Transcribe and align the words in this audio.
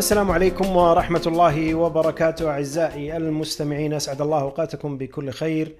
السلام 0.00 0.30
عليكم 0.30 0.76
ورحمة 0.76 1.22
الله 1.26 1.74
وبركاته 1.74 2.50
أعزائي 2.50 3.16
المستمعين 3.16 3.92
أسعد 3.92 4.20
الله 4.20 4.40
أوقاتكم 4.40 4.98
بكل 4.98 5.30
خير. 5.30 5.74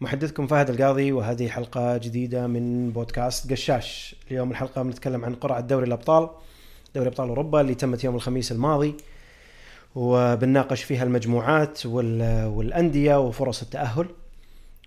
محدثكم 0.00 0.46
فهد 0.46 0.70
القاضي 0.70 1.12
وهذه 1.12 1.48
حلقة 1.48 1.96
جديدة 1.96 2.46
من 2.46 2.90
بودكاست 2.90 3.50
قشاش. 3.52 4.16
اليوم 4.30 4.50
الحلقة 4.50 4.82
بنتكلم 4.82 5.24
عن 5.24 5.34
قرعة 5.34 5.60
دوري 5.60 5.86
الأبطال 5.86 6.28
دوري 6.94 7.08
أبطال 7.08 7.28
أوروبا 7.28 7.60
اللي 7.60 7.74
تمت 7.74 8.04
يوم 8.04 8.14
الخميس 8.14 8.52
الماضي 8.52 8.94
وبنناقش 9.94 10.82
فيها 10.82 11.02
المجموعات 11.04 11.86
وال- 11.86 12.46
والأندية 12.46 13.20
وفرص 13.20 13.62
التأهل. 13.62 14.06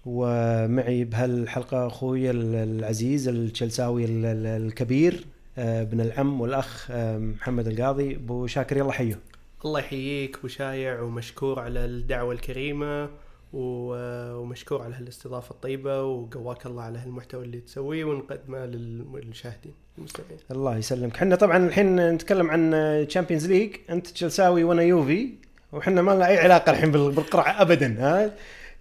ومعي 0.06 1.04
بهالحلقة 1.04 1.88
أخوي 1.88 2.32
العزيز 2.32 3.28
التشلساوي 3.28 4.06
ال- 4.06 4.26
ال- 4.26 4.66
الكبير 4.68 5.26
ابن 5.58 6.02
العم 6.02 6.42
والأخ 6.42 6.88
آه، 6.92 7.18
محمد 7.18 7.68
القاضي. 7.68 8.16
أبو 8.16 8.48
شاكر 8.48 8.78
يلا 8.78 8.92
حيه 8.92 9.20
الله 9.66 9.80
يحييك 9.80 10.38
أبو 10.38 10.48
شايع 10.48 11.02
ومشكور 11.02 11.60
على 11.60 11.86
الدعوة 11.86 12.34
الكريمة 12.34 13.10
و- 13.54 14.34
ومشكور 14.36 14.82
على 14.82 14.96
هالاستضافة 14.96 15.52
الطيبة 15.52 16.04
وقواك 16.04 16.66
الله 16.66 16.84
على 16.84 17.00
هالمحتوى 17.00 17.44
اللي 17.46 17.60
تسويه 17.60 18.06
ونقدمه 18.06 18.66
للمشاهدين 18.66 19.74
المستمعين. 19.98 20.38
الله 20.52 20.78
يسلمك. 20.78 21.16
إحنا 21.16 21.36
طبعا 21.36 21.58
الحين 21.68 22.10
نتكلم 22.10 22.52
عن 22.52 23.06
Champions 23.10 23.48
League 23.48 23.76
أنت 23.90 24.08
تشيلساوي 24.08 24.64
وأنا 24.64 24.82
يوفي 24.84 25.30
وحنا 25.72 26.02
ما 26.02 26.12
لنا 26.12 26.28
أي 26.28 26.38
علاقة 26.38 26.70
الحين 26.72 26.92
بال- 26.92 27.12
بالقرعة 27.12 27.62
ابدا 27.62 27.96
ها؟ 28.00 28.32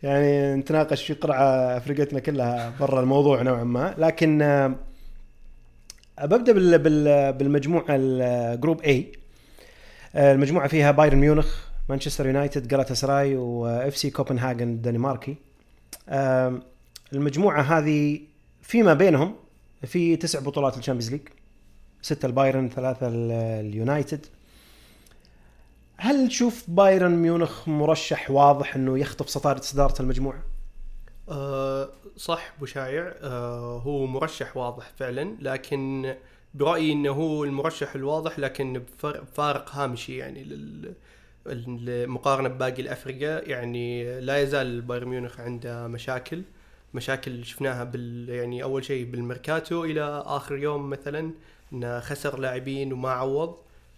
يعني 0.03 0.55
نتناقش 0.55 1.07
في 1.07 1.15
قرعة 1.15 1.79
فرقتنا 1.79 2.21
كلها 2.21 2.73
برا 2.81 3.01
الموضوع 3.01 3.43
نوعا 3.43 3.65
ما. 3.65 3.95
لكن 3.99 4.43
آه، 4.43 4.75
ببدأ 6.23 6.53
بال- 6.53 6.79
بال- 6.79 7.33
بالمجموعة 7.33 7.85
ال 7.91 8.06
group 8.06 8.81
اي 8.83 9.13
المجموعة 10.17 10.69
فيها 10.69 10.91
بايرن 10.91 11.19
ميونخ 11.19 11.67
مانشستر 11.89 12.27
يونايتد 12.27 12.69
جالاتا 12.69 12.95
سراي 12.95 13.37
و 13.37 13.97
FC 13.97 14.11
كوبنهاجن 14.11 14.69
الدنماركي. 14.69 15.37
المجموعة 17.13 17.63
هذه 17.63 18.21
فيما 18.63 18.95
بينهم 18.95 19.35
في 19.87 20.17
تسع 20.17 20.41
بطولات 20.41 20.79
ال 20.79 20.82
Champions 20.82 21.11
League. 21.13 21.21
ستة 22.03 22.27
البايرن 22.27 22.69
ثلاثة 22.69 23.09
ال- 23.09 23.67
اليونايتد. 23.67 24.27
هل 25.97 26.29
تشوف 26.29 26.65
بايرن 26.69 27.11
ميونخ 27.11 27.69
مرشح 27.69 28.31
واضح 28.31 28.77
إنه 28.77 28.99
يخطف 28.99 29.27
صدارة 29.29 29.61
صدارة 29.61 30.03
المجموعة؟ 30.03 30.43
أه 31.29 31.89
صح 32.17 32.53
ابو 32.57 32.67
شايع 32.67 33.15
أه 33.21 33.79
هو 33.79 34.07
مرشح 34.07 34.57
واضح 34.57 34.91
فعلا 34.99 35.37
لكن 35.41 36.15
برأيي 36.55 36.93
إنه 36.93 37.11
هو 37.11 37.45
المرشح 37.45 37.95
الواضح 37.95 38.39
لكن 38.39 38.79
بفرق 38.79 39.25
فارق 39.25 39.71
هامشي 39.75 40.17
يعني 40.17 40.45
لل 40.45 40.95
المقارنه 41.47 42.49
بباقي 42.49 42.83
الافرقه 42.83 43.39
يعني 43.39 44.21
لا 44.21 44.39
يزال 44.39 44.81
بايرن 44.81 45.09
ميونخ 45.09 45.41
عنده 45.41 45.87
مشاكل 45.87 46.43
مشاكل 46.95 47.45
شفناها 47.45 47.85
بال 47.85 48.29
يعني 48.29 48.63
أول 48.63 48.85
شيء 48.85 49.11
بالميركاتو 49.11 49.85
إلى 49.85 50.23
آخر 50.27 50.57
يوم 50.57 50.91
مثلا 50.91 51.31
انه 51.73 52.01
خسر 52.01 52.39
لاعبين 52.39 52.93
وما 52.93 53.11
عوض. 53.11 53.57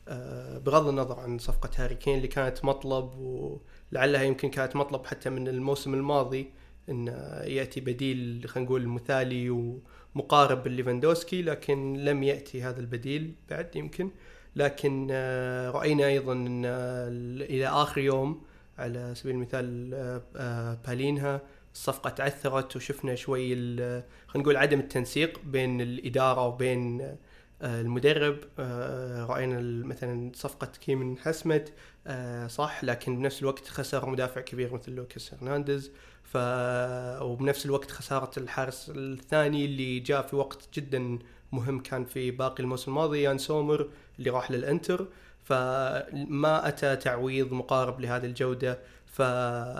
آه، 0.09 0.59
بغض 0.59 0.89
النظر 0.89 1.21
عن 1.21 1.39
صفقة 1.39 1.71
هاري 1.77 1.95
كين 1.95 2.17
اللي 2.17 2.29
كانت 2.29 2.65
مطلب 2.65 3.11
ولعلها 3.19 4.23
يمكن 4.23 4.51
كانت 4.51 4.77
مطلب 4.77 5.07
حتى 5.07 5.31
من 5.31 5.49
الموسم 5.49 5.95
الماضي. 5.95 6.51
إن 6.89 7.07
يأتي 7.47 7.81
بديل 7.81 8.45
خلينا 8.49 8.67
نقول 8.69 8.87
مثالي 8.89 9.51
ومقارب 10.15 10.67
ليفاندوسكي 10.69 11.43
لكن 11.43 11.97
لم 12.05 12.23
يأتي 12.23 12.63
هذا 12.63 12.81
البديل 12.81 13.35
بعد 13.51 13.77
يمكن. 13.77 14.11
لكن 14.57 15.09
آه، 15.11 15.71
رأينا 15.71 16.07
أيضا 16.07 16.33
إن 16.33 16.63
إلى 17.43 17.67
آخر 17.67 18.01
يوم 18.01 18.43
على 18.79 19.13
سبيل 19.17 19.35
المثال 19.35 19.95
آه، 19.95 20.23
آه، 20.37 20.79
بالينها 20.87 21.41
الصفقة 21.75 22.11
تعثرت 22.11 22.77
وشفنا 22.77 23.15
شوي 23.15 23.55
خلينا 23.57 24.03
نقول 24.37 24.57
عدم 24.57 24.81
التنسيق 24.81 25.41
بين 25.45 25.81
الإدارة 25.81 26.47
وبين 26.47 27.17
المدرب. 27.63 28.39
ال- 28.59 29.87
مثلا 29.87 30.31
صفقة 30.35 30.67
كيمن 30.81 31.19
حسمت 31.19 31.73
آه، 32.07 32.47
صح 32.47 32.85
لكن 32.85 33.19
بنفس 33.19 33.41
الوقت 33.43 33.69
خسر 33.69 34.11
مدافع 34.11 34.41
كبير 34.41 34.75
مثل 34.75 34.93
لوكاس 34.93 35.35
هرنانديز. 35.35 35.93
ف 36.33 36.37
وبنفس 37.23 37.67
الوقت 37.67 37.91
خسارة 37.91 38.31
الحارس 38.37 38.93
الثاني 38.97 39.65
اللي 39.65 40.01
جاء 40.01 40.23
في 40.27 40.37
وقت 40.37 40.69
جدا 40.75 41.19
مهم 41.53 41.81
كان 41.81 42.05
في 42.05 42.31
باقي 42.31 42.63
الموسم 42.63 42.91
الماضي 42.91 43.23
يان 43.23 43.39
سومر 43.39 43.89
اللي 44.19 44.31
راح 44.31 44.51
للإنتر. 44.51 45.07
فما 45.45 46.69
أتى 46.69 46.97
تعويض 46.97 47.53
مقارب 47.53 48.01
لهذه 48.01 48.27
الجودة. 48.27 48.79
ف 49.07 49.23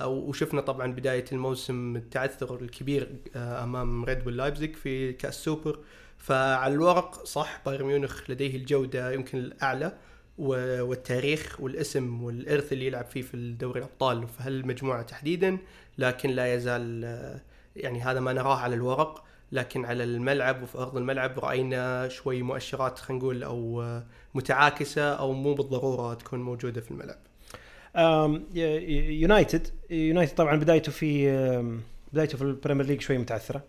وشفنا 0.07 0.61
طبعا 0.61 0.93
بداية 0.93 1.25
الموسم 1.33 1.97
التعثر 1.97 2.61
الكبير 2.61 3.09
آه، 3.37 3.65
أمام 3.65 4.05
ريد 4.05 4.25
بول 4.25 4.37
لايبزيج 4.37 4.77
في 4.77 5.13
كأس 5.13 5.45
سوبر. 5.45 5.79
فعلى 6.19 6.75
الورق 6.75 7.25
صح 7.25 7.61
بايرن 7.67 7.87
ميونخ 7.87 8.31
لديه 8.31 8.57
الجودة 8.57 9.13
يمكن 9.13 9.39
الأعلى 9.39 9.93
والتاريخ 10.39 11.61
والاسم 11.61 12.23
والإرث 12.23 12.73
اللي 12.73 12.87
يلعب 12.87 13.05
فيه 13.05 13.23
في 13.23 13.35
الدوري 13.35 13.81
الأبطال. 13.81 14.29
في 14.29 14.43
هالمجموعه 14.43 15.03
تحديدا؟ 15.03 15.59
لكن 15.99 16.31
لا 16.31 16.55
يزال 16.55 17.05
يعني 17.77 18.01
هذا 18.01 18.21
ما 18.21 18.33
نراه 18.33 18.57
على 18.57 18.75
الورق 18.75 19.25
لكن 19.53 19.85
على 19.85 20.05
الملعب 20.05 20.63
وفي 20.63 20.79
أرض 20.79 20.97
الملعب 20.97 21.39
رأينا 21.39 22.09
شوي 22.09 22.43
مؤشرات 22.43 22.99
خلينا 22.99 23.25
نقول 23.25 23.43
أو 23.43 23.85
متعاكسة 24.35 25.15
أو 25.15 25.33
مو 25.33 25.55
بالضرورة 25.55 26.15
تكون 26.15 26.43
موجودة 26.43 26.81
في 26.81 26.91
الملعب. 26.91 27.19
يونايتد 29.21 29.69
يونايتد 29.91 30.35
طبعا 30.35 30.57
بدايته 30.57 30.93
في 30.93 31.29
بدايته 32.13 32.39
في 32.39 32.45
ال 32.45 32.50
Premier 32.50 32.87
League 32.87 33.01
شوي 33.01 33.19
متعثرة 33.19 33.65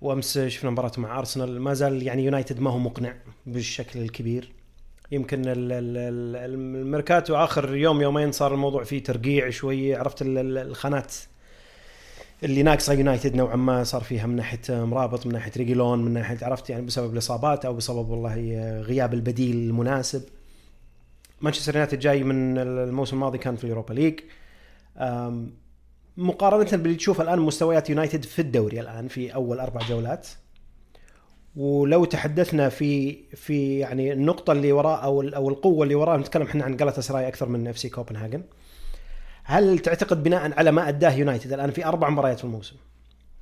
وأمس 0.00 0.38
شفنا 0.38 0.70
مباراته 0.70 1.02
مع 1.02 1.18
أرسنال 1.18 1.60
ما 1.60 1.74
زال 1.74 2.02
يعني 2.02 2.24
يونايتد 2.24 2.60
ما 2.60 2.70
هو 2.70 2.78
مقنع 2.78 3.14
بالشكل 3.46 4.00
الكبير 4.00 4.52
يمكن 5.12 5.40
ال- 5.40 5.48
ال- 5.48 5.96
ال- 5.96 6.76
الميركاتو 6.80 7.36
آخر 7.36 7.76
يوم 7.76 8.02
يومين 8.02 8.32
صار 8.32 8.54
الموضوع 8.54 8.84
فيه 8.84 9.02
ترقيع 9.02 9.50
شوي. 9.50 9.94
عرفت 9.94 10.22
ال- 10.22 10.38
ال- 10.38 10.58
الخانات 10.58 11.14
اللي 12.44 12.62
ناقصة 12.62 12.92
يونايتد 12.92 13.34
نوعا 13.34 13.56
ما 13.56 13.84
صار 13.84 14.00
فيها 14.02 14.26
من 14.26 14.36
ناحية 14.36 14.60
امرابط 14.84 15.26
من 15.26 15.32
ناحية 15.32 15.52
ريجيلون 15.56 16.04
من 16.04 16.12
ناحية 16.12 16.38
عرفت 16.42 16.70
يعني 16.70 16.86
بسبب 16.86 17.12
الإصابات 17.12 17.64
أو 17.64 17.74
بسبب 17.74 18.08
والله 18.08 18.34
غياب 18.80 19.14
البديل 19.14 19.56
المناسب. 19.56 20.22
مانشستر 21.40 21.74
يونايتد 21.74 21.98
جاي 21.98 22.24
من 22.24 22.58
الموسم 22.58 23.16
الماضي 23.16 23.38
كان 23.38 23.56
في 23.56 23.64
ال 23.64 23.68
Europa 23.68 23.92
League. 23.94 24.20
أم، 24.98 25.50
مقارنة 26.16 26.70
باللي 26.82 26.94
تشوفه 26.96 27.22
الآن 27.24 27.38
مستويات 27.38 27.90
يونايتد 27.90 28.24
في 28.24 28.38
الدوري 28.38 28.80
الآن 28.80 29.08
في 29.08 29.34
أول 29.34 29.60
أربع 29.60 29.80
جولات. 29.88 30.28
ولو 31.56 32.04
تحدثنا 32.04 32.68
في 32.68 33.18
في 33.36 33.78
يعني 33.78 34.12
النقطة 34.12 34.52
اللي 34.52 34.72
وراء 34.72 35.04
أو 35.04 35.20
أو 35.22 35.48
القوة 35.48 35.82
اللي 35.82 35.94
وراء 35.94 36.18
نتكلم 36.18 36.42
إحنا 36.46 36.64
عن 36.64 36.76
جالطة 36.76 37.02
سراي 37.02 37.28
أكثر 37.28 37.48
من 37.48 37.68
FC 37.68 37.88
كوبنهاجن. 37.88 38.42
هل 39.44 39.78
تعتقد 39.78 40.22
بناء 40.22 40.58
على 40.58 40.72
ما 40.72 40.88
أداه 40.88 41.12
يونايتد 41.14 41.52
الآن 41.52 41.70
في 41.70 41.86
أربع 41.86 42.10
مباريات 42.10 42.38
في 42.38 42.44
الموسم 42.44 42.76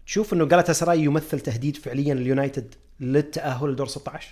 تشوف 0.06 0.32
إنه 0.32 0.44
جالطة 0.44 0.72
سراي 0.72 1.00
يمثل 1.00 1.40
تهديد 1.40 1.76
فعليا 1.76 2.14
لليونايتد 2.14 2.74
للتأهل 3.00 3.68
لدور 3.70 3.86
16 3.86 4.28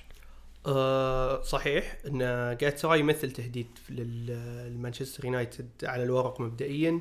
أه 0.66 1.42
صحيح 1.42 1.96
إن 2.06 2.18
جالطة 2.60 2.78
سراي 2.78 3.00
يمثل 3.00 3.30
تهديد 3.30 3.66
لل- 3.90 4.72
لمانشستر 4.74 5.24
يونايتد 5.24 5.68
على 5.82 6.02
الورق 6.02 6.40
مبدئيا. 6.40 7.00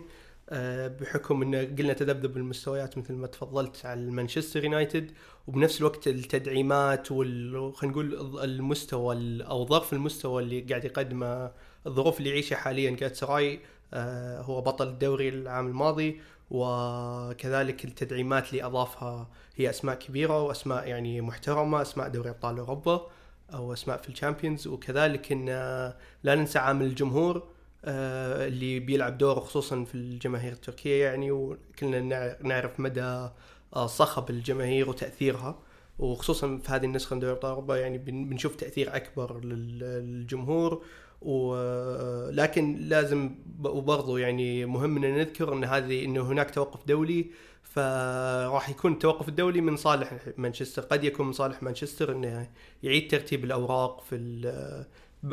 أه 0.49 0.87
بحكم 0.87 1.41
انه 1.41 1.63
قلنا 1.63 1.93
تذبذب 1.93 2.37
المستويات 2.37 2.97
مثل 2.97 3.13
ما 3.13 3.27
تفضلت 3.27 3.85
على 3.85 4.01
مانشستر 4.11 4.63
يونايتد 4.63 5.11
وبنفس 5.47 5.79
الوقت 5.79 6.07
التدعيمات 6.07 7.11
وال 7.11 7.73
خلينا 7.75 7.93
نقول 7.93 8.39
المستوى 8.43 9.15
ال- 9.15 9.41
أو 9.41 9.65
ظرف 9.67 9.93
المستوى 9.93 10.43
اللي 10.43 10.61
قاعد 10.61 10.85
يقدمه 10.85 11.51
الظروف 11.87 12.17
اللي 12.19 12.29
يعيشها 12.29 12.55
حاليا 12.55 12.91
جات 12.91 13.15
سراي 13.15 13.59
أه 13.93 14.41
هو 14.41 14.61
بطل 14.61 14.87
الدوري 14.87 15.29
العام 15.29 15.67
الماضي 15.67 16.21
وكذلك 16.51 17.85
التدعيمات 17.85 18.49
اللي 18.49 18.63
أضافها 18.63 19.27
هي 19.55 19.69
أسماء 19.69 19.95
كبيرة 19.95 20.41
وأسماء 20.43 20.87
يعني 20.87 21.21
محترمة 21.21 21.81
أسماء 21.81 22.07
دوري 22.09 22.29
أبطال 22.29 22.57
أوروبا 22.59 23.07
أو 23.53 23.73
أسماء 23.73 23.97
في 23.97 24.09
الشامبيونز. 24.09 24.67
وكذلك 24.67 25.31
إن 25.31 25.45
آه، 25.49 25.95
لا 26.23 26.35
ننسى 26.35 26.59
عامل 26.59 26.85
الجمهور 26.85 27.43
آه، 27.85 28.47
اللي 28.47 28.79
بيلعب 28.79 29.17
دور 29.17 29.39
خصوصا 29.39 29.83
في 29.83 29.95
الجماهير 29.95 30.51
التركية 30.53 31.05
يعني 31.05 31.31
وكلنا 31.31 31.99
نع- 32.01 32.41
نعرف 32.47 32.79
مدى 32.79 33.01
آه، 33.01 33.33
صخب 33.75 34.29
الجماهير 34.29 34.89
وتأثيرها 34.89 35.59
وخصوصا 35.99 36.57
في 36.57 36.71
هذه 36.71 36.85
النسخة 36.85 37.13
من 37.13 37.19
دوري 37.19 37.33
أبطال 37.33 37.51
أوروبا 37.51 37.77
يعني 37.77 37.97
بن- 37.97 38.29
بنشوف 38.29 38.55
تأثير 38.55 38.95
أكبر 38.95 39.39
لل- 39.45 39.79
للجمهور 39.79 40.81
ولكن 41.21 42.75
لازم 42.75 43.35
وبرضه 43.63 44.19
يعني 44.19 44.65
مهم 44.65 44.97
ان 45.03 45.17
نذكر 45.17 45.53
إن 45.53 45.63
هذه 45.63 46.05
انه 46.05 46.21
هناك 46.21 46.51
توقف 46.51 46.79
دولي 46.87 47.25
فراح 47.63 48.69
يكون 48.69 48.91
التوقف 48.93 49.29
الدولي 49.29 49.61
من 49.61 49.75
صالح 49.75 50.13
مانشستر 50.37 50.81
قد 50.81 51.03
يكون 51.03 51.25
من 51.27 51.33
صالح 51.33 51.63
مانشستر 51.63 52.11
إنه 52.11 52.49
يعيد 52.83 53.11
ترتيب 53.11 53.43
الأوراق 53.43 54.01
في 54.01 54.15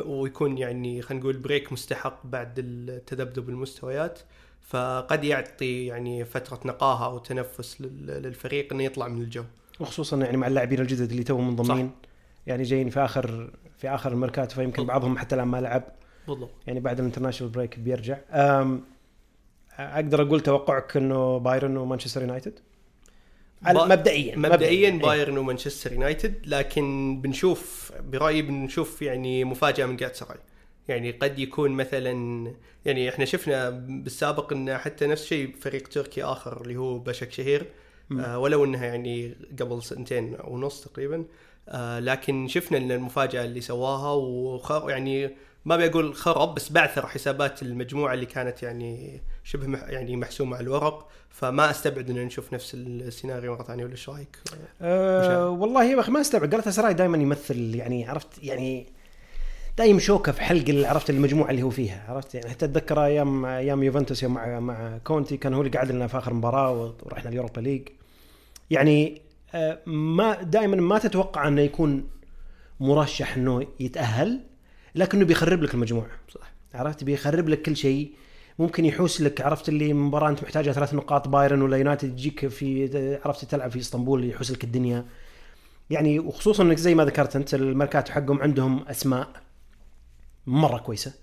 ويكون 0.05 0.57
يعني 0.57 1.01
خلينا 1.01 1.23
نقول 1.23 1.37
بريك 1.37 1.73
مستحق 1.73 2.27
بعد 2.27 2.53
التذبذب 2.59 3.49
المستويات. 3.49 4.19
فقد 4.67 5.23
يعطي 5.23 5.85
يعني 5.85 6.25
فترة 6.25 6.59
نقاهة 6.65 7.05
أو 7.05 7.17
تنفس 7.17 7.81
لل- 7.81 8.05
للفريق 8.23 8.73
إنه 8.73 8.83
يطلع 8.83 9.07
من 9.07 9.21
الجو. 9.21 9.43
وخصوصا 9.79 10.17
يعني 10.17 10.37
مع 10.37 10.47
اللاعبين 10.47 10.79
الجدد 10.79 11.09
اللي 11.11 11.23
توهم 11.23 11.47
منضمين. 11.49 11.91
يعني 12.47 12.63
جايين 12.63 12.89
في 12.89 12.99
اخر 12.99 13.51
في 13.77 13.89
آخر 13.89 14.11
الميركاتو 14.11 14.55
فيمكن 14.55 14.71
بالضبط. 14.71 14.87
بعضهم 14.87 15.17
حتى 15.17 15.35
الآن 15.35 15.47
ما 15.47 15.61
لعب. 15.61 15.83
بالضبط. 16.27 16.51
يعني 16.67 16.79
بعد 16.79 16.99
ال 16.99 17.03
international 17.03 17.53
break 17.53 17.79
بيرجع. 17.79 18.17
أم 18.31 18.81
أقدر 19.79 20.21
أقول 20.21 20.41
توقعك 20.41 20.97
إنه 20.97 21.37
بايرن 21.37 21.77
ومانشستر 21.77 22.21
يونايتد؟ 22.21 22.59
با- 23.61 23.85
مبدئيا 23.85 24.35
مبدئيا. 24.37 24.89
إيه. 24.91 24.99
بايرن 25.01 25.37
ومانشستر 25.37 25.93
يونايتد 25.93 26.33
لكن 26.45 27.17
بنشوف 27.21 27.91
برأيي 28.11 28.41
بنشوف 28.41 29.01
يعني 29.01 29.43
مفاجأة 29.43 29.85
من 29.85 29.95
جالطة 29.97 30.20
سراي 30.20 30.37
يعني 30.87 31.11
قد 31.11 31.39
يكون 31.39 31.71
مثلا 31.71 32.11
يعني 32.85 33.09
إحنا 33.09 33.25
شفنا 33.25 33.69
بالسابق 33.69 34.53
إن 34.53 34.77
حتى 34.77 35.07
نفس 35.07 35.23
الشيء 35.23 35.55
فريق 35.61 35.87
تركي 35.87 36.23
آخر 36.23 36.61
اللي 36.61 36.75
هو 36.75 36.99
بشك 36.99 37.31
شهير 37.31 37.65
آه 38.19 38.39
ولو 38.39 38.65
إنها 38.65 38.85
يعني 38.85 39.35
قبل 39.59 39.83
سنتين 39.83 40.35
أو 40.35 40.57
نص 40.57 40.81
تقريبا 40.81 41.25
آه 41.69 41.99
لكن 41.99 42.47
شفنا 42.47 42.77
إن 42.77 42.91
المفاجأة 42.91 43.45
اللي 43.45 43.61
سواها 43.61 44.13
وخر 44.13 44.89
يعني 44.89 45.35
ما 45.65 45.77
بقول 45.77 46.15
خرب 46.15 46.55
بس 46.55 46.71
بعثر 46.71 47.07
حسابات 47.07 47.61
المجموعة 47.61 48.13
اللي 48.13 48.25
كانت 48.25 48.63
يعني 48.63 49.21
شبه 49.43 49.67
مح 49.67 49.83
يعني 49.83 50.15
محسومة 50.15 50.57
على 50.57 50.63
الورق 50.63 51.07
فما 51.29 51.69
أستبعد 51.69 52.09
إن 52.09 52.25
نشوف 52.25 52.53
نفس 52.53 52.73
السيناريو 52.73 53.53
مرة 53.55 53.63
ثانية 53.63 53.83
ولا 53.83 53.91
إيش 53.91 54.09
رأيك؟ 54.09 54.37
أه 54.81 55.49
والله 55.49 55.83
يا 55.83 55.99
أخي 55.99 56.11
ما 56.11 56.21
أستبعد 56.21 56.49
جلطة 56.49 56.71
سراي 56.71 56.93
دائما 56.93 57.17
يمثل 57.17 57.75
يعني 57.75 58.09
عرفت 58.09 58.43
يعني 58.43 58.94
دايم 59.77 59.99
شوكة 59.99 60.31
في 60.31 60.41
حلق 60.41 60.69
اللي 60.69 60.87
عرفت 60.87 61.09
المجموعة 61.09 61.49
اللي 61.49 61.63
هو 61.63 61.69
فيها 61.69 62.05
عرفت؟ 62.07 62.35
يعني 62.35 62.49
حتى 62.49 62.65
أتذكر 62.65 63.05
أيام 63.05 63.45
أيام 63.45 63.83
يوفنتوس 63.83 64.23
يوم 64.23 64.33
مع 64.33 64.59
مع 64.59 64.97
كونتي 65.03 65.37
كان 65.37 65.53
هو 65.53 65.61
اللي 65.61 65.77
قعد 65.77 65.91
لنا 65.91 66.07
في 66.07 66.17
آخر 66.17 66.33
مباراة 66.33 66.95
ورحنا 67.03 67.29
اليوروبا 67.29 67.61
league. 67.61 67.87
يعني 68.69 69.21
آه، 69.55 69.79
ما 69.85 70.41
دائما 70.43 70.75
ما 70.75 70.99
تتوقع 70.99 71.47
إنه 71.47 71.61
يكون 71.61 72.07
مرشح 72.79 73.37
إنه 73.37 73.67
يتأهل 73.79 74.39
لكنه 74.95 75.25
بيخرب 75.25 75.63
لك 75.63 75.73
المجموعة. 75.73 76.11
صح. 76.29 76.53
عرفت؟ 76.73 77.03
بيخرب 77.03 77.49
لك 77.49 77.61
كل 77.61 77.75
شيء. 77.75 78.11
ممكن 78.59 78.85
يحوس 78.85 79.21
لك 79.21 79.41
عرفت؟ 79.41 79.69
اللي 79.69 79.93
مباراة 79.93 80.29
أنت 80.29 80.43
محتاجها 80.43 80.73
ثلاث 80.73 80.93
نقاط 80.93 81.27
بايرن 81.27 81.61
ولا 81.61 81.77
يونايتد 81.77 82.15
تجيك 82.15 82.47
في 82.47 83.19
عرفت؟ 83.25 83.45
تلعب 83.45 83.71
في 83.71 83.79
إسطنبول 83.79 84.29
يحوس 84.29 84.51
لك 84.51 84.63
الدنيا. 84.63 85.05
يعني 85.89 86.19
وخصوصا 86.19 86.63
إنك 86.63 86.77
زي 86.77 86.95
ما 86.95 87.05
ذكرت 87.05 87.35
أنت 87.35 87.53
الميركاتو 87.53 88.13
حقهم 88.13 88.41
عندهم 88.41 88.87
أسماء. 88.87 89.44
مرة 90.47 90.77
كويسة. 90.77 91.13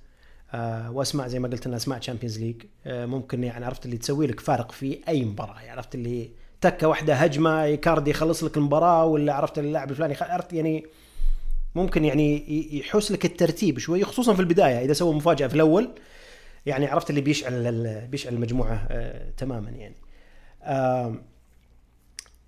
آه 0.54 0.90
واسماء 0.90 1.28
زي 1.28 1.38
ما 1.38 1.48
قلت 1.48 1.66
انها 1.66 1.76
أسماء 1.76 1.98
Champions 1.98 2.38
League 2.38 2.62
آه 2.86 3.06
ممكن 3.06 3.44
يعني 3.44 3.64
عرفت 3.64 3.84
اللي 3.86 3.96
تسوي 3.96 4.26
لك 4.26 4.40
فارق 4.40 4.72
في 4.72 4.98
أي 5.08 5.24
مباراة. 5.24 5.58
يعني 5.60 5.70
عرفت 5.70 5.94
اللي 5.94 6.30
تكة 6.60 6.88
واحدة 6.88 7.14
هجمة 7.14 7.62
ايكاردي 7.64 8.10
يخلص 8.10 8.44
لك 8.44 8.56
المباراة 8.56 9.04
ولا 9.04 9.34
عرفت 9.34 9.58
اللاعب 9.58 9.90
الفلاني 9.90 10.16
عرفت 10.20 10.52
يعني 10.52 10.86
ممكن 11.74 12.04
يعني 12.04 12.44
يحوس 12.78 13.12
لك 13.12 13.24
الترتيب 13.24 13.78
شوي 13.78 14.04
خصوصا 14.04 14.34
في 14.34 14.40
البداية. 14.40 14.84
إذا 14.84 14.92
سوى 14.92 15.14
مفاجأة 15.14 15.46
في 15.46 15.54
الأول 15.54 15.88
يعني 16.66 16.86
عرفت 16.86 17.10
اللي 17.10 17.20
بيشعل 17.20 18.06
بيشعل 18.10 18.34
المجموعة 18.34 18.86
آه 18.90 19.30
تماما 19.36 19.70
يعني. 19.70 19.94
آه 20.62 21.14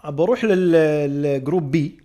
بروح 0.04 0.44
لل- 0.44 0.72
لل 1.22 1.36
group 1.36 1.70
B. 1.70 1.98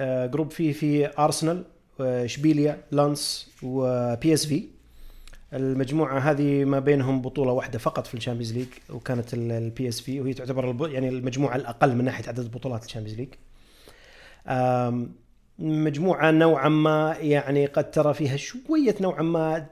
آه 0.00 0.26
group 0.26 0.50
فيه 0.50 0.72
في 0.72 1.18
ارسنال 1.18 1.64
واشبيليا 1.98 2.82
لانس 2.90 3.50
و 3.62 4.34
PSV 4.34 4.64
المجموعة 5.52 6.18
هذه 6.18 6.64
ما 6.64 6.78
بينهم 6.78 7.22
بطولة 7.22 7.52
واحدة 7.52 7.78
فقط 7.78 8.06
في 8.06 8.14
ال 8.14 8.18
Champions 8.18 8.52
League 8.52 8.66
وكانت 8.90 9.34
ال 9.34 9.88
PSV 9.88 10.20
وهي 10.20 10.34
تعتبر 10.34 10.88
يعني 10.90 11.08
المجموعة 11.08 11.56
الأقل 11.56 11.96
من 11.96 12.04
ناحية 12.04 12.28
عدد 12.28 12.50
بطولات 12.50 12.84
ال 12.84 12.87
Champions 12.87 13.18
League. 13.20 13.28
مجموعة 15.58 16.30
نوعا 16.30 16.68
ما 16.68 17.16
يعني 17.20 17.66
قد 17.66 17.90
ترى 17.90 18.14
فيها 18.14 18.36
شوية 18.36 18.94
نوعا 19.00 19.22
ما 19.22 19.66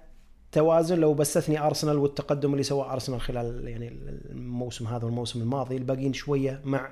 توازن 0.52 0.98
لو 0.98 1.14
بستثني 1.14 1.58
أرسنال 1.60 1.98
والتقدم 1.98 2.52
اللي 2.52 2.62
سواه 2.62 2.92
أرسنال 2.92 3.20
خلال 3.20 3.68
يعني 3.68 3.88
الموسم 4.30 4.86
هذا 4.86 5.04
والموسم 5.04 5.40
الماضي 5.42 5.76
الباقيين 5.76 6.12
شوية 6.12 6.60
مع 6.64 6.90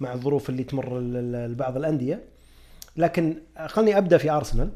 مع 0.00 0.12
الظروف 0.12 0.50
اللي 0.50 0.64
تمر 0.64 0.98
ال- 0.98 1.16
ال- 1.34 1.54
بعض 1.54 1.76
الأندية. 1.76 2.24
لكن 2.96 3.42
خلني 3.66 3.98
أبدأ 3.98 4.18
في 4.18 4.30
أرسنال. 4.30 4.70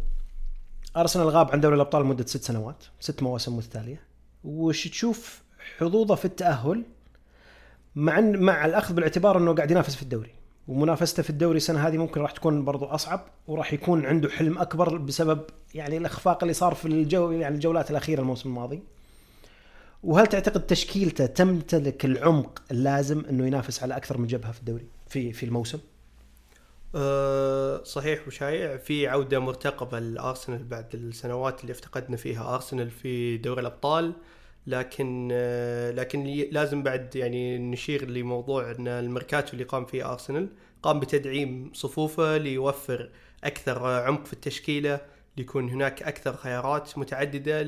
أرسنال 0.97 1.29
غاب 1.29 1.51
عن 1.51 1.61
دوري 1.61 1.75
الأبطال 1.75 2.03
لمدة 2.03 2.27
ست 2.27 2.43
سنوات 2.43 2.85
ست 3.01 3.23
مواسم 3.23 3.57
متتالية. 3.57 4.01
وش 4.45 4.89
تشوف 4.89 5.43
حظوظه 5.79 6.15
في 6.15 6.25
التأهل؟ 6.25 6.83
مع 7.95 8.21
مع 8.21 8.67
الأخذ 8.67 8.95
بالاعتبار 8.95 9.39
إنه 9.39 9.55
قاعد 9.55 9.71
ينافس 9.71 9.95
في 9.95 10.03
الدوري. 10.03 10.35
ومنافسته 10.69 11.23
في 11.23 11.31
الدوري 11.31 11.57
السنة 11.57 11.89
هذه 11.89 11.97
ممكن 11.97 12.21
راح 12.21 12.31
تكون 12.31 12.65
برضو 12.65 12.85
أصعب 12.85 13.27
وراح 13.47 13.73
يكون 13.73 14.07
عنده 14.07 14.29
حلم 14.29 14.59
أكبر 14.59 14.97
بسبب 14.97 15.41
يعني 15.75 15.97
الإخفاق 15.97 16.43
اللي 16.43 16.55
صار 16.55 16.75
في 16.75 16.89
الجو 16.89 17.31
يعني 17.31 17.55
الجولات 17.55 17.91
الأخيرة 17.91 18.21
الموسم 18.21 18.49
الماضي. 18.49 18.83
وهل 20.03 20.27
تعتقد 20.27 20.67
تشكيلته 20.67 21.27
تمتلك 21.27 22.05
العمق 22.05 22.63
اللازم 22.71 23.25
إنه 23.31 23.47
ينافس 23.47 23.83
على 23.83 23.97
أكثر 23.97 24.19
من 24.19 24.27
جبهة 24.27 24.53
في 24.53 24.61
الدوري 24.61 24.87
في 25.09 25.33
في 25.33 25.47
الموسم؟ 25.47 25.79
صحيح 27.85 28.27
وشايع 28.27 28.77
في 28.77 29.09
عودة 29.09 29.39
مرتقبة 29.39 29.99
لأرسنال 29.99 30.65
بعد 30.65 30.95
السنوات 30.95 31.61
اللي 31.61 31.73
افتقدنا 31.73 32.17
فيها. 32.17 32.55
أرسنال 32.55 32.91
في 32.91 33.37
دوري 33.37 33.61
الأبطال 33.61 34.13
لكن 34.67 35.29
لكن 35.95 36.25
لازم 36.53 36.83
بعد 36.83 37.17
يعني 37.17 37.59
نشير 37.59 38.11
لموضوع 38.11 38.71
أن 38.71 38.89
الميركاتو 38.89 39.53
اللي 39.53 39.65
قام 39.65 39.85
فيه 39.85 40.13
أرسنال 40.13 40.49
قام 40.83 41.01
بتدعيم 41.01 41.71
صفوفه 41.75 42.37
ليوفر 42.37 43.11
أكثر 43.45 43.87
عمق 43.87 44.25
في 44.27 44.33
التشكيلة 44.33 45.01
ليكون 45.37 45.71
هناك 45.71 46.03
أكثر 46.03 46.37
خيارات 46.37 46.99
متعددة 46.99 47.63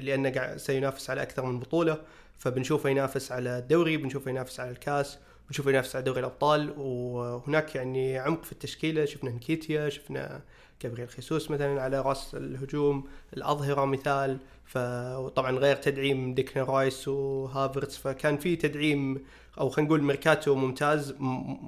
لأنه 0.00 0.56
سينافس 0.56 1.10
على 1.10 1.22
أكثر 1.22 1.46
من 1.46 1.60
بطولة. 1.60 2.00
فبنشوفه 2.38 2.90
ينافس 2.90 3.32
على 3.32 3.58
الدوري 3.58 3.96
بنشوفه 3.96 4.30
ينافس 4.30 4.60
على 4.60 4.70
الكاس. 4.70 5.18
ونشوف 5.50 5.66
ينافس 5.66 5.96
على 5.96 6.04
دوري 6.04 6.20
الأبطال. 6.20 6.74
وهناك 6.78 7.74
يعني 7.74 8.18
عمق 8.18 8.44
في 8.44 8.52
التشكيلة. 8.52 9.04
شفنا 9.04 9.30
نكيتيا 9.30 9.88
شفنا 9.88 10.40
جابرييل 10.82 11.08
خيسوس 11.08 11.50
مثلا 11.50 11.82
على 11.82 12.00
رأس 12.00 12.34
الهجوم 12.34 13.08
الأظهرة 13.36 13.84
مثال. 13.84 14.38
فطبعا 14.64 15.58
غير 15.58 15.76
تدعيم 15.76 16.34
ديكنا 16.34 16.64
رايس 16.64 17.08
وهافرتس 17.08 17.96
فكان 17.96 18.36
في 18.36 18.56
تدعيم 18.56 19.24
أو 19.60 19.68
خلينا 19.68 19.88
نقول 19.88 20.02
ميركاتو 20.02 20.54
ممتاز 20.54 21.14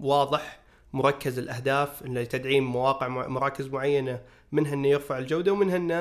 واضح 0.03 0.59
مركز 0.93 1.39
الأهداف 1.39 2.07
إنه 2.07 2.25
تدعيم 2.25 2.65
مواقع 2.65 3.09
مراكز 3.09 3.67
معينة 3.67 4.21
منها 4.53 4.75
إنه 4.75 4.89
يرفع 4.89 5.19
الجودة 5.19 5.53
ومنها 5.53 5.77
إنه 5.77 5.95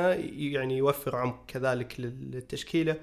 يعني 0.53 0.77
يوفر 0.77 1.15
عمق 1.15 1.45
كذلك 1.47 1.95
للتشكيلة. 1.99 2.95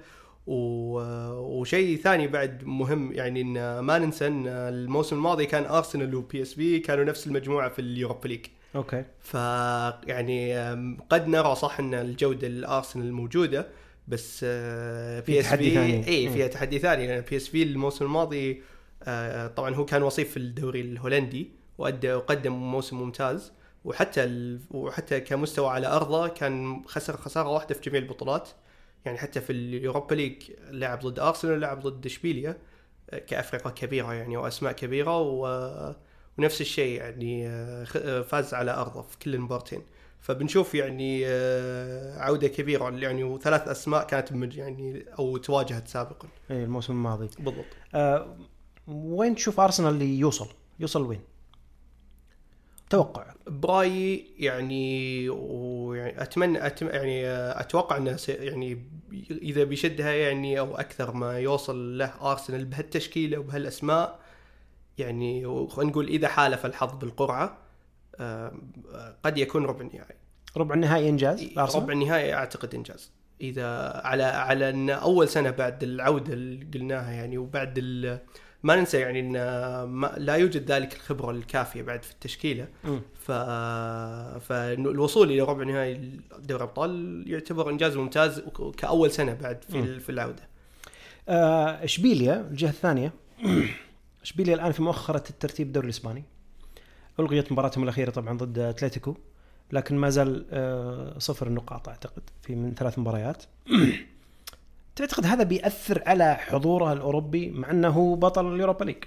وشيء 0.49 1.97
ثاني 1.97 2.27
بعد 2.27 2.63
مهم 2.63 3.11
يعني 3.11 3.41
إن 3.41 3.79
ما 3.79 3.97
ننسى 3.97 4.27
إن 4.27 4.47
الموسم 4.47 5.15
الماضي 5.15 5.45
كان 5.45 5.65
ارسنال 5.65 6.15
و 6.15 6.41
PSV 6.41 6.79
كانوا 6.79 7.03
نفس 7.03 7.27
المجموعة 7.27 7.69
في 7.69 7.79
اليوروبا 7.79 8.27
league. 8.27 8.45
أوكي. 8.75 9.03
ف 9.19 9.33
يعني 10.07 10.59
قد 11.09 11.27
نرى 11.27 11.55
صح 11.55 11.79
إن 11.79 11.93
الجودة 11.93 12.47
الارسنال 12.47 13.13
موجودة 13.13 13.67
بس 14.07 14.39
في 14.39 15.23
PSV 15.27 15.73
ثاني. 15.73 16.07
اي. 16.07 16.29
فيها 16.29 16.47
تحدي 16.47 16.79
ثاني. 16.79 17.07
لأن 17.07 17.21
PSV 17.21 17.63
الموسم 17.63 18.05
الماضي 18.05 18.61
آه، 19.03 19.47
طبعا 19.47 19.75
هو 19.75 19.85
كان 19.85 20.03
وصيف 20.03 20.31
في 20.31 20.37
الدوري 20.37 20.81
الهولندي 20.81 21.51
وادى 21.77 22.13
وقدم 22.13 22.53
موسم 22.53 22.97
ممتاز. 22.99 23.51
وحتى 23.85 24.23
ال... 24.23 24.59
وحتى 24.71 25.19
كمستوى 25.19 25.69
على 25.69 25.87
أرضه 25.87 26.27
كان 26.27 26.83
خسر 26.85 27.17
خسارة 27.17 27.49
واحدة 27.49 27.75
في 27.75 27.89
جميع 27.89 28.01
البطولات. 28.01 28.49
يعني 29.05 29.17
حتى 29.17 29.41
في 29.41 29.49
اليوروبا 29.49 30.15
league 30.15 30.43
لعب 30.71 30.99
ضد 30.99 31.19
ارسنال 31.19 31.59
لعب 31.59 31.79
ضد 31.87 32.05
اشبيليا 32.05 32.57
آه، 33.09 33.17
كافرقه 33.19 33.69
كبيرة 33.69 34.13
يعني 34.13 34.37
وأسماء 34.37 34.71
كبيرة 34.71 35.19
و... 35.19 35.45
ونفس 36.37 36.61
الشيء 36.61 36.99
يعني 36.99 37.47
آه، 37.47 37.85
آه، 37.95 38.21
فاز 38.21 38.53
على 38.53 38.71
أرضه 38.71 39.01
في 39.01 39.17
كل 39.19 39.35
المبارتين 39.35 39.81
فبنشوف 40.19 40.75
يعني 40.75 41.25
عودة 42.17 42.47
كبيرة 42.47 42.89
يعني 42.97 43.23
وثلاث 43.23 43.67
أسماء 43.67 44.07
كانت 44.07 44.33
مج- 44.33 44.57
يعني 44.57 45.05
أو 45.19 45.37
تواجهت 45.37 45.87
سابقا 45.87 46.27
اي 46.51 46.63
الموسم 46.63 46.93
الماضي 46.93 47.29
بالضبط 47.39 47.65
آه 47.95 48.37
وين 48.87 49.35
تشوف 49.35 49.59
ارسنال 49.59 49.93
اللي 49.93 50.19
يوصل؟ 50.19 50.47
يوصل 50.79 51.01
وين؟ 51.05 51.21
توقع. 52.89 53.33
برايي 53.47 54.25
يعني 54.39 55.29
ويعني 55.29 56.21
أتمنى 56.21 56.65
أتم 56.67 56.87
يعني 56.87 57.27
أتوقع 57.29 57.97
إنه 57.97 58.17
يعني 58.29 58.83
إذا 59.31 59.63
بيشدها 59.63 60.11
يعني 60.11 60.59
أو 60.59 60.75
أكثر 60.77 61.11
ما 61.11 61.39
يوصل 61.39 61.97
له 61.97 62.31
ارسنال 62.31 62.65
بهالتشكيلة 62.65 63.37
وبهالأسماء 63.37 64.19
يعني 64.97 65.67
خلينا 65.67 65.91
نقول 65.91 66.07
إذا 66.07 66.27
حالف 66.27 66.65
الحظ 66.65 66.95
بالقرعة 66.99 67.57
آه، 68.19 68.53
قد 69.23 69.37
يكون 69.37 69.65
ربع 69.65 69.85
نهائي 69.85 70.15
ربع 70.57 70.75
النهائي 70.75 71.09
إنجاز؟ 71.09 71.49
ربع 71.57 71.93
النهائي 71.93 72.33
أعتقد 72.33 72.75
إنجاز. 72.75 73.11
إذا 73.41 73.67
على 74.03 74.23
على 74.23 74.69
إن 74.69 74.89
أول 74.89 75.29
سنة 75.29 75.49
بعد 75.49 75.83
العودة 75.83 76.33
اللي 76.33 76.65
قلناها 76.73 77.11
يعني 77.11 77.37
وبعد 77.37 77.73
ال- 77.77 78.19
ما 78.63 78.75
ننسى 78.75 78.99
يعني 78.99 79.19
إن 79.19 79.33
ما 79.83 80.13
لا 80.17 80.35
يوجد 80.35 80.71
ذلك 80.71 80.93
الخبرة 80.93 81.31
الكافية 81.31 81.81
بعد 81.81 82.03
في 82.03 82.11
التشكيلة. 82.11 82.67
ف 83.19 83.31
فالوصول 84.41 85.31
إلى 85.31 85.41
ربع 85.41 85.63
نهائي 85.63 86.19
دوري 86.39 86.63
الابطال 86.63 87.23
يعتبر 87.27 87.69
إنجاز 87.69 87.97
ممتاز 87.97 88.43
كأول 88.77 89.11
سنة 89.11 89.33
بعد 89.33 89.63
في 89.63 89.99
في 89.99 90.09
العودة. 90.09 90.49
آه، 91.29 91.83
إشبيليا 91.83 92.47
الجهة 92.51 92.69
الثانية. 92.69 93.13
إشبيليا 94.23 94.55
الآن 94.55 94.71
في 94.71 94.81
مؤخرة 94.81 95.23
الترتيب 95.29 95.67
الدوري 95.67 95.85
الإسباني. 95.85 96.23
ألغيت 97.19 97.51
مباراتهم 97.51 97.83
الأخيرة 97.83 98.11
طبعا 98.11 98.37
ضد 98.37 98.59
أتلتيكو 98.59 99.15
لكن 99.71 99.95
ما 99.97 100.09
زال 100.09 100.45
آه، 100.51 101.19
صفر 101.19 101.47
النقاط 101.47 101.89
أعتقد 101.89 102.21
في 102.41 102.55
من 102.55 102.73
ثلاث 102.73 102.99
مباريات. 102.99 103.43
تعتقد 104.99 105.25
هذا 105.25 105.43
بيأثر 105.43 106.03
على 106.05 106.35
حضوره 106.35 106.93
الأوروبي 106.93 107.49
مع 107.51 107.71
أنه 107.71 108.15
بطل 108.15 108.53
اليوروبا 108.55 108.83
league؟ 108.83 109.03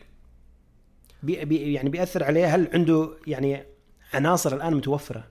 بي 1.22 1.44
بي 1.44 1.72
يعني 1.72 1.88
بيأثر 1.90 2.24
عليه؟ 2.24 2.54
هل 2.54 2.68
عنده 2.74 3.10
يعني 3.26 3.62
عناصر 4.14 4.54
الآن 4.54 4.74
متوفرة؟ 4.74 5.24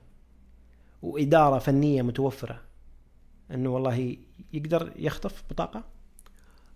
وإدارة 1.02 1.60
فنية 1.60 2.02
متوفرة؟ 2.02 2.62
أنه 3.52 3.70
والله 3.70 4.18
يقدر 4.54 4.92
يخطف 4.96 5.44
بطاقة؟ 5.50 5.84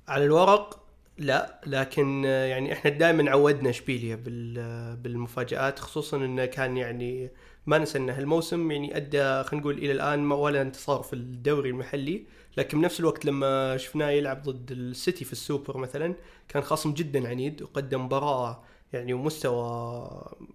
على 0.07 0.25
الورق 0.25 0.85
لا. 1.17 1.61
لكن 1.67 2.23
يعني 2.23 2.73
إحنا 2.73 2.91
دائما 2.91 3.31
عودنا 3.31 3.69
اشبيليا 3.69 4.15
بال- 4.15 4.95
بالمفاجآت 4.95 5.79
خصوصا 5.79 6.17
إنه 6.17 6.45
كان 6.45 6.77
يعني 6.77 7.29
ما 7.65 7.77
ننسى 7.77 7.97
إنه 7.97 8.19
الموسم 8.19 8.71
يعني 8.71 8.97
أدى 8.97 9.43
خلينا 9.43 9.61
نقول 9.61 9.77
إلى 9.77 9.91
الآن 9.91 10.31
ولا 10.31 10.61
انتصار 10.61 11.03
في 11.03 11.13
الدوري 11.13 11.69
المحلي. 11.69 12.25
لكن 12.57 12.81
بنفس 12.81 12.99
الوقت 12.99 13.25
لما 13.25 13.77
شفناه 13.77 14.09
يلعب 14.09 14.43
ضد 14.43 14.71
السيتي 14.71 15.25
في 15.25 15.31
السوبر 15.31 15.77
مثلا 15.77 16.15
كان 16.47 16.63
خصم 16.63 16.93
جدا 16.93 17.27
عنيد 17.27 17.61
وقدم 17.61 18.05
مباراة 18.05 18.63
يعني 18.93 19.13
ومستوى 19.13 20.09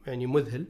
يعني 0.07 0.26
مذهل. 0.26 0.64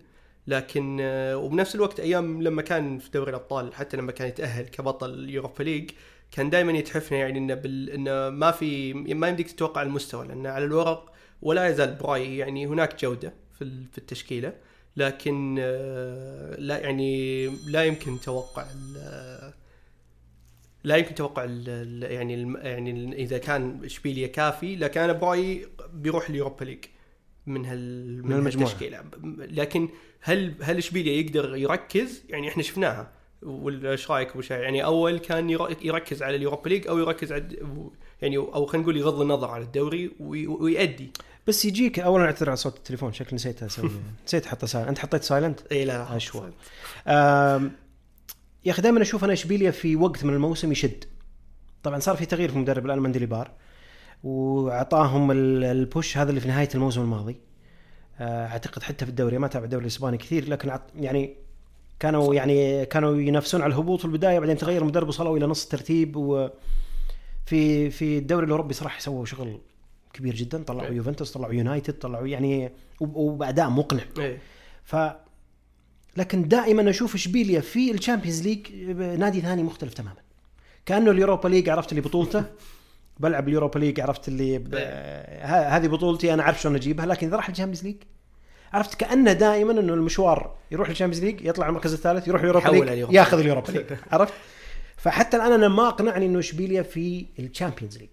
لكن 0.47 0.99
آه، 1.01 1.37
وبنفس 1.37 1.75
الوقت 1.75 2.01
أيام 2.01 2.43
لما 2.43 2.63
كان 2.63 2.99
في 2.99 3.11
دوري 3.11 3.31
الأبطال 3.31 3.75
حتى 3.75 3.97
لما 3.97 4.13
كان 4.13 4.29
يتأهل 4.29 4.65
كبطل 4.69 5.15
اليوروبا 5.15 5.63
league 5.63 5.91
كان 6.33 6.51
دائما 6.51 6.73
يتحفنا 6.73 7.19
يعني 7.19 7.39
إنه 7.39 7.55
بال... 7.55 7.91
إنه 7.91 8.31
ما 8.31 8.51
في 8.51 8.95
ما 8.95 9.29
يمديك 9.29 9.51
تتوقع 9.51 9.83
المستوى 9.83 10.27
لأن 10.27 10.47
على 10.47 10.65
الورق 10.65 11.13
ولا 11.43 11.69
يزال 11.69 11.95
برايي 11.95 12.39
يعني 12.39 12.67
هناك 12.67 13.01
جودة 13.05 13.33
في 13.59 13.85
في 13.93 13.99
التشكيلة. 13.99 14.53
لكن 14.97 15.57
آه، 15.61 16.57
لا 16.61 16.79
يعني 16.79 17.47
لا 17.67 17.85
يمكن 17.85 18.21
توقع 18.21 18.67
لا 20.85 20.97
يمكن 20.97 21.15
توقع 21.15 21.45
ال- 21.45 21.65
ال- 21.69 22.13
يعني 22.13 22.35
الم- 22.35 22.57
يعني 22.57 22.91
ال- 22.91 23.15
إذا 23.15 23.39
كان 23.39 23.81
اشبيليا 23.85 24.27
كافي 24.27 24.77
لكن 24.77 25.01
أنا 25.01 25.13
برايي 25.13 25.67
بيروح 25.93 26.29
اليوروبا 26.29 26.65
league 26.65 26.85
من 27.47 27.67
هال 27.67 28.27
من 28.27 28.33
المجموعة. 28.33 28.69
هالتشكيلة. 28.71 29.05
لكن 29.39 29.89
هل 30.21 30.55
هل 30.63 30.77
اشبيليا 30.79 31.13
يقدر 31.13 31.57
يركز؟ 31.57 32.23
يعني 32.29 32.49
إحنا 32.49 32.63
شفناها. 32.63 33.11
ولا 33.43 33.91
إيش 33.91 34.11
رأيك 34.11 34.31
أبو؟ 34.31 34.43
يعني 34.51 34.85
أول 34.85 35.19
كان 35.19 35.51
ير- 35.51 35.77
يركز 35.83 36.23
على 36.23 36.37
اليوروبا 36.37 36.69
league 36.69 36.89
أو 36.89 36.99
يركز 36.99 37.33
على 37.33 37.49
يعني 38.23 38.37
أو 38.37 38.67
خلينا 38.67 38.83
نقول 38.83 38.97
يغض 38.97 39.21
النظر 39.21 39.51
عن 39.51 39.63
الدوري 39.63 40.11
وي- 40.21 40.47
ويأدي 40.47 41.11
بس 41.47 41.65
يجيك 41.65 42.01
اولا 42.01 42.25
أعتذر 42.25 42.49
على 42.49 42.57
صوت 42.57 42.77
التليفون 42.77 43.13
شكل 43.13 43.37
نسيت 43.37 43.63
أسوي. 43.63 43.91
نسيت 44.27 44.47
احطه 44.47 44.67
silent. 44.67 44.89
أنت 44.89 44.99
حطيت 44.99 45.23
silent؟ 45.23 45.61
اي 45.73 45.85
لا. 45.85 46.19
آم، 47.09 47.73
يا 48.65 48.71
أخي 48.71 48.83
دائما 48.83 49.03
أشوف 49.03 49.25
أنا 49.25 49.33
اشبيليا 49.33 49.71
في 49.71 49.97
وقت 49.97 50.25
من 50.25 50.35
الموسم 50.35 50.73
يشد 50.73 51.05
طبعا 51.83 51.99
صار 51.99 52.17
في 52.17 52.27
تغيير 52.27 52.49
في 52.51 52.57
المدرب 52.57 52.87
الآن 52.87 52.99
مندليبار 52.99 53.51
وأعطاهم 54.25 55.31
ال- 55.31 55.65
ال 55.65 55.75
push 55.75 56.19
هذا 56.19 56.31
اللي 56.31 56.41
في 56.41 56.49
نهاية 56.49 56.69
الموسم 56.75 57.01
الماضي 57.01 57.37
آه، 58.21 58.47
أعتقد 58.47 58.83
حتى 58.83 59.05
في 59.05 59.11
الدوري 59.11 59.39
ما 59.39 59.49
تابع 59.49 59.65
الدوري 59.65 59.83
الإسباني 59.83 60.17
كثير 60.19 60.49
لكن 60.49 60.79
يعني 60.99 61.37
كانوا. 62.01 62.35
يعني 62.35 62.87
كانوا 62.87 63.17
ينافسون 63.17 63.63
على 63.63 63.73
الهبوط 63.73 63.99
في 63.99 64.05
البداية 64.05 64.39
بعدين 64.39 64.57
تغير 64.57 64.83
المدرب 64.83 65.09
وصلوا 65.09 65.37
إلى 65.39 65.47
نص 65.47 65.63
الترتيب 65.63 66.17
وفي 66.17 67.91
في 67.91 68.19
الدوري 68.19 68.47
الأوروبي 68.47 68.75
صراحة 68.75 69.01
سووا 69.01 69.25
شغل 69.25 69.59
كبير 70.13 70.35
جدا 70.35 70.63
طلعوا 70.63 70.89
إيه. 70.89 70.97
يوفنتوس 70.97 71.33
طلعوا 71.33 71.53
يونايتد 71.53 71.95
طلعوا 71.95 72.27
يعني 72.27 72.71
وب- 73.01 73.17
وباداء 73.17 73.71
مقنع 73.71 74.03
إيه 74.19 74.39
ف 74.85 74.97
لكن 76.17 76.49
دائما 76.49 76.91
أشوف 76.91 77.15
اشبيليا 77.15 77.61
في 77.61 77.91
ال 77.91 77.96
Champions 77.96 78.43
League 78.43 78.75
نادي 79.19 79.41
ثاني 79.41 79.63
مختلف 79.63 79.95
تماما. 79.95 80.17
كأنه 80.87 81.11
اليوروبا 81.11 81.49
league 81.49 81.69
عرفت 81.69 81.91
اللي 81.91 82.01
بطولته؟ 82.01 82.45
بلعب 83.21 83.49
اليوروبا 83.49 83.79
league 83.79 84.01
عرفت 84.01 84.29
اللي 84.29 84.59
ب... 84.59 84.75
ه- 84.75 85.77
هذه 85.77 85.87
بطولتي 85.87 86.35
أنا 86.35 86.43
عارف 86.43 86.61
شلون 86.61 86.75
أجيبها 86.75 87.07
لكن 87.07 87.27
إذا 87.27 87.37
راح 87.37 87.49
ال 87.49 87.52
Champions 87.52 87.83
League 87.83 87.97
عرفت 88.73 88.95
كأنه 88.95 89.33
دائما 89.33 89.73
إنه 89.73 89.95
المشوار 89.95 90.57
يروح 90.71 90.89
ال 90.89 90.92
Champions 90.92 91.25
League 91.25 91.45
يطلع 91.45 91.69
المركز 91.69 91.93
الثالث 91.93 92.29
يروح 92.29 92.41
اليوروبا 92.41 92.67
league. 92.69 92.89
ياخذ 93.15 93.39
اليوروبا 93.39 93.71
league. 93.71 93.85
عرفت؟ 94.13 94.33
فحتى 94.97 95.37
الآن 95.37 95.53
أنا 95.53 95.69
ما 95.69 95.89
أقنعني 95.89 96.27
إنه 96.27 96.39
اشبيليا 96.39 96.83
في 96.83 97.27
ال 97.39 97.45
Champions 97.45 97.99
League. 97.99 98.09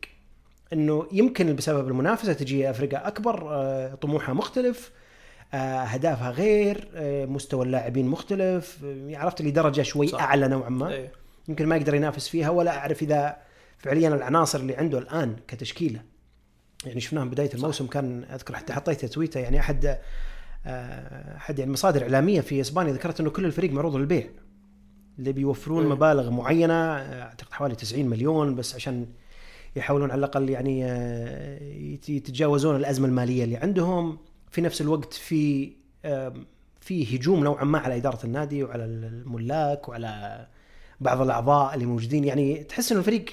إنه 0.74 1.08
يمكن 1.12 1.56
بسبب 1.56 1.88
المنافسة 1.88 2.34
تجي 2.34 2.70
افرقه 2.70 3.08
أكبر 3.08 3.48
آه، 3.50 3.96
طموحها 3.96 4.34
مختلف 4.34 4.92
اهدافها 5.54 6.32
غير 6.32 6.88
آه، 6.96 7.26
مستوى 7.26 7.66
اللاعبين 7.66 8.08
مختلف 8.08 8.78
آه، 8.86 9.18
عرفت 9.18 9.42
لي 9.42 9.52
درجة 9.52 9.82
شوي 9.82 10.08
صح. 10.08 10.22
أعلى 10.24 10.48
نوعا 10.48 10.70
ما. 10.70 10.90
إيه. 10.90 11.12
يمكن 11.48 11.66
ما 11.66 11.76
يقدر 11.76 11.94
ينافس 11.96 12.28
فيها 12.28 12.50
ولا 12.50 12.78
أعرف 12.78 13.02
إذا 13.02 13.38
فعليا 13.78 14.10
العناصر 14.10 14.60
اللي 14.60 14.76
عنده 14.76 14.98
الآن 15.00 15.36
كتشكيلة. 15.48 16.00
يعني 16.86 17.00
شفناها 17.00 17.26
بداية 17.26 17.50
الموسم 17.54 17.88
كان 17.88 18.24
أذكر 18.34 18.56
حتى 18.56 18.74
حطيت 18.74 19.06
تويته 19.06 19.40
يعني 19.40 19.60
أحد 19.60 19.98
آه، 20.66 21.38
أحد 21.38 21.60
يعني 21.60 21.72
مصادر 21.72 22.02
إعلامية 22.04 22.42
في 22.42 22.62
إسبانيا 22.62 22.94
ذكرت 22.94 23.20
إنه 23.20 23.30
كل 23.30 23.46
الفريق 23.46 23.72
معروض 23.72 23.96
للبيع. 23.96 24.28
اللي 25.20 25.32
بيوفرون 25.34 25.84
مم. 25.86 25.92
مبالغ 25.92 26.30
معينة 26.30 26.74
أعتقد 26.74 27.54
حوالي 27.54 27.76
90 27.76 28.06
مليون 28.06 28.56
بس 28.56 28.76
عشان 28.76 29.06
يحاولون 29.76 30.12
على 30.12 30.20
الأقل 30.20 30.50
يعني 30.50 30.82
يت- 31.94 32.10
يتجاوزون 32.10 32.76
الأزمة 32.76 33.08
المالية 33.08 33.44
اللي 33.44 33.58
عندهم. 33.58 34.18
في 34.52 34.62
نفس 34.62 34.82
الوقت 34.82 35.14
في 35.14 35.72
في 36.82 37.18
هجوم 37.18 37.44
نوعا 37.44 37.64
ما 37.64 37.80
على 37.80 37.96
إدارة 37.96 38.26
النادي 38.26 38.64
وعلى 38.64 38.86
الملاك 38.86 39.90
وعلى 39.90 40.48
بعض 41.02 41.22
الأعضاء 41.22 41.74
اللي 41.74 41.86
موجودين. 41.86 42.24
يعني 42.24 42.64
تحس 42.64 42.92
إنه 42.92 43.00
الفريق 43.00 43.26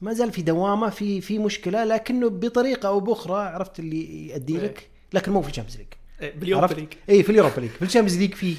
ما 0.00 0.12
زال 0.12 0.32
في 0.32 0.42
دوامة 0.42 0.90
في 0.90 1.20
في 1.20 1.38
مشكلة 1.38 1.84
لكنه 1.84 2.28
بطريقة 2.28 2.88
أو 2.88 3.00
بأخرى 3.00 3.40
عرفت 3.40 3.78
اللي 3.78 4.28
يؤدي 4.28 4.56
إيه. 4.56 4.64
لك 4.64 4.88
لكن 5.12 5.32
مو 5.32 5.42
في 5.42 5.48
ال 5.48 5.51
Champions 5.51 5.78
League. 5.78 5.86
إيه، 6.22 6.38
بال 6.38 6.46
Europa؟ 6.46 6.74
League. 6.74 6.88
اي 7.08 7.22
في 7.22 7.30
ال 7.30 7.34
Europa 7.34 7.60
League. 7.60 7.70
في 7.70 7.82
ال 7.82 7.86
Champions 7.86 8.18
League 8.18 8.34
في 8.34 8.56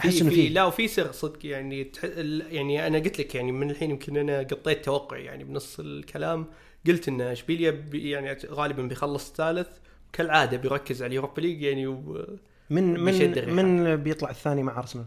أحس 0.00 0.20
إنه 0.20 0.30
في 0.30 0.48
لا 0.48 0.64
وفي 0.64 0.88
سر 0.88 1.12
صدق. 1.12 1.46
يعني 1.46 1.84
تح... 1.84 2.04
يعني 2.50 2.86
أنا 2.86 2.98
قلت 2.98 3.18
لك 3.18 3.34
يعني 3.34 3.52
من 3.52 3.70
الحين 3.70 3.90
يمكن 3.90 4.16
أنا 4.16 4.38
قطيت 4.38 4.84
توقعي. 4.84 5.24
يعني 5.24 5.44
بنص 5.44 5.80
الكلام 5.80 6.46
قلت 6.86 7.08
إن 7.08 7.20
إشبيليا 7.20 7.70
بي 7.70 8.10
يعني 8.10 8.38
غالبا 8.46 8.82
بيخلص 8.82 9.28
الثالث 9.28 9.68
كالعادة 10.12 10.56
بيركز 10.56 11.02
على 11.02 11.10
ال 11.10 11.14
Europa 11.14 11.40
League 11.40 11.62
يعني 11.62 11.86
و... 11.86 12.26
من 12.70 13.00
من. 13.00 13.12
من 13.56 13.96
بيطلع 13.96 14.30
الثاني 14.30 14.62
مع 14.62 14.78
أرسنال 14.78 15.04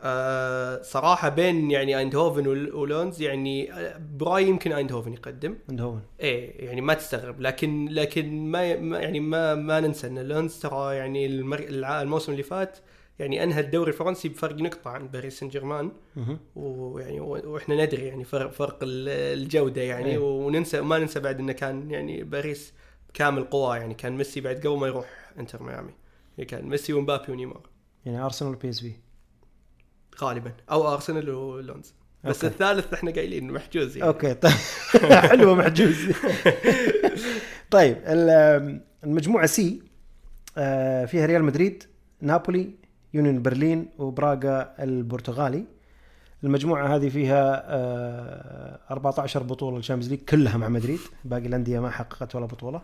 آه 0.00 0.82
صراحة 0.82 1.28
بين 1.28 1.70
يعني 1.70 1.98
أيندهوفن 1.98 2.46
ول- 2.46 2.74
ولونز 2.74 3.22
يعني 3.22 3.72
آه، 3.72 4.00
برأيي 4.16 4.48
يمكن 4.48 4.72
أيندهوفن 4.72 5.12
يقدم 5.12 5.56
عند 5.70 5.80
هون 5.80 6.02
إيه 6.20 6.66
يعني 6.66 6.80
ما 6.80 6.94
تستغرب 6.94 7.40
لكن 7.40 7.88
لكن 7.90 8.46
ما 8.50 8.62
يعني 8.98 9.20
ما 9.20 9.54
ما 9.54 9.80
ننسى 9.80 10.06
إن 10.06 10.18
لونز 10.18 10.58
ترى 10.58 10.96
يعني 10.96 11.26
المر... 11.26 11.64
الموسم 11.68 12.32
اللي 12.32 12.42
فات 12.42 12.78
يعني 13.18 13.42
أنهى 13.44 13.60
الدوري 13.60 13.90
الفرنسي 13.90 14.28
بفرق 14.28 14.56
نقطة 14.56 14.90
عن 14.90 15.08
باريس 15.08 15.38
سان 15.40 15.48
جيرمان. 15.48 15.90
ويعني 16.56 17.20
وإحنا 17.20 17.84
ندري 17.84 18.02
يعني 18.06 18.24
فرق 18.24 18.50
فرق 18.52 18.78
ال- 18.82 19.38
الجودة 19.38 19.82
يعني 19.82 20.10
أيه. 20.10 20.18
وننسى 20.18 20.80
ما 20.80 20.98
ننسى 20.98 21.20
بعد 21.20 21.38
إنه 21.40 21.52
كان 21.52 21.90
يعني 21.90 22.22
باريس 22.24 22.72
بكامل 23.14 23.44
قواه 23.44 23.76
يعني 23.76 23.94
كان 23.94 24.16
ميسي 24.16 24.40
بعد 24.40 24.56
قبل 24.56 24.78
ما 24.78 24.86
يروح 24.86 25.06
انتر 25.38 25.62
ميامي. 25.62 25.92
يعني 26.38 26.50
كان 26.50 26.68
ميسي 26.68 26.92
ومبابي 26.92 27.32
ونيمار. 27.32 27.60
يعني 28.06 28.18
أرسنال 28.24 28.52
و 28.52 28.68
PSV 28.68 28.92
غالبا. 30.20 30.52
أو 30.70 30.94
أرسنال 30.94 31.30
ولونز 31.30 31.94
بس 32.24 32.44
أوكي. 32.44 32.54
الثالث 32.54 32.92
إحنا 32.94 33.10
قايلين 33.10 33.52
محجوز 33.52 33.96
يعني. 33.96 34.08
أوكي 34.08 34.34
طيب. 34.34 34.52
حلوة 35.30 35.54
محجوز. 35.54 35.96
طيب 37.70 37.96
ال- 38.06 38.80
المجموعة 39.04 39.46
C 39.46 39.82
آه، 40.58 41.04
فيها 41.04 41.26
ريال 41.26 41.44
مدريد 41.44 41.84
نابولي 42.20 42.70
يونيون 43.14 43.42
برلين 43.42 43.88
وبراغا 43.98 44.74
البرتغالي. 44.84 45.64
المجموعة 46.44 46.96
هذه 46.96 47.08
فيها 47.08 47.62
آه، 47.66 48.80
14 48.90 49.42
بطولة 49.42 49.76
ال 49.78 49.81
Champions 49.81 50.10
League 50.12 50.20
كلها 50.24 50.56
مع 50.56 50.68
مدريد. 50.68 50.98
باقي 51.24 51.46
الأندية 51.46 51.80
ما 51.80 51.90
حققت 51.90 52.34
ولا 52.34 52.46
بطولة. 52.46 52.82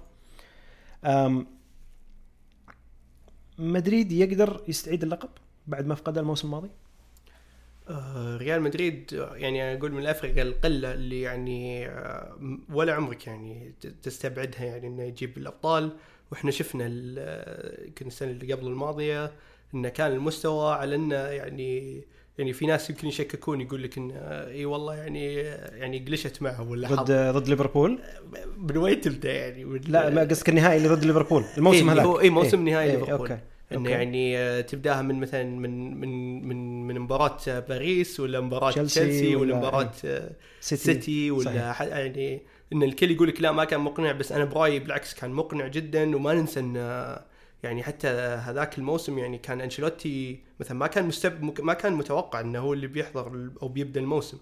مدريد 3.58 4.12
يقدر 4.12 4.62
يستعيد 4.68 5.02
اللقب 5.02 5.28
بعد 5.66 5.86
ما 5.86 5.94
فقد 5.94 6.18
الموسم 6.18 6.46
الماضي؟ 6.48 6.70
آه، 7.88 8.36
ريال 8.36 8.62
مدريد 8.62 9.12
يعني 9.34 9.74
أقول 9.74 9.92
من 9.92 9.98
الافرقه 10.02 10.42
القلة 10.42 10.92
اللي 10.94 11.20
يعني 11.20 11.88
آه، 11.88 12.38
ولا 12.72 12.94
عمرك 12.94 13.26
يعني 13.26 13.72
تستبعدها 14.02 14.64
يعني 14.64 14.86
إنه 14.86 15.02
يجيب 15.02 15.38
الأبطال. 15.38 15.96
وإحنا 16.32 16.50
شفنا 16.50 16.86
ال- 16.86 17.16
آه، 17.18 17.86
يمكن 17.86 18.06
السنة 18.06 18.30
اللي 18.30 18.52
قبل 18.52 18.66
الماضية 18.66 19.32
إنه 19.74 19.88
كان 19.88 20.12
المستوى 20.12 20.72
على 20.74 20.94
إنه 20.94 21.14
يعني 21.14 22.04
يعني 22.40 22.52
في 22.52 22.66
ناس 22.66 22.90
يمكن 22.90 23.08
يشككون 23.08 23.60
يقول 23.60 23.82
لك 23.82 23.98
انه 23.98 24.14
إي 24.46 24.64
والله 24.64 24.94
يعني 24.94 25.34
يعني 25.80 25.98
قلشت 26.08 26.42
معهم 26.42 26.70
ولا 26.70 26.88
ضد. 26.88 27.12
ضد 27.36 27.48
ليفربول 27.48 27.98
من 28.58 28.76
وين 28.76 29.00
تبدأ 29.00 29.32
يعني 29.32 29.64
من 29.64 29.80
لا 29.88 30.10
ما 30.10 30.20
قصدك 30.24 30.48
النهائي 30.48 30.76
اللي 30.76 30.88
ضد 30.88 31.04
ليفربول 31.04 31.44
الموسم 31.58 31.88
إيه، 31.88 31.94
هذاك 31.94 32.06
هو- 32.06 32.20
إيه، 32.20 32.30
موسم 32.30 32.68
نهائي 32.68 32.90
إيه، 32.90 32.96
ليفربول. 32.96 33.28
أوكي 33.30 33.38
إنه. 33.72 33.90
يعني 33.90 34.38
آه، 34.38 34.60
تبدأها 34.60 35.02
من 35.02 35.20
مثلا 35.20 35.42
من 35.44 36.00
من 36.00 36.42
من 36.48 36.86
من 36.86 36.98
مباراة 37.00 37.36
آه، 37.48 37.60
باريس 37.60 38.20
ولا 38.20 38.40
مباراة 38.40 38.70
تشيلسي 38.70 39.36
ولا 39.36 39.54
ولا- 39.54 39.56
مباراة 39.68 39.90
آه، 40.04 40.30
سيتي, 40.60 40.82
سيتي 40.84 41.30
ولا 41.30 41.74
يعني 41.80 42.42
إن 42.72 42.82
الكل 42.82 43.10
يقول 43.10 43.28
لك 43.28 43.40
لا 43.40 43.52
ما 43.52 43.64
كان 43.64 43.80
مقنع 43.80 44.12
بس 44.12 44.32
أنا 44.32 44.44
برأيي 44.44 44.78
بالعكس 44.78 45.14
كان 45.14 45.30
مقنع 45.30 45.66
جدا 45.66 46.16
وما 46.16 46.34
ننسى 46.34 46.60
إن 46.60 46.76
آه، 46.76 47.24
يعني 47.62 47.82
حتى 47.82 48.08
هذاك 48.08 48.78
الموسم 48.78 49.18
يعني 49.18 49.38
كان 49.38 49.60
أنشيلوتي 49.60 50.40
مثلا 50.60 50.78
ما 50.78 50.86
كان 50.86 51.06
مستب 51.06 51.60
ما 51.60 51.74
كان 51.74 51.92
متوقع 51.92 52.40
إنه 52.40 52.58
هو 52.58 52.72
اللي 52.72 52.86
بيحضر 52.86 53.50
أو 53.62 53.68
بيبدأ 53.68 54.00
الموسم. 54.00 54.38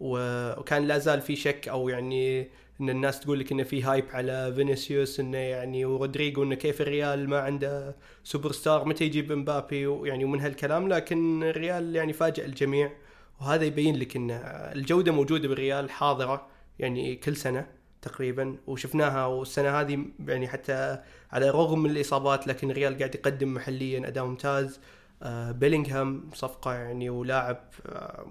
وكان 0.00 0.86
لا 0.86 0.98
زال 0.98 1.20
في 1.20 1.36
شك 1.36 1.68
أو 1.68 1.88
يعني 1.88 2.48
إن 2.80 2.90
الناس 2.90 3.20
تقول 3.20 3.40
لك 3.40 3.52
إنه 3.52 3.62
في 3.62 3.82
hype 3.82 4.04
على 4.12 4.52
فينيسيوس 4.56 5.20
إنه 5.20 5.38
يعني 5.38 5.84
ورودريجو 5.84 6.42
إنه 6.42 6.54
كيف 6.54 6.80
الريال 6.80 7.28
ما 7.30 7.40
عنده 7.40 7.96
سوبر 8.24 8.52
ستار 8.52 8.84
متى 8.84 9.04
يجيب 9.04 9.32
امبابي 9.32 9.86
ويعني 9.86 10.24
ومن 10.24 10.40
هالكلام. 10.40 10.88
لكن 10.88 11.42
الريال 11.42 11.96
يعني 11.96 12.12
فاجأ 12.12 12.44
الجميع. 12.44 12.92
وهذا 13.40 13.64
يبين 13.64 13.96
لك 13.96 14.16
إن 14.16 14.30
الجودة 14.76 15.12
موجودة 15.12 15.48
بالريال 15.48 15.90
حاضرة 15.90 16.46
يعني 16.78 17.16
كل 17.16 17.36
سنة. 17.36 17.66
تقريبا 18.04 18.56
وشفناها 18.66 19.26
والسنة 19.26 19.80
هذه 19.80 19.98
يعني 20.28 20.48
حتى 20.48 20.98
على 21.32 21.48
الرغم 21.48 21.82
من 21.82 21.90
الإصابات 21.90 22.46
لكن 22.46 22.70
الريال 22.70 22.98
قاعد 22.98 23.14
يقدم 23.14 23.54
محليا 23.54 24.08
أداء 24.08 24.24
ممتاز. 24.24 24.80
آه، 25.22 25.50
بيلينغهام 25.52 26.24
صفقة 26.34 26.74
يعني 26.74 27.10
ولاعب 27.10 27.60
آه، 27.86 28.26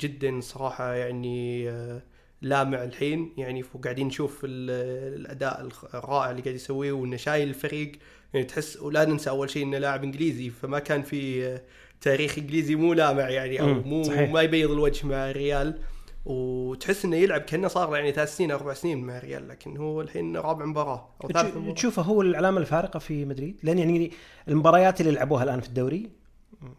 جدا 0.00 0.40
صراحة 0.40 0.94
يعني 0.94 1.68
آه، 1.70 2.02
لامع 2.42 2.84
الحين 2.84 3.32
يعني. 3.38 3.64
وقاعدين 3.74 4.06
نشوف 4.06 4.40
ال- 4.44 5.20
الأداء 5.20 5.68
الرائع 5.94 6.30
اللي 6.30 6.42
قاعد 6.42 6.54
يسويه 6.54 6.92
وإنه 6.92 7.16
شايل 7.16 7.48
الفريق. 7.48 7.92
يعني 8.34 8.46
تحس 8.46 8.76
ولا 8.76 9.04
ننسى 9.04 9.30
أول 9.30 9.50
شيء 9.50 9.62
إنه 9.64 9.78
لاعب 9.78 10.04
إنجليزي 10.04 10.50
فما 10.50 10.78
كان 10.78 11.02
في 11.02 11.58
تاريخ 12.00 12.38
إنجليزي 12.38 12.74
مو 12.74 12.92
لامع 12.92 13.28
يعني 13.30 13.60
أو 13.60 13.66
مو 13.74 14.02
صحيح. 14.02 14.30
ما 14.30 14.42
يبيض 14.42 14.70
الوجه 14.70 15.06
مع 15.06 15.30
الريال 15.30 15.78
وتحس 16.24 17.04
إنه 17.04 17.16
يلعب 17.16 17.40
كأنه 17.40 17.68
صار 17.68 17.96
يعني 17.96 18.12
ثلاث 18.12 18.36
سنين 18.36 18.50
أربع 18.50 18.74
سنين 18.74 19.04
مع 19.04 19.18
الريال 19.18 19.48
لكن 19.48 19.76
هو 19.76 20.00
الحين 20.00 20.36
رابع 20.36 20.64
مباراة 20.64 21.08
أو 21.24 21.28
ثالث 21.28 21.56
مباراة. 21.56 21.74
تشوفه 21.74 22.02
هو 22.02 22.22
العلامة 22.22 22.60
الفارقة 22.60 22.98
في 22.98 23.24
مدريد 23.24 23.60
لأن 23.62 23.78
يعني 23.78 24.10
المباريات 24.48 25.00
اللي 25.00 25.12
لعبوها 25.12 25.44
الآن 25.44 25.60
في 25.60 25.68
الدوري 25.68 26.10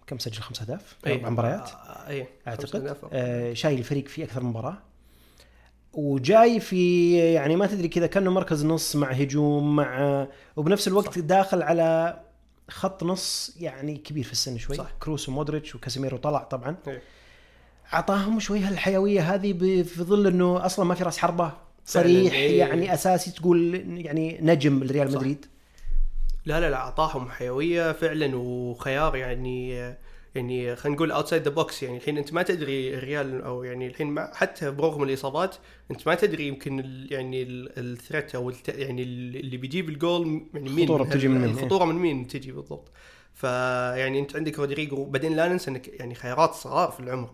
كم 0.07 0.17
سجل؟ 0.17 0.41
خمس 0.41 0.61
اهداف 0.61 0.97
إيه. 1.07 1.15
أربع 1.15 1.29
مباريات؟ 1.29 1.69
آه، 1.69 2.09
إيه. 2.09 2.29
أعتقد. 2.47 2.97
آه 3.13 3.53
شايل 3.53 3.79
الفريق 3.79 4.07
في 4.07 4.23
أكثر 4.23 4.43
من 4.43 4.49
مباراة. 4.49 4.77
وجاي 5.93 6.59
في 6.59 7.13
يعني 7.33 7.55
ما 7.55 7.67
تدري 7.67 7.87
كذا 7.87 8.07
كأنه 8.07 8.31
مركز 8.31 8.65
نص 8.65 8.95
مع 8.95 9.07
هجوم 9.11 9.75
مع 9.75 10.27
وبنفس 10.55 10.87
الوقت 10.87 11.13
صح. 11.13 11.19
داخل 11.19 11.61
على 11.61 12.19
خط 12.69 13.03
نص 13.03 13.57
يعني 13.59 13.97
كبير 13.97 14.23
في 14.23 14.31
السن 14.31 14.57
شوي. 14.57 14.75
صح. 14.75 14.91
كروس 14.99 15.29
ومودريتش 15.29 15.75
وكاسيميرو 15.75 16.17
طلع 16.17 16.43
طبعا. 16.43 16.75
إيه. 16.87 17.01
أعطاهم 17.93 18.39
شوي 18.39 18.59
هالحيوية 18.59 19.21
هذه 19.35 19.53
ب- 19.53 19.81
في 19.81 20.03
ظل 20.03 20.27
إنه 20.27 20.65
أصلا 20.65 20.85
ما 20.85 20.95
في 20.95 21.03
رأس 21.03 21.17
حربة. 21.17 21.51
صريح 21.85 22.33
إيه. 22.33 22.59
يعني 22.59 22.93
أساسي 22.93 23.31
تقول 23.31 23.73
يعني 23.97 24.37
نجم 24.41 24.83
لريال. 24.83 25.07
مدريد. 25.07 25.45
لا 26.45 26.59
لا 26.59 26.69
لا 26.69 26.77
أعطاهم 26.77 27.29
حيوية 27.29 27.91
فعلا 27.91 28.35
وخيار 28.35 29.15
يعني 29.15 29.69
يعني 30.35 30.75
خلينا 30.75 30.95
نقول 30.95 31.11
outside 31.11 31.43
the 31.43 31.49
box 31.49 31.83
يعني 31.83 31.97
الحين 31.97 32.17
أنت 32.17 32.33
ما 32.33 32.43
تدري 32.43 32.93
الريال 32.97 33.41
أو 33.41 33.63
يعني 33.63 33.87
الحين 33.87 34.07
ما 34.07 34.31
حتى 34.33 34.71
برغم 34.71 35.03
الإصابات 35.03 35.55
أنت 35.91 36.07
ما 36.07 36.15
تدري 36.15 36.47
يمكن 36.47 36.79
ال 36.79 37.07
يعني 37.11 37.43
ال 37.77 37.85
threat 37.85 38.35
أو 38.35 38.49
الت 38.49 38.69
يعني 38.69 39.03
اللي 39.03 39.57
بيجيب 39.57 39.89
الجول 39.89 40.41
يعني 40.53 40.69
مين. 40.69 40.79
الخطورة 40.83 41.03
بتجي 41.03 41.27
من 41.27 41.41
مين، 41.41 41.49
الخطوره 41.49 41.85
من 41.85 41.95
مين 41.95 42.27
تجي 42.27 42.51
بالضبط. 42.51 42.91
فيعني 43.33 44.19
أنت 44.19 44.35
عندك 44.35 44.59
رودريجو. 44.59 45.05
بعدين 45.05 45.35
لا 45.35 45.47
ننسى 45.47 45.71
إنك 45.71 45.87
يعني 45.87 46.15
خيارات 46.15 46.53
صغار 46.53 46.91
في 46.91 46.99
العمر. 46.99 47.29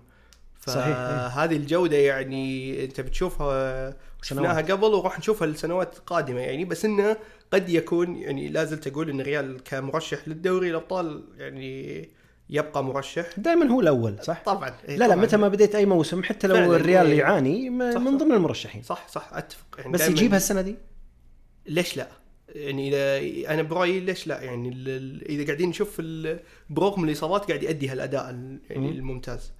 فهذه 0.65 1.56
الجودة 1.56 1.97
يعني 1.97 2.84
أنت 2.84 3.01
بتشوفها 3.01 3.95
شفناها. 4.21 4.62
قبل 4.62 4.86
وراح 4.93 5.19
نشوفها 5.19 5.47
السنوات 5.47 5.97
القادمه 5.97 6.39
يعني 6.39 6.65
بس 6.65 6.86
إنه 6.86 7.17
قد 7.54 7.69
يكون 7.69 8.15
يعني 8.15 8.47
لا 8.47 8.63
زلت 8.65 8.88
أقول 8.88 9.10
إن 9.10 9.21
الريال 9.21 9.63
كمرشح 9.63 10.28
للدوري 10.28 10.69
الأبطال 10.69 11.23
يعني 11.38 12.10
يبقى 12.49 12.84
مرشح 12.84 13.25
دائما 13.38 13.65
هو 13.65 13.82
الأول 13.82 14.15
صح؟ 14.23 14.43
طبعا 14.45 14.73
إيه 14.89 14.97
لا 14.97 15.08
لا. 15.08 15.15
متى 15.15 15.38
ما 15.38 15.47
بديت 15.47 15.75
أي 15.75 15.86
موسم 15.86 16.23
حتى 16.23 16.47
لو 16.47 16.75
الريال 16.75 17.08
إيه. 17.08 17.17
يعاني 17.19 17.69
من. 17.69 18.17
ضمن 18.17 18.32
المرشحين 18.32 18.82
صح 18.84 19.08
صح 19.08 19.30
أتفق 19.34 19.65
يعني 19.78 19.91
بس 19.91 20.10
يجيبها 20.10 20.38
السنة 20.38 20.62
دي 20.62 20.75
ليش 21.65 21.97
لا؟ 21.97 22.08
يعني 22.49 22.88
إذا 22.89 23.54
أنا 23.54 23.62
برأيي 23.62 23.99
ليش 23.99 24.28
لا 24.28 24.41
يعني 24.41 24.69
إذا 25.30 25.45
قاعدين 25.45 25.69
نشوف 25.69 26.01
برغم 26.69 27.04
الإصابات 27.04 27.47
قاعد 27.47 27.63
يؤدي 27.63 27.88
هالأداء 27.89 28.30
ال- 28.30 28.60
يعني 28.69 28.88
مم. 28.91 28.97
الممتاز 28.97 29.51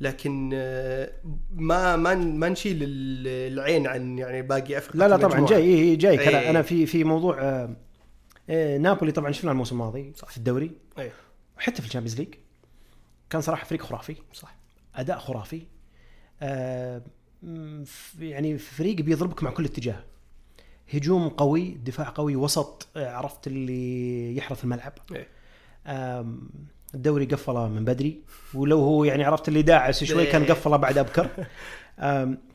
لكن 0.00 0.50
آه، 0.54 1.12
ما 1.54 1.96
ما 1.96 2.14
ما 2.14 2.48
نشيل 2.48 2.78
ال- 2.82 3.52
العين 3.52 3.86
عن 3.86 4.18
يعني 4.18 4.42
باقي 4.42 4.78
الأفرقة. 4.78 5.00
لا 5.00 5.08
لا 5.08 5.16
طبعا 5.16 5.38
المجموعة. 5.38 5.50
جاي 5.50 5.62
إيه، 5.62 5.98
جاي 5.98 6.20
إيه. 6.20 6.50
أنا 6.50 6.62
في 6.62 6.86
في 6.86 7.04
موضوع 7.04 7.40
آه، 7.42 7.76
آه، 8.50 8.78
نابولي 8.78 9.12
طبعا 9.12 9.32
شفنا 9.32 9.50
الموسم 9.52 9.74
الماضي 9.76 10.12
صح. 10.16 10.28
في 10.28 10.36
الدوري. 10.36 10.70
إيه. 10.98 11.12
وحتى 11.56 11.82
في 11.82 11.88
ال 11.88 11.91
Champions 11.91 12.18
ليج 12.20 12.34
كان 13.30 13.40
صراحة 13.40 13.64
فريق 13.64 13.82
خرافي. 13.82 14.16
صح. 14.32 14.56
أداء 14.94 15.18
خرافي. 15.18 15.62
آه، 16.42 17.02
يعني 18.20 18.58
فريق 18.58 18.96
بيضربك 18.96 19.42
مع 19.42 19.50
كل 19.50 19.64
اتجاه. 19.64 20.04
هجوم 20.94 21.28
قوي 21.28 21.70
دفاع 21.70 22.08
قوي 22.08 22.36
وسط 22.36 22.88
عرفت 22.96 23.46
اللي 23.46 24.36
يحرث 24.36 24.64
الملعب. 24.64 24.92
آم، 25.86 26.50
الدوري 26.94 27.24
قفله 27.24 27.68
من 27.68 27.84
بدري 27.84 28.20
ولو 28.54 28.78
هو 28.80 29.04
يعني 29.04 29.24
عرفت 29.24 29.48
اللي 29.48 29.62
داعس 29.62 30.04
شوي 30.04 30.26
كان 30.26 30.44
قفله 30.44 30.76
بعد 30.76 30.98
أبكر 30.98 31.28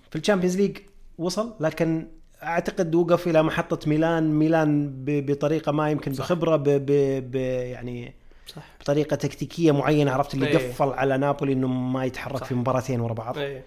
في 0.09 0.15
ال 0.15 0.19
Champions 0.19 0.57
League 0.57 0.77
وصل 1.17 1.55
لكن 1.59 2.07
أعتقد 2.43 2.95
وقف 2.95 3.27
إلى 3.27 3.43
محطة 3.43 3.89
ميلان 3.89 4.31
ميلان 4.33 4.93
بطريقة 5.05 5.71
ما 5.71 5.91
يمكن 5.91 6.13
صح. 6.13 6.23
بخبرة 6.23 6.55
ب 6.55 6.63
ب 6.63 6.91
ب 7.31 7.35
يعني 7.35 8.13
صح 8.47 8.63
بطريقة 8.81 9.15
تكتيكية 9.15 9.71
معينة 9.71 10.11
عرفت 10.11 10.33
اللي 10.33 10.47
إيه. 10.47 10.71
قفل 10.71 10.89
على 10.89 11.17
نابولي 11.17 11.53
إنه 11.53 11.67
ما 11.67 12.05
يتحرك 12.05 12.37
صح. 12.37 12.47
في 12.47 12.55
مباراتين 12.55 12.99
ورا 12.99 13.13
بعض 13.13 13.37
إيه 13.37 13.63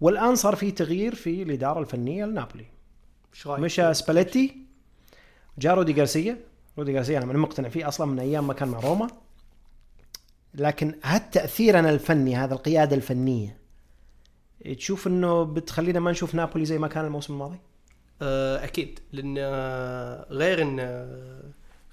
والآن 0.00 0.34
صار 0.34 0.56
في 0.56 0.70
تغيير 0.70 1.14
في 1.14 1.42
الإدارة 1.42 1.80
الفنية 1.80 2.24
لنابولي؟ 2.24 2.64
مشى 3.46 3.94
سباليتي 3.94 4.56
جاء 5.58 5.74
رودي 5.74 5.94
غارسيا 5.94 6.36
رودي 6.78 6.96
غارسيا 6.96 7.18
أنا 7.18 7.32
مقتنع 7.32 7.68
فيه 7.68 7.88
أصلا 7.88 8.06
من 8.06 8.18
أيام 8.18 8.46
ما 8.46 8.54
كان 8.54 8.68
مع 8.68 8.80
روما 8.80 9.08
لكن 10.54 10.94
هل 11.02 11.30
تأثيرنا 11.30 11.90
الفني 11.90 12.36
هذا 12.36 12.54
القيادة 12.54 12.96
الفنية. 12.96 13.56
تشوف 14.76 15.06
إنه 15.06 15.42
بتخلينا 15.42 16.00
ما 16.00 16.10
نشوف 16.10 16.34
نابولي 16.34 16.64
زي 16.64 16.78
ما 16.78 16.88
كان 16.88 17.04
الموسم 17.04 17.32
الماضي؟ 17.32 17.58
آه، 18.22 18.64
أكيد 18.64 19.00
لأن 19.12 19.34
آه، 19.38 20.26
غير 20.30 20.62
إن 20.62 20.80
آه، 20.80 21.42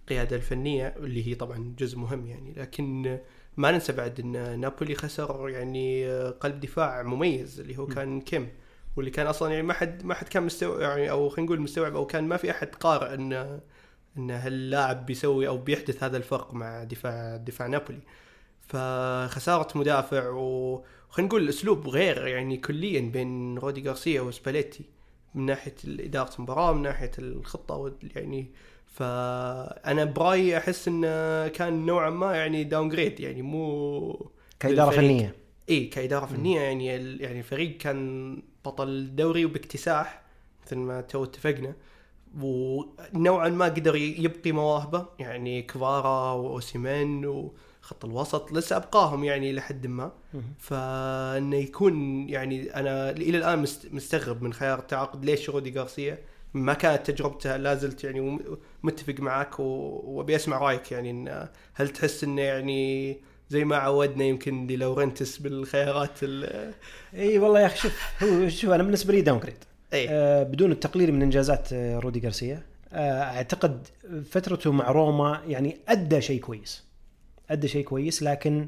القيادة 0.02 0.36
الفنية 0.36 0.96
اللي 0.98 1.28
هي 1.28 1.36
طبعا 1.36 1.76
جزء 1.80 1.98
مهم 1.98 2.28
يعني 2.28 2.54
لكن 2.58 3.20
ما 3.58 3.72
ننسى 3.72 3.94
بعد 3.94 4.20
إن 4.20 4.60
نابولي 4.60 4.96
خسر 4.96 5.50
يعني 5.50 6.12
قلب 6.30 6.60
دفاع 6.60 7.04
مميز 7.04 7.60
اللي 7.60 7.78
هو 7.78 7.88
كان 7.88 8.22
كيم 8.22 8.50
واللي 8.96 9.12
كان 9.12 9.28
أصلا 9.28 9.50
يعني 9.52 9.64
ما 9.64 9.74
حد 9.74 10.06
ما 10.06 10.14
حد 10.14 10.28
كان 10.28 10.44
مستوعب 10.44 10.80
يعني 10.82 11.12
أو 11.12 11.30
خلينا 11.30 11.46
نقول 11.46 11.62
مستوعب 11.62 11.96
أو 11.96 12.06
كان 12.06 12.24
ما 12.24 12.38
في 12.38 12.52
أحد 12.52 12.76
قارئ 12.76 13.14
إن 13.14 13.60
إن 14.18 14.32
هاللاعب 14.32 15.06
بيسوي 15.06 15.48
أو 15.48 15.58
بيحدث 15.58 16.04
هذا 16.04 16.18
الفرق 16.18 16.54
مع 16.54 16.84
دفاع 16.84 17.38
دفاع 17.38 17.68
نابولي. 17.68 18.00
فخسارة 18.68 19.78
مدافع 19.78 20.30
و 20.30 20.84
خلينا 21.10 21.30
نقول 21.30 21.44
الاسلوب 21.44 21.88
غير 21.88 22.28
يعني 22.28 22.58
كليا 22.58 23.02
بين 23.02 23.58
رودي 23.58 23.88
غارسيا 23.90 24.22
وسباليتي 24.22 24.84
من 25.36 25.46
ناحية 25.46 25.76
إدارة 25.86 26.36
المباراة 26.36 26.74
من 26.74 26.82
ناحية 26.82 27.12
الخطة 27.20 27.94
يعني. 28.16 28.52
فأنا 28.86 30.06
برأيي 30.06 30.58
أحس 30.58 30.88
انه 30.88 31.48
كان 31.48 31.86
نوعا 31.86 32.10
ما 32.10 32.36
يعني 32.36 32.64
downgrade 32.64 33.20
يعني 33.20 33.42
مو 33.42 34.30
كإدارة. 34.60 34.92
فنية. 34.92 35.36
اي 35.70 35.86
كإدارة 35.86 36.26
فنية 36.26 36.60
يعني 36.62 36.86
يعني 36.86 37.40
الفريق 37.40 37.78
كان 37.78 38.42
بطل 38.66 38.90
الدوري 38.90 39.46
وباكتساح 39.46 40.22
مثل 40.66 40.76
ما 40.78 41.02
تو 41.02 41.24
اتفقنا. 41.24 41.76
ونوعا 42.40 43.50
ما 43.50 43.66
قدر 43.66 43.96
يبقي 43.96 44.52
مواهبة 44.52 45.06
يعني 45.20 45.62
كفارا 45.62 46.32
وأوسيمين 46.32 47.26
خط 47.88 48.06
الوسط 48.06 48.52
لسه 48.52 48.76
ابقاهم 48.76 49.24
يعني 49.24 49.54
لحد 49.54 49.88
ما. 49.88 50.12
فإنه 50.60 51.56
يكون 51.58 52.30
يعني 52.30 52.76
أنا 52.76 53.10
إلى 53.10 53.38
الآن 53.38 53.60
مست- 53.60 53.88
مستغرب 53.94 54.42
من 54.42 54.54
خيار 54.54 54.80
التعاقد 54.80 55.26
ليش 55.26 55.50
رودي 55.50 55.80
غارسيا 55.80 56.18
ما 56.54 56.74
كانت 56.74 57.12
تجربته 57.12 57.58
لا 57.58 57.76
زلت 57.76 58.04
يعني 58.04 58.40
متفق 58.84 59.16
معك 59.20 59.60
وأبي 59.60 60.36
أسمع 60.36 60.58
رأيك 60.58 60.92
يعني 60.92 61.12
إن 61.12 61.48
هل 61.74 61.90
تحس 61.90 62.24
إنه 62.24 62.42
يعني 62.42 63.18
زي 63.50 63.66
ما 63.66 63.76
عودنا 63.78 64.24
يمكن 64.24 64.68
لورنتس 64.68 65.38
بالخيارات 65.38 66.12
ال 66.24 66.74
إي 67.14 67.40
والله 67.40 67.60
يا 67.60 67.66
أخي 67.66 67.78
شوف 67.78 68.24
هو 68.24 68.50
شوف 68.50 68.70
أنا 68.70 68.84
بالنسبة 68.84 69.14
لي 69.14 69.22
downgrade 69.22 69.58
إي. 69.94 70.08
آه 70.10 70.44
بدون 70.44 70.72
التقليل 70.72 71.14
من 71.14 71.22
إنجازات 71.22 71.74
آه 71.74 72.00
رودي 72.00 72.20
غارسيا. 72.24 72.64
آه 72.94 73.22
أعتقد 73.22 73.88
فترته 74.32 74.72
مع 74.72 74.92
روما 74.92 75.42
يعني 75.48 75.78
أدى 75.88 76.22
شيء 76.22 76.40
كويس. 76.42 76.87
ادى 77.50 77.68
شيء 77.68 77.84
كويس 77.86 78.24
لكن 78.24 78.68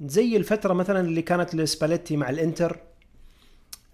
زي 0.00 0.36
الفترة 0.36 0.72
مثلا 0.74 1.00
اللي 1.00 1.22
كانت 1.22 1.54
لسباليتي 1.54 2.16
مع 2.16 2.30
الإنتر 2.30 2.80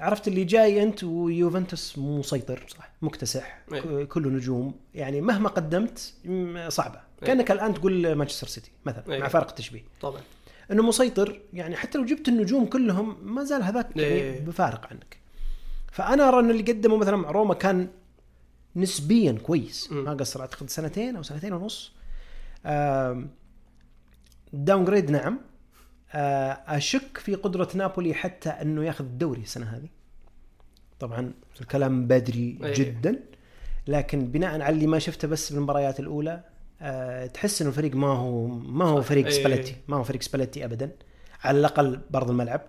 عرفت 0.00 0.28
اللي 0.28 0.44
جاي 0.44 0.82
أنت 0.82 1.04
ويوفنتوس 1.04 1.98
مسيطر 1.98 2.66
صح 2.68 2.92
مكتسح. 3.02 3.58
ك- 3.70 4.08
كله 4.08 4.30
نجوم 4.30 4.74
يعني 4.94 5.20
مهما 5.20 5.48
قدمت 5.48 6.12
م- 6.24 6.70
صعبة 6.70 6.94
إيه. 7.22 7.26
كأنك 7.26 7.50
الآن 7.50 7.74
تقول 7.74 8.14
مانشستر 8.14 8.46
سيتي 8.46 8.70
مثلا 8.86 9.04
إيه. 9.12 9.20
مع 9.20 9.28
فارق 9.28 9.48
التشبيه 9.48 9.82
طبعا 10.00 10.20
إنه 10.70 10.82
مسيطر 10.82 11.40
يعني 11.52 11.76
حتى 11.76 11.98
لو 11.98 12.04
جبت 12.04 12.28
النجوم 12.28 12.66
كلهم 12.66 13.16
ما 13.34 13.44
زال 13.44 13.62
هذاك 13.62 13.96
يعني 13.96 14.12
إيه. 14.14 14.40
بفارق 14.40 14.86
عنك 14.90 15.16
فأنا 15.92 16.28
أرى 16.28 16.40
ان 16.40 16.50
اللي 16.50 16.62
قدمه 16.62 16.96
مثلا 16.96 17.16
مع 17.16 17.30
روما 17.30 17.54
كان 17.54 17.88
نسبيا 18.76 19.32
كويس 19.32 19.92
مم. 19.92 20.04
ما 20.04 20.14
قصر 20.14 20.40
أعتقد 20.40 20.70
سنتين 20.70 21.16
أو 21.16 21.22
سنتين 21.22 21.52
ونص 21.52 21.92
downgrade 24.54 25.10
نعم 25.10 25.40
آه، 26.12 26.60
أشك 26.66 27.18
في 27.18 27.34
قدرة 27.34 27.68
نابولي 27.74 28.14
حتى 28.14 28.48
أنه 28.48 28.84
ياخذ 28.84 29.04
الدوري 29.04 29.40
السنة 29.40 29.66
هذه 29.66 29.88
طبعا 31.00 31.32
الكلام 31.60 32.06
بدري 32.06 32.58
إيه. 32.64 32.74
جدا 32.74 33.20
لكن 33.88 34.26
بناء 34.26 34.60
على 34.60 34.68
اللي 34.68 34.86
ما 34.86 34.98
شفته 34.98 35.28
بس 35.28 35.52
بالمباريات 35.52 36.00
الأولى 36.00 36.44
أه 36.80 37.26
تحس 37.26 37.62
إنه 37.62 37.70
الفريق 37.70 37.94
ما 37.94 38.06
هو 38.06 38.46
ما 38.46 38.84
هو. 38.84 39.02
فريق 39.02 39.26
إيه. 39.26 39.32
سباليتي 39.32 39.76
ما 39.88 39.96
هو 39.96 40.02
فريق 40.02 40.22
سباليتي 40.22 40.64
ابدا 40.64 40.90
على 41.44 41.58
الأقل 41.58 42.00
برض 42.10 42.30
الملعب 42.30 42.60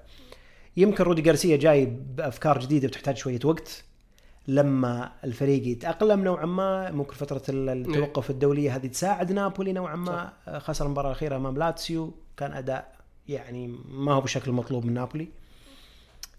يمكن 0.77 1.03
رودي 1.03 1.21
جارسيا 1.21 1.57
جاي 1.57 1.85
بأفكار 1.85 2.59
جديدة 2.59 2.87
بتحتاج 2.87 3.17
شوية 3.17 3.39
وقت 3.43 3.83
لما 4.47 5.11
الفريق 5.23 5.67
يتأقلم 5.67 6.23
نوعا 6.23 6.45
ما 6.45 6.91
ممكن 6.91 7.13
فترة 7.13 7.41
ال- 7.49 7.69
التوقف 7.69 8.29
الدولية 8.29 8.75
هذه 8.75 8.87
تساعد 8.87 9.31
نابولي 9.31 9.73
نوعا 9.73 9.95
ما. 9.95 10.33
آه، 10.47 10.59
خسر 10.59 10.85
المباراة 10.85 11.07
الأخيرة 11.09 11.35
أمام 11.35 11.57
لاتسيو 11.57 12.13
كان 12.37 12.51
أداء 12.53 12.95
يعني 13.27 13.67
ما 13.89 14.13
هو 14.13 14.21
بالشكل 14.21 14.49
المطلوب 14.51 14.85
من 14.85 14.93
نابولي. 14.93 15.27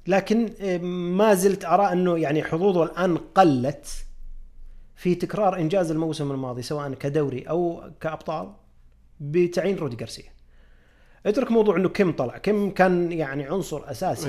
لكن 0.07 0.51
آه، 0.61 0.79
ما 0.79 1.35
زلت 1.35 1.65
أرى 1.65 1.93
أنه 1.93 2.19
يعني 2.19 2.43
حظوظه 2.45 2.83
الآن 2.85 3.17
قلت 3.17 4.05
في 4.97 5.15
تكرار 5.15 5.59
إنجاز 5.59 5.91
الموسم 5.91 6.31
الماضي 6.33 6.63
سواء 6.63 6.95
كدوري 6.95 7.43
أو 7.43 7.91
كأبطال 8.01 8.53
بتعيين 9.21 9.77
رودي 9.77 9.97
غارسيا. 9.97 10.31
اترك 11.27 11.51
موضوع 11.53 11.77
إنه 11.77 11.89
كم 11.89 12.13
طلع 12.13 12.39
كم 12.39 12.71
كان 12.71 13.13
يعني 13.13 13.45
عنصر 13.45 13.91
أساسي 13.91 14.29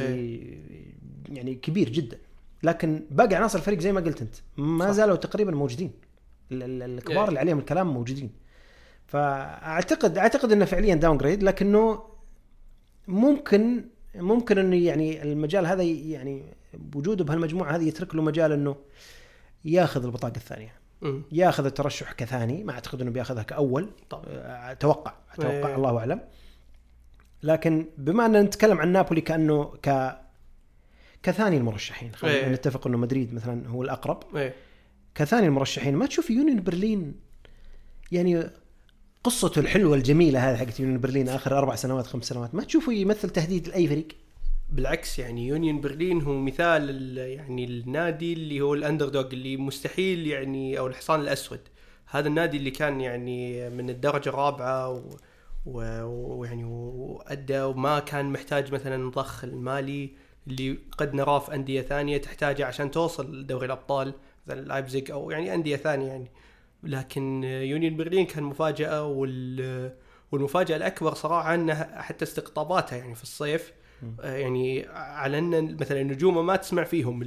يعني 1.30 1.56
كبير 1.56 1.90
جدا. 1.90 2.18
لكن 2.64 3.04
باقي 3.12 3.36
عناصر 3.36 3.60
الفريق 3.60 3.80
زي 3.80 3.92
ما 3.92 4.02
قلت 4.02 4.22
أنت 4.22 4.36
ما 4.58 4.86
صح. 4.86 4.92
زالوا 4.92 5.16
تقريبا 5.16 5.52
موجودين 5.52 5.92
ال- 6.52 6.64
ال- 6.64 6.84
الكبار 6.98 7.24
إيه. 7.24 7.28
اللي 7.28 7.40
عليهم 7.40 7.60
الكلام 7.60 7.94
موجودين 7.94 8.32
فاعتقد 9.08 10.18
أعتقد 10.18 10.52
إنه 10.52 10.66
فعليا 10.66 10.96
داون 10.96 11.18
جريد 11.18 11.44
لكنه 11.44 12.04
ممكن 13.08 13.86
ممكن 14.16 14.58
إنه 14.58 14.76
يعني 14.76 15.24
المجال 15.24 15.66
هذا 15.66 15.84
يعني 15.84 16.54
وجوده 16.96 17.24
بهالمجموعة 17.24 17.76
هذه 17.76 17.88
يترك 17.88 18.16
له 18.16 18.22
مجال 18.22 18.52
إنه 18.52 18.76
ياخذ 19.66 20.06
البطاقة 20.06 20.36
الثانية. 20.38 20.74
ياخذ 21.32 21.66
الترشح 21.66 22.12
كثاني 22.12 22.64
ما 22.64 22.72
أعتقد 22.74 23.02
إنه 23.02 23.12
بياخذها 23.12 23.44
كأول 23.44 23.90
طبعا 24.10 24.24
أتوقع 24.72 25.14
أتوقع 25.34 25.50
إيه. 25.70 25.76
الله 25.76 25.98
أعلم 25.98 26.22
لكن 27.44 27.86
بما 27.98 28.26
أن 28.26 28.42
نتكلم 28.42 28.78
عن 28.78 28.92
نابولي 28.92 29.22
كأنه 29.22 29.64
ك 29.84 30.18
كثاني 31.28 31.58
المرشحين. 31.58 32.12
خلينا 32.16 32.38
إيه. 32.38 32.50
نتفق 32.54 32.88
إنه 32.88 32.98
مدريد 32.98 33.34
مثلا 33.34 33.68
هو 33.68 33.84
الأقرب. 33.84 34.24
إيه. 34.36 34.54
كثاني 35.16 35.48
المرشحين 35.48 35.96
ما 35.96 36.06
تشوف 36.06 36.30
يونيون 36.30 36.64
برلين؟ 36.64 37.14
يعني 38.12 38.44
قصته 39.24 39.60
الحلوة 39.60 39.96
الجميلة 39.96 40.52
هذه 40.52 40.58
حقت 40.58 40.80
يونيون 40.80 41.00
برلين 41.00 41.30
آخر 41.30 41.58
أربع 41.58 41.76
سنوات 41.76 42.08
خمس 42.08 42.26
سنوات 42.26 42.56
ما 42.56 42.64
تشوفه 42.64 42.94
يمثل 42.94 43.30
تهديد 43.30 43.68
لأي 43.68 43.88
فريق؟ 43.88 44.08
بالعكس 44.70 45.20
يعني 45.20 45.48
يونيون 45.48 45.82
برلين 45.82 46.22
هو 46.22 46.34
مثال 46.40 46.90
ال- 46.90 47.18
يعني 47.18 47.66
النادي 47.66 48.34
اللي 48.34 48.62
هو 48.62 48.74
الاندر 48.74 49.10
دوغ 49.10 49.28
اللي 49.34 49.58
مستحيل 49.58 50.28
يعني 50.28 50.80
أو 50.80 50.88
الحصان 50.88 51.20
الأسود. 51.22 51.60
هذا 52.10 52.28
النادي 52.28 52.58
اللي 52.58 52.72
كان 52.72 53.02
يعني 53.02 53.70
من 53.70 53.90
الدرجة 53.90 54.30
الرابعة 54.30 54.90
و- 55.66 56.04
ويعني 56.40 56.64
وأدى 56.64 57.62
وما 57.62 58.00
كان 58.00 58.26
محتاج 58.26 58.74
مثلا 58.74 58.96
الضخ 59.08 59.44
المالي. 59.44 60.27
اللي 60.48 60.78
قد 60.98 61.14
نراه 61.14 61.40
في 61.40 61.56
أندية 61.56 61.82
ثانية 61.82 62.18
تحتاجه 62.18 62.66
عشان 62.66 62.92
توصل 62.92 63.42
لدوري 63.42 63.66
الأبطال 63.66 64.14
مثلا 64.48 64.62
لايبزيج 64.62 65.12
أو 65.12 65.32
يعني 65.32 65.54
أندية 65.54 65.76
ثانية 65.76 66.08
يعني. 66.08 66.32
لكن 66.84 67.44
يونيون 67.44 67.98
برلين 67.98 68.26
كان 68.26 68.44
مفاجأة 68.44 69.04
وال 69.04 69.92
والمفاجأة 70.32 70.76
الأكبر 70.76 71.14
صراحة 71.14 71.56
أنه 71.56 71.74
حتى 72.02 72.26
استقطاباتها 72.26 72.98
يعني 72.98 73.16
في 73.16 73.24
الصيف 73.24 73.74
آه، 74.22 74.38
يعني 74.38 74.86
على 74.94 75.38
أن 75.38 75.78
مثلا 75.82 76.04
نجومه 76.04 76.42
ما 76.42 76.56
تسمع 76.56 76.84
فيهم 76.84 77.24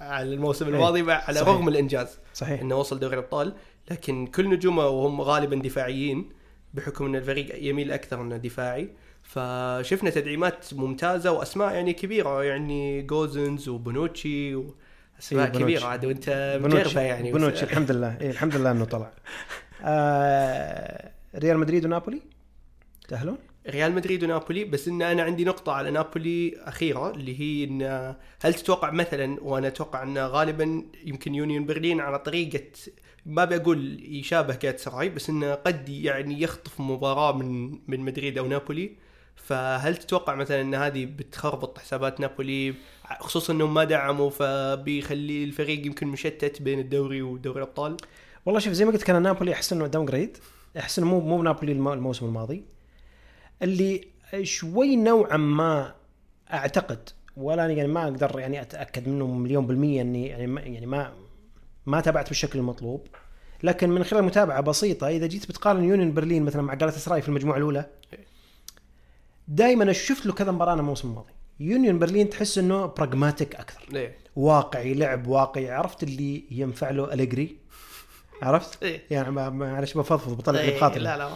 على 0.00 0.34
الموسم 0.34 0.66
إيه، 0.66 0.74
الماضي 0.74 1.12
على 1.12 1.38
صحيح. 1.38 1.48
رغم 1.48 1.68
الإنجاز 1.68 2.18
صحيح. 2.34 2.60
إنه 2.60 2.76
وصل 2.76 3.00
دوري 3.00 3.14
الأبطال. 3.14 3.54
لكن 3.90 4.26
كل 4.26 4.50
نجومه 4.50 4.86
وهم 4.86 5.20
غالبا 5.20 5.56
دفاعيين 5.56 6.28
بحكم 6.74 7.04
أن 7.04 7.16
الفريق 7.16 7.68
يميل 7.68 7.92
أكثر 7.92 8.20
أنه 8.20 8.36
دفاعي. 8.36 8.88
فشفنا 9.32 10.10
تدعيمات 10.10 10.74
ممتازة 10.74 11.32
وأسماء 11.32 11.74
يعني 11.74 11.92
كبيرة 11.92 12.44
يعني 12.44 13.02
جوسنز 13.02 13.68
وبونوتشي 13.68 14.54
وأسماء 14.54 15.44
إيه، 15.46 15.52
بونوتشي. 15.52 15.58
كبيرة 15.64 15.86
عاد 15.86 16.04
وأنت 16.04 16.58
مجربه 16.62 17.00
يعني 17.00 17.32
بونوتشي 17.32 17.64
الحمد 17.64 17.90
لله. 17.90 18.16
إيه 18.20 18.30
الحمد 18.30 18.56
لله 18.56 18.70
إنه 18.70 18.84
طلع. 18.84 19.12
آه 19.84 21.10
ريال 21.36 21.58
مدريد 21.58 21.84
ونابولي؟ 21.84 22.22
تأهلون؟ 23.08 23.38
ريال 23.68 23.92
مدريد 23.92 24.24
ونابولي 24.24 24.64
بس 24.64 24.88
إن 24.88 25.02
أنا 25.02 25.22
عندي 25.22 25.44
نقطة 25.44 25.72
على 25.72 25.90
نابولي 25.90 26.54
أخيرة 26.58 27.10
اللي 27.10 27.40
هي 27.40 27.64
إن 27.64 28.14
هل 28.42 28.54
تتوقع 28.54 28.90
مثلا 28.90 29.40
وأنا 29.42 29.68
أتوقع 29.68 30.02
إن 30.02 30.18
غالبا 30.18 30.82
يمكن 31.04 31.34
يونيون 31.34 31.66
برلين 31.66 32.00
على 32.00 32.18
طريقة 32.18 32.64
ما 33.26 33.44
بقول 33.44 33.98
يشابه 34.16 34.58
جات 34.62 34.80
سراي 34.80 35.08
بس 35.08 35.30
انه 35.30 35.54
قد 35.54 35.88
يعني 35.88 36.42
يخطف 36.42 36.80
مباراة 36.80 37.36
من 37.36 37.78
من 37.88 38.00
مدريد 38.00 38.38
أو 38.38 38.46
نابولي. 38.46 39.11
فهل 39.36 39.96
تتوقع 39.96 40.34
مثلا 40.34 40.60
إن 40.60 40.74
هذه 40.74 41.04
بتخربط 41.06 41.78
حسابات 41.78 42.20
نابولي؟ 42.20 42.74
خصوصا 43.20 43.52
إنهم 43.52 43.74
ما 43.74 43.84
دعموا 43.84 44.30
فبيخلي 44.30 45.44
الفريق 45.44 45.86
يمكن 45.86 46.06
مشتت 46.06 46.62
بين 46.62 46.78
الدوري 46.78 47.22
ودوري 47.22 47.56
الأبطال؟ 47.62 47.96
والله 48.46 48.60
شوف 48.60 48.72
زي 48.72 48.84
ما 48.84 48.90
قلت 48.92 49.02
كان 49.02 49.22
نابولي 49.22 49.52
احس 49.52 49.72
إنه 49.72 49.86
downgrade 49.86 50.38
احس 50.78 50.98
انه 50.98 51.06
مو 51.08 51.20
مو 51.20 51.42
نابولي 51.42 51.72
الم- 51.72 51.88
الموسم 51.88 52.26
الماضي. 52.26 52.64
اللي 53.62 54.04
شوي 54.42 54.96
نوعا 54.96 55.36
ما 55.36 55.94
أعتقد 56.52 57.08
ولا 57.36 57.66
يعني 57.66 57.88
ما 57.88 58.02
أقدر 58.04 58.38
يعني 58.40 58.60
أتأكد 58.62 59.08
منه 59.08 59.26
مليون 59.26 59.66
بالمية 59.66 60.00
إني 60.02 60.26
يعني 60.26 60.46
ما 60.46 60.60
يعني 60.60 60.86
ما 60.86 61.12
ما 61.86 62.00
تابعت 62.00 62.28
بالشكل 62.28 62.58
المطلوب. 62.58 63.06
لكن 63.62 63.90
من 63.90 64.04
خلال 64.04 64.24
متابعة 64.24 64.60
بسيطة 64.60 65.08
إذا 65.08 65.26
جيت 65.26 65.48
بتقارن 65.48 65.84
يونيون 65.84 66.14
برلين 66.14 66.42
مثلا 66.42 66.62
مع 66.62 66.74
جالت 66.74 66.94
سراي 66.94 67.22
في 67.22 67.28
المجموعة 67.28 67.56
الأولى 67.56 67.86
دائما 69.52 69.92
شفت 69.92 70.26
له 70.26 70.32
كذا 70.32 70.52
مباراة 70.52 70.72
أنا 70.72 70.80
الموسم 70.80 71.08
الماضي 71.08 71.32
يونيون 71.60 71.98
برلين 71.98 72.30
تحس 72.30 72.58
إنه 72.58 72.86
براغماتيك 72.86 73.54
أكثر. 73.54 73.86
ليه؟ 73.92 74.16
واقعي 74.36 74.94
لعب 74.94 75.26
واقعي. 75.26 75.70
عرفت 75.70 76.02
اللي 76.02 76.44
ينفع 76.50 76.90
له 76.90 77.12
اليجري 77.12 77.56
عرفت؟ 78.42 78.82
إيه. 78.82 79.02
يعني 79.10 79.30
ما- 79.30 79.50
معلش 79.50 79.94
بفضفض 79.98 80.36
بطلع 80.36 80.60
إيه، 80.60 80.76
بخاطري 80.76 81.00
لا 81.00 81.16
لا 81.16 81.30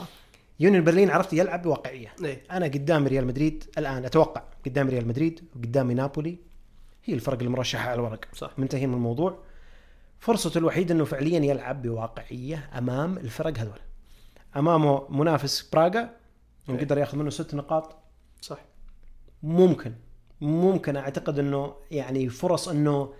يونيون 0.60 0.84
برلين 0.84 1.10
عرفت 1.10 1.32
يلعب 1.32 1.62
بواقعيه 1.62 2.12
ليه؟ 2.20 2.42
أنا 2.50 2.66
قدام 2.66 3.06
ريال 3.06 3.26
مدريد 3.26 3.64
الآن 3.78 4.04
أتوقع 4.04 4.42
قدام 4.66 4.88
ريال 4.88 5.08
مدريد 5.08 5.40
وقدامي 5.56 5.94
نابولي. 5.94 6.36
هي 7.04 7.14
الفرق 7.14 7.42
المرشحة 7.42 7.88
على 7.90 7.94
الورق. 7.94 8.24
صح. 8.34 8.50
منتهي 8.58 8.86
من 8.86 8.94
الموضوع. 8.94 9.38
فرصته 10.18 10.58
الوحيدة 10.58 10.94
إنه 10.94 11.04
فعليا 11.04 11.40
يلعب 11.40 11.82
بواقعية 11.82 12.70
أمام 12.78 13.18
الفرق 13.18 13.58
هذول. 13.58 13.78
أمامه 14.56 15.06
منافس 15.10 15.70
براغا 15.72 16.10
إيه. 16.68 16.74
يقدر 16.74 16.98
ياخذ 16.98 17.18
منه 17.18 17.30
ست 17.30 17.54
نقاط. 17.54 17.96
صح. 18.46 18.58
ممكن. 19.42 19.92
ممكن 20.40 20.96
أعتقد 20.96 21.38
إنه 21.38 21.74
يعني 21.90 22.28
فرص 22.28 22.68
إنه 22.68 23.12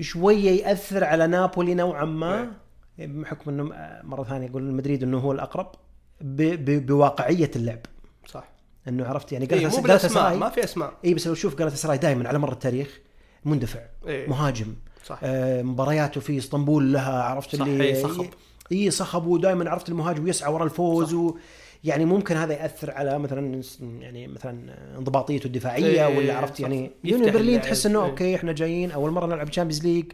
شوية 0.00 0.50
يأثر 0.50 1.04
على 1.04 1.26
نابولي 1.26 1.74
نوعا 1.74 2.04
ما 2.04 2.52
بحكم 2.98 3.50
إنه 3.50 3.62
مرة 4.02 4.24
ثانية 4.24 4.48
أقول 4.50 4.62
مدريد 4.62 5.02
إنه 5.02 5.18
هو 5.18 5.32
الأقرب 5.32 5.72
ب... 6.20 6.42
ب... 6.42 6.86
بواقعية 6.86 7.50
اللعب. 7.56 7.80
صح. 8.26 8.48
إنه 8.88 9.06
عرفت 9.06 9.32
يعني 9.32 9.52
إيه 9.52 9.62
قالت 9.62 9.80
بالاسماء 9.80 10.12
سراي 10.12 10.36
ما 10.36 10.48
في 10.48 10.64
أسماء. 10.64 10.92
اي 11.04 11.14
بس 11.14 11.26
لو 11.26 11.34
تشوف 11.34 11.54
قالت 11.54 11.74
سراي 11.74 11.98
دائما 11.98 12.28
على 12.28 12.38
مر 12.38 12.52
التاريخ 12.52 12.98
مندفع 13.44 13.80
إيه. 14.06 14.28
مهاجم 14.28 14.74
صح. 15.04 15.20
آه 15.22 15.62
مبارياته 15.62 16.20
في 16.20 16.38
إسطنبول 16.38 16.92
لها 16.92 17.22
عرفت 17.22 17.56
صح، 17.56 17.64
اللي 17.66 17.84
إي، 17.84 18.02
صخب. 18.02 18.26
اي 18.72 18.90
صخب 18.90 19.26
ودائما 19.26 19.70
عرفت 19.70 19.88
المهاجم 19.88 20.28
يسعى 20.28 20.52
ورا 20.52 20.64
الفوز 20.64 21.08
صح. 21.08 21.14
و 21.14 21.36
يعني 21.84 22.04
ممكن 22.04 22.36
هذا 22.36 22.52
يأثر 22.52 22.90
على 22.90 23.18
مثلا 23.18 23.62
يعني 24.00 24.26
مثلا 24.26 24.74
انضباطيته 24.98 25.46
الدفاعية 25.46 26.06
إيه، 26.06 26.18
ولا 26.18 26.36
عرفت. 26.36 26.60
يعني 26.60 26.90
يونيون 27.04 27.32
برلين. 27.32 27.60
تحس 27.60 27.86
إنه 27.86 28.04
إيه. 28.04 28.10
okay 28.10 28.34
إحنا 28.36 28.52
جايين 28.52 28.90
أول 28.90 29.10
مرة 29.10 29.26
نلعب 29.26 29.50
Champions 29.50 29.86
League 29.86 30.04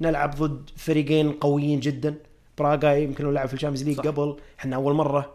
نلعب 0.00 0.30
ضد 0.36 0.70
فريقين 0.76 1.32
قويين 1.32 1.80
جدا 1.80 2.14
براغا 2.58 2.94
يمكن 2.96 3.24
لو 3.24 3.30
لعب 3.30 3.48
في 3.48 3.54
ال 3.54 3.57
Champions 3.57 3.88
League. 3.88 4.00
قبل 4.00 4.36
إحنا 4.58 4.76
أول 4.76 4.94
مرة 4.94 5.34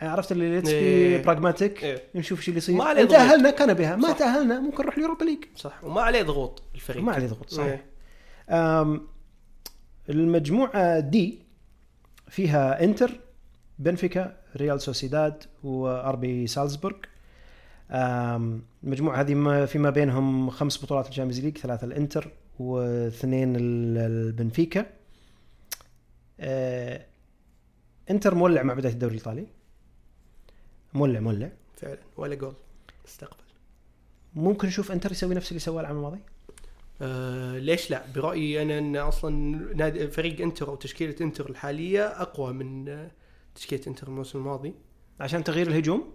عرفت 0.00 0.32
اللي 0.32 0.50
let's 0.50 0.70
be. 0.70 1.18
pragmatic 1.18 1.84
إيه. 1.84 2.02
نشوف 2.14 2.40
شو 2.40 2.48
اللي 2.50 2.58
يصير 2.58 2.74
ما 2.74 2.84
عليه. 2.84 3.04
تأهلنا 3.04 3.50
كان 3.50 3.74
بها 3.74 3.96
ما. 3.96 4.12
تأهلنا 4.12 4.60
ممكن 4.60 4.82
نروح 4.82 4.96
ال 4.96 5.00
Europa 5.00 5.24
League 5.24 5.44
صح 5.56 5.84
وما 5.84 6.00
عليه 6.02 6.22
ضغوط 6.22 6.62
الفريق 6.74 7.02
ما 7.02 7.12
عليه 7.12 7.26
ضغوط 7.26 7.50
صحيح 7.50 7.66
إيه. 7.70 8.80
أم، 8.80 9.06
المجموعة 10.10 11.00
دي 11.00 11.38
فيها 12.28 12.84
انتر 12.84 13.20
بنفيكا 13.78 14.36
ريال 14.56 14.80
سوسيداد 14.80 15.44
وار 15.64 16.05
بي 16.05 16.46
سالزبورغ. 16.46 16.96
أم، 17.90 18.62
المجموعة 18.84 19.20
هذه 19.20 19.34
ما 19.34 19.66
فيما 19.66 19.90
بينهم 19.90 20.50
خمس 20.50 20.84
بطولات 20.84 21.08
ال 21.08 21.11
Champions 21.11 21.40
League 21.44 21.58
ثلاثة 21.58 21.84
الإنتر 21.84 22.30
واثنين 22.58 23.56
ال- 23.56 23.98
البنفيكا 23.98 24.86
أه، 26.40 27.06
إنتر 28.10 28.34
مولع 28.34 28.62
مع 28.62 28.74
بداية 28.74 28.92
الدوري 28.92 29.12
الإيطالي. 29.14 29.46
مولع 30.94 31.20
مولع. 31.20 31.50
فعلا. 31.76 31.98
ولا 32.16 32.34
جول. 32.34 32.54
استقبل. 33.08 33.36
ممكن 34.34 34.68
نشوف 34.68 34.92
إنتر 34.92 35.12
يسوي 35.12 35.34
نفس 35.34 35.48
اللي 35.48 35.60
سواه 35.60 35.80
العام 35.80 35.96
الماضي؟ 35.96 36.18
آه 37.02 37.58
ليش 37.58 37.90
لا؟ 37.90 38.02
برأيي 38.14 38.62
أنا 38.62 38.78
إن 38.78 38.96
أصلا 38.96 40.08
فريق 40.08 40.40
إنتر 40.40 40.68
أو 40.68 40.74
تشكيلة 40.76 41.14
إنتر 41.20 41.50
الحالية 41.50 42.06
أقوى 42.06 42.52
من 42.52 42.88
آه، 42.88 43.10
تشكيلة 43.54 43.82
انتر 43.86 44.06
الموسم 44.08 44.38
الماضي. 44.38 44.74
عشان 45.20 45.44
تغيير 45.44 45.66
الهجوم؟ 45.66 46.12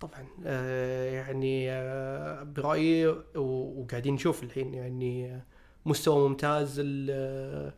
طبعا 0.00 0.26
آه 0.46 1.10
يعني 1.10 1.70
آه 1.70 2.42
برأيي 2.42 3.06
وقاعدين 3.36 4.14
نشوف 4.14 4.42
الحين 4.42 4.74
يعني 4.74 5.26
آه، 5.34 5.42
مستوى 5.86 6.28
ممتاز 6.28 6.80
ال 6.84 7.74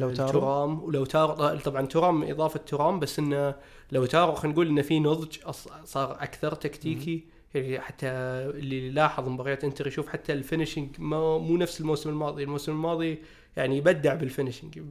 لاوتارو. 0.00 0.28
تورام. 0.28 0.84
ولاوتارو 0.84 1.58
طبعا 1.58 1.86
تورام 1.86 2.22
إضافة 2.22 2.60
تورام 2.60 3.00
بس 3.00 3.18
إنه 3.18 3.54
لاوتارو 3.92 4.34
خلينا 4.34 4.54
نقول 4.54 4.68
إنه 4.68 4.82
في 4.82 5.00
نضج 5.00 5.36
صار 5.84 6.12
أكثر 6.22 6.54
تكتيكي. 6.54 7.24
يعني 7.54 7.80
حتى 7.80 8.06
اللي 8.06 8.90
لاحظ 8.90 9.28
مباريات 9.28 9.64
انتر 9.64 9.86
يشوف 9.86 10.08
حتى 10.08 10.32
ال 10.32 10.39
finishing 10.39 11.00
مو 11.00 11.56
نفس 11.56 11.80
الموسم 11.80 12.10
الماضي. 12.10 12.42
الموسم 12.42 12.72
الماضي 12.72 13.22
يعني 13.56 13.76
يبدع 13.76 14.14
بال 14.14 14.26
finishing 14.26 14.78
ب- 14.78 14.84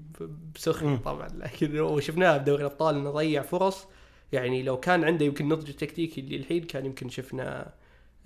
بسخن 0.55 0.87
مم. 0.87 0.97
طبعا 0.97 1.27
لكن 1.37 1.79
وشفناه 1.79 2.37
بدوري 2.37 2.61
الأبطال 2.61 2.95
إنه 2.95 3.11
ضيع 3.11 3.41
فرص 3.41 3.87
يعني 4.33 4.63
لو 4.63 4.77
كان 4.79 5.03
عنده 5.03 5.25
يمكن 5.25 5.47
نضج 5.49 5.69
التكتيكي 5.69 6.21
اللي 6.21 6.35
الحين 6.35 6.63
كان 6.63 6.85
يمكن 6.85 7.09
شفنا 7.09 7.73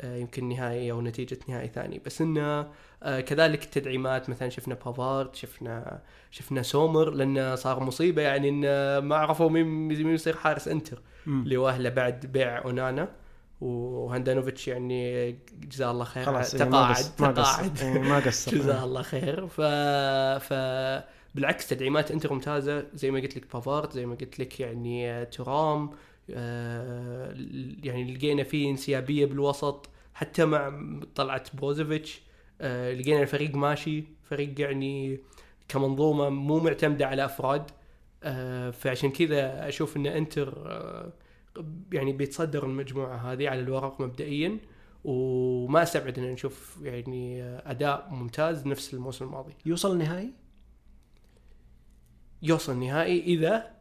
آه، 0.02 0.15
يمكن 0.17 0.50
نهائي 0.50 0.91
أو 0.91 1.02
نتيجة 1.02 1.39
نهائي 1.50 1.67
ثاني 1.67 2.02
بس 2.06 2.22
إنه 2.22 2.67
آه، 3.04 3.19
كذلك 3.19 3.63
التدعيمات 3.63 4.30
مثلا 4.30 4.50
شفنا 4.50 4.76
بافارد 4.86 5.36
شفنا 5.36 6.02
شفنا 6.32 6.62
سومر 6.62 7.10
لأنه 7.10 7.56
صار 7.56 7.80
مصيبة 7.84 8.22
يعني 8.22 8.50
إنه 8.50 9.00
ما 9.08 9.15
عرفوا 9.15 9.50
مين 9.50 9.65
مين 9.88 10.10
يصير 10.10 10.36
حارس 10.36 10.67
إنتر. 10.67 11.02
اللي 11.28 11.58
واهله 11.58 11.89
بعد 11.89 12.26
بيع 12.26 12.65
أونانا 12.65 13.10
وهاندانوفيتش 13.63 14.67
يعني 14.67 15.32
جزاه 15.62 15.91
الله 15.91 16.06
خير. 16.06 16.26
خلاص 16.26 16.56
إيه، 16.56 16.63
ما 16.63 16.69
تقاعد 16.69 16.95
قصر 16.95 17.12
ما 17.19 17.32
تقاعد. 17.32 17.69
قصر 17.71 17.86
إيه، 17.86 17.99
ما 17.99 18.19
قصر 18.19 18.52
جزاه 18.52 18.84
الله 18.84 19.02
خير. 19.02 19.47
ف 19.47 19.62
ف 20.43 20.54
بالعكس 21.36 21.67
تدعيمات 21.67 22.12
انتر 22.12 22.34
ممتازة 22.34 22.86
زي 22.93 23.12
ما 23.12 23.19
قلت 23.19 23.38
لك 23.38 23.54
بافارد 23.54 23.91
زي 23.91 24.06
ما 24.06 24.15
قلت 24.15 24.39
لك 24.39 24.60
يعني 24.60 25.12
آه، 25.12 25.23
تورام 25.24 25.89
آه، 26.30 27.36
يعني 27.84 28.13
لقينا 28.13 28.43
فيه 28.43 28.69
انسيابية 28.71 29.26
بالوسط. 29.26 29.89
حتى 30.13 30.45
مع 30.45 30.82
طلعت 31.15 31.56
بروزوفيتش 31.56 32.21
آه، 32.62 32.93
لقينا 32.93 33.21
الفريق 33.21 33.56
ماشي. 33.56 34.04
فريق 34.30 34.62
يعني 34.62 35.19
كمنظومة 35.67 36.30
مو 36.30 36.60
معتمدة 36.60 37.08
على 37.08 37.26
أفراد. 37.26 37.71
آه، 38.23 38.69
فعشان 38.71 39.12
كذا 39.12 39.67
أشوف 39.67 39.97
إن 39.97 40.06
انتر 40.06 40.54
آه، 40.65 41.13
يعني 41.92 42.13
بيتصدر 42.13 42.66
المجموعة 42.66 43.16
هذه 43.16 43.50
على 43.50 43.60
الورق 43.60 44.02
مبدئيا 44.02 44.58
وما 45.04 45.84
أستبعد 45.84 46.20
إن 46.20 46.32
نشوف 46.32 46.80
يعني 46.84 47.44
أداء 47.44 48.10
ممتاز 48.12 48.68
نفس 48.68 48.94
الموسم 48.94 49.26
الماضي. 49.26 49.54
يوصل 49.66 49.92
النهائي؟ 49.92 50.34
يوصل 52.42 52.74
النهائي 52.74 53.24
إذا 53.24 53.72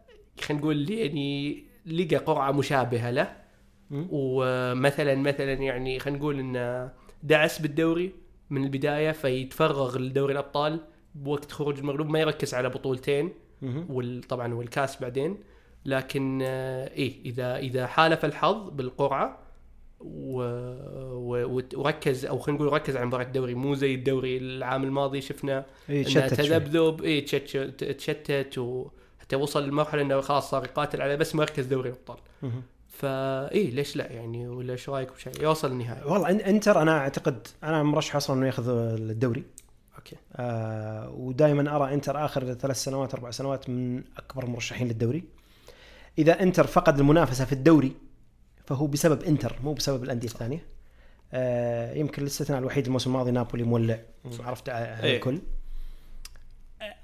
خلينا 0.41 0.63
نقول 0.63 0.91
يعني 0.91 1.65
لقى 1.87 2.17
قرعة 2.17 2.53
مشابهة 2.53 3.11
له. 3.11 3.37
ومثلا 3.91 5.15
مثلا 5.15 5.53
يعني 5.53 5.99
خلينا 5.99 6.19
نقول 6.19 6.39
انه 6.39 6.93
دعس 7.23 7.63
بالدوري 7.63 8.13
من 8.51 8.65
البداية 8.65 9.13
فيتفرغ 9.13 9.99
لدوري 9.99 10.33
الأبطال 10.33 10.81
بوقت 11.15 11.53
خروج 11.53 11.79
المغلوب 11.79 12.09
ما 12.09 12.21
يركز 12.21 12.55
على 12.55 12.69
بطولتين. 12.69 13.33
وطبعا 13.63 14.55
والكاس 14.55 15.03
بعدين. 15.03 15.37
لكن 15.85 16.41
آه، 16.43 16.89
إيه 16.89 17.25
إذا 17.25 17.57
إذا 17.57 17.87
حالف 17.87 18.25
الحظ 18.25 18.71
بالقرعة 18.71 19.39
و... 20.01 20.43
و... 21.13 21.63
وركز 21.75 22.27
أو 22.27 22.39
خلينا 22.39 22.63
نقول 22.63 22.73
ركز 22.73 22.97
على 22.97 23.07
مباراة 23.07 23.25
الدوري 23.25 23.55
مو 23.55 23.75
زي 23.75 23.95
الدوري 23.95 24.37
العام 24.37 24.85
الماضي 24.85 25.21
شفنا 25.21 25.67
إيه،. 25.91 26.05
تذبذب 26.05 27.03
اي 27.03 27.21
تشتت 27.21 27.85
تشتت 27.85 28.59
وحتى 28.59 29.37
وصل 29.37 29.69
لمرحله 29.69 30.03
إنه 30.03 30.21
خلاص 30.21 30.51
صار 30.51 30.65
يقاتل 30.65 31.03
على 31.03 31.17
بس 31.17 31.35
مركز 31.35 31.67
دوري 31.67 31.91
الأبطال. 31.91 32.17
فاي 32.89 33.67
ليش 33.67 33.97
لا 33.97 34.13
يعني؟ 34.13 34.49
ولا 34.49 34.73
إيش 34.73 34.89
رايك 34.89 35.13
بشيء 35.13 35.43
يوصل 35.43 35.73
النهائي. 35.73 36.05
والله 36.05 36.31
إنتر 36.31 36.83
أنا 36.83 36.99
أعتقد 36.99 37.47
أنا 37.63 37.83
مرشح 37.83 38.17
أصلا 38.17 38.37
إنه 38.37 38.47
يأخذ 38.47 38.69
الدوري. 38.69 39.45
أوكي. 39.97 40.17
آه 40.37 41.11
ودائما 41.11 41.77
أرى 41.77 41.95
إنتر 41.95 42.25
آخر 42.25 42.55
ثلاث 42.55 42.77
سنوات 42.77 43.15
أربع 43.15 43.31
سنوات 43.31 43.71
من 43.71 44.03
أكبر 44.17 44.45
المرشحين 44.45 44.89
للدوري. 44.89 45.25
إذا 46.19 46.43
إنتر 46.43 46.67
فقد 46.67 46.99
المنافسة 46.99 47.45
في 47.45 47.53
الدوري 47.53 47.93
فهو 48.67 48.87
بسبب 48.87 49.23
إنتر 49.23 49.57
مو 49.65 49.73
بسبب 49.73 50.05
الأندية 50.05 50.29
الثانية. 50.29 50.67
آه 51.33 51.95
يمكن 51.95 52.23
الاستثناء 52.23 52.59
الوحيد 52.59 52.87
الموسم 52.87 53.11
الماضي 53.11 53.31
نابولي 53.31 53.63
مولع. 53.63 54.01
عرفت 54.41 54.69
على 54.69 54.85
على 54.85 55.05
إيه. 55.05 55.17
الكل. 55.17 55.41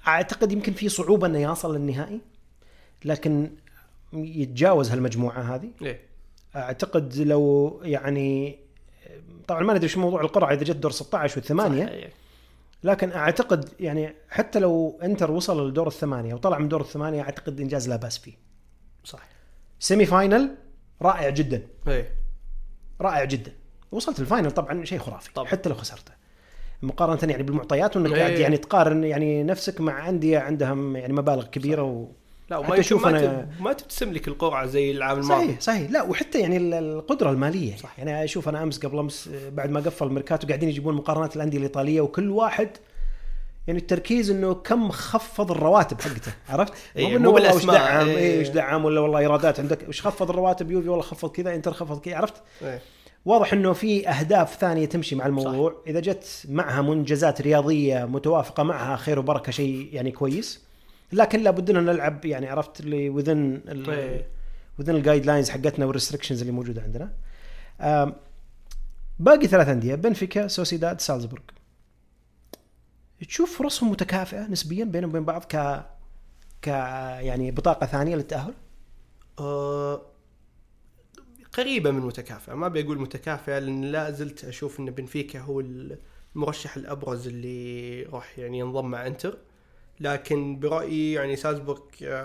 أعتقد 0.09 0.53
يمكن 0.53 0.73
في 0.73 0.89
صعوبة 0.89 1.27
إنه 1.27 1.53
يصل 1.53 1.77
للنهائي 1.77 2.21
لكن 3.05 3.51
يتجاوز 4.13 4.91
هالمجموعة 4.91 5.55
هذه. 5.55 5.71
إيه. 5.83 6.01
أعتقد 6.57 7.17
لو 7.17 7.81
يعني 7.85 8.59
طبعا 9.49 9.63
ما 9.63 9.75
ندري 9.75 9.89
شو 9.89 10.01
موضوع 10.01 10.21
القرعة 10.21 10.53
إذا 10.53 10.65
جت 10.65 10.77
دور 10.77 10.91
16 10.91 11.39
والثمانيه 11.39 11.87
صح، 11.87 11.93
إيه. 11.93 12.11
لكن 12.85 13.13
أعتقد 13.13 13.69
يعني 13.81 14.15
حتى 14.31 14.59
لو 14.59 14.99
إنتر 15.03 15.31
وصل 15.31 15.69
لدور 15.69 15.87
الثمانية 15.87 16.35
وطلع 16.35 16.59
من 16.59 16.69
دور 16.69 16.81
الثمانية 16.81 17.23
أعتقد 17.23 17.61
إنجاز 17.61 17.89
لا 17.89 17.97
بأس 17.97 18.19
فيه. 18.19 18.48
صح 19.05 19.19
semi-final 19.81 20.55
رائع 21.03 21.29
جدا 21.29 21.63
إيه 21.89 22.13
رائع 23.01 23.25
جدا. 23.25 23.53
وصلت 23.93 24.21
ال 24.21 24.26
final 24.26 24.51
طبعا 24.51 24.85
شيء 24.85 24.99
خرافي 24.99 25.33
طبعاً. 25.33 25.49
حتى 25.49 25.69
لو 25.69 25.75
خسرته. 25.75 26.13
مقارنة 26.83 27.31
يعني 27.31 27.43
بالمعطيات 27.43 27.97
وإنك 27.97 28.13
إيه. 28.13 28.19
قاعد 28.19 28.39
يعني 28.39 28.57
تقارن 28.57 29.05
يعني 29.05 29.43
نفسك 29.43 29.81
مع 29.81 30.09
أندية 30.09 30.39
عندهم 30.39 30.97
يعني 30.97 31.13
مبالغ 31.13 31.45
كبيرة 31.47 31.83
و... 31.83 32.09
لا 32.51 32.57
وما 32.57 32.67
يمكن 32.69 32.81
أشوف 32.81 33.07
ما, 33.61 33.73
تبتسم 33.73 34.13
لك 34.13 34.29
القرعة 34.29 34.67
زي 34.67 34.91
العام 34.91 35.19
الماضي 35.19 35.45
صحيح 35.45 35.61
صحيح 35.61 35.91
لا 35.91 36.03
وحتى 36.03 36.41
يعني 36.41 36.57
ال- 36.57 36.75
القدرة 36.75 37.31
المالية 37.31 37.77
صح. 37.77 37.99
يعني 37.99 38.25
أشوف 38.25 38.49
أنا 38.49 38.63
أمس 38.63 38.79
قبل 38.87 38.99
أمس 38.99 39.31
بعد 39.53 39.71
ما 39.71 39.81
قفل 39.81 40.07
الميركاتو 40.07 40.47
قاعدين 40.47 40.69
يجيبون 40.69 40.95
مقارنات 40.95 41.37
الأندية 41.37 41.59
الإيطالية 41.59 42.01
وكل 42.01 42.31
واحد 42.31 42.69
يعني 43.69 43.81
التركيز 43.81 44.31
إنه 44.31 44.55
كم 44.55 44.91
خفض 44.91 45.51
الرواتب 45.51 46.01
حقته 46.01 46.33
عرفت؟ 46.49 46.73
إيه، 46.97 47.19
مو 47.19 47.33
والله 47.33 47.55
وش 47.55 47.65
بالأسماء، 47.65 47.77
دعم 47.77 48.09
إيه. 48.09 48.17
إيه 48.17 48.41
وش 48.41 48.49
دعم 48.49 48.85
ولا 48.85 49.01
والله 49.01 49.19
إيرادات 49.19 49.61
عندك 49.61 49.89
وش 49.89 50.03
خفض 50.03 50.31
الرواتب 50.31 50.71
يوفي 50.71 50.89
والله 50.89 51.03
خفض 51.03 51.31
كذا 51.31 51.55
إنتر 51.55 51.73
خفض 51.73 52.01
كذا 52.01 52.17
عرفت؟ 52.17 52.35
إيه. 52.63 52.81
واضح 53.25 53.53
إنه 53.53 53.73
في 53.73 54.09
أهداف 54.09 54.57
ثانية 54.57 54.87
تمشي 54.87 55.15
مع 55.15 55.27
الموضوع 55.27 55.71
صح. 55.71 55.77
إذا 55.87 56.01
جت 56.01 56.43
معها 56.49 56.83
منجزات 56.83 57.41
رياضية 57.41 58.05
متوافقة 58.05 58.63
معها 58.63 58.97
خير 58.97 59.19
وبركة 59.19 59.53
شيء 59.53 59.89
يعني 59.93 60.11
كويس 60.11 60.63
لكن 61.13 61.41
لابد 61.41 61.71
ان 61.71 61.85
نلعب 61.85 62.25
يعني 62.25 62.49
عرفت 62.49 62.81
اللي 62.81 63.09
within 63.09 63.61
إيه. 63.89 64.27
within 64.79 64.97
ال 64.97 65.27
guidelines 65.27 65.51
حقتنا 65.51 65.87
وال 65.87 65.94
restrictions 65.94 66.41
اللي 66.41 66.53
موجودة 66.53 66.83
عندنا 66.83 67.11
باقي 69.19 69.47
ثلاث 69.47 69.69
أندية 69.69 69.95
بنفيكا 69.95 70.49
سوسيداد 70.49 71.01
سالزبورغ 71.01 71.43
تشوف 73.27 73.59
فرصهم 73.59 73.91
متكافئة 73.91 74.47
نسبيا 74.47 74.85
بينهم 74.85 75.11
وبين 75.11 75.25
بعض 75.25 75.45
ك 75.45 75.57
ك 76.63 76.67
يعني 77.21 77.51
بطاقة 77.51 77.87
ثانية 77.87 78.17
للتأهل؟ 78.17 78.55
آه 79.39 80.03
قريبة 81.53 81.91
من 81.91 82.01
متكافئة. 82.01 82.55
ما 82.55 82.69
بيقول 82.69 82.99
متكافئة 82.99 83.59
لأن 83.59 83.85
لا 83.85 84.11
زلت 84.11 84.45
أشوف 84.45 84.81
أن 84.81 84.91
بنفيكا 84.91 85.41
هو 85.41 85.63
المرشح 86.37 86.77
الأبرز 86.77 87.27
اللي 87.29 88.03
راح 88.03 88.39
يعني 88.39 88.59
ينضم 88.59 88.91
مع 88.91 89.07
إنتر. 89.07 89.39
لكن 90.01 90.59
برأيي 90.59 91.13
يعني 91.13 91.37
سالزبورغ 91.37 91.81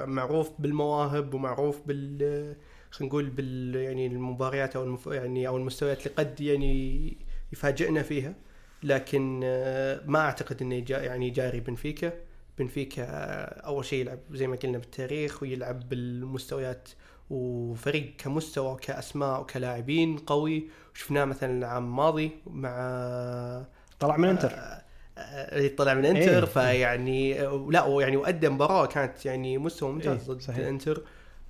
معروف 0.06 0.49
بالمواهب 0.60 1.34
ومعروف 1.34 1.82
بال 1.88 2.56
خلينا 2.91 3.10
نقول 3.10 3.29
بال 3.29 3.75
يعني 3.75 4.08
المباريات 4.08 4.75
أو 4.75 4.84
المف... 4.84 5.08
يعني 5.08 5.47
أو 5.47 5.58
المستويات 5.58 5.97
اللي 6.08 6.10
قد 6.17 6.41
يعني 6.41 7.17
يفاجئنا 7.53 8.03
فيها. 8.03 8.34
لكن 8.83 9.41
آه، 9.43 10.01
ما 10.05 10.19
أعتقد 10.19 10.61
انه 10.61 10.79
جا 10.79 11.01
يعني 11.01 11.29
جاري 11.29 11.59
بنفيكا 11.59 12.13
بنفيكا 12.57 13.05
أول 13.43 13.85
شيء 13.85 14.01
يلعب 14.01 14.19
زي 14.31 14.47
ما 14.47 14.55
قلنا 14.55 14.77
بالتاريخ 14.77 15.43
ويلعب 15.43 15.89
بالمستويات 15.89 16.89
وفريق 17.29 18.13
كمستوى 18.17 18.73
وكأسماء 18.73 19.41
وكلاعبين 19.41 20.17
قوي 20.17 20.69
وشفناه 20.95 21.25
مثلا 21.25 21.57
العام 21.57 21.85
الماضي 21.85 22.31
مع 22.47 23.65
طلع 23.99 24.17
من 24.17 24.29
إنتر 24.29 24.51
اللي 25.17 25.71
آه، 25.71 25.75
طلع 25.75 25.93
من 25.93 26.05
إنتر 26.05 26.39
إيه. 26.39 26.45
فيعني 26.45 27.33
لا 27.69 27.97
يعني 27.99 28.17
وأدى 28.17 28.49
مباراة 28.49 28.85
كانت 28.85 29.25
يعني 29.25 29.57
مستوى 29.57 29.91
ممتاز 29.91 30.19
إيه. 30.19 30.27
ضد 30.27 30.41
صحيح. 30.41 30.67
إنتر 30.67 31.03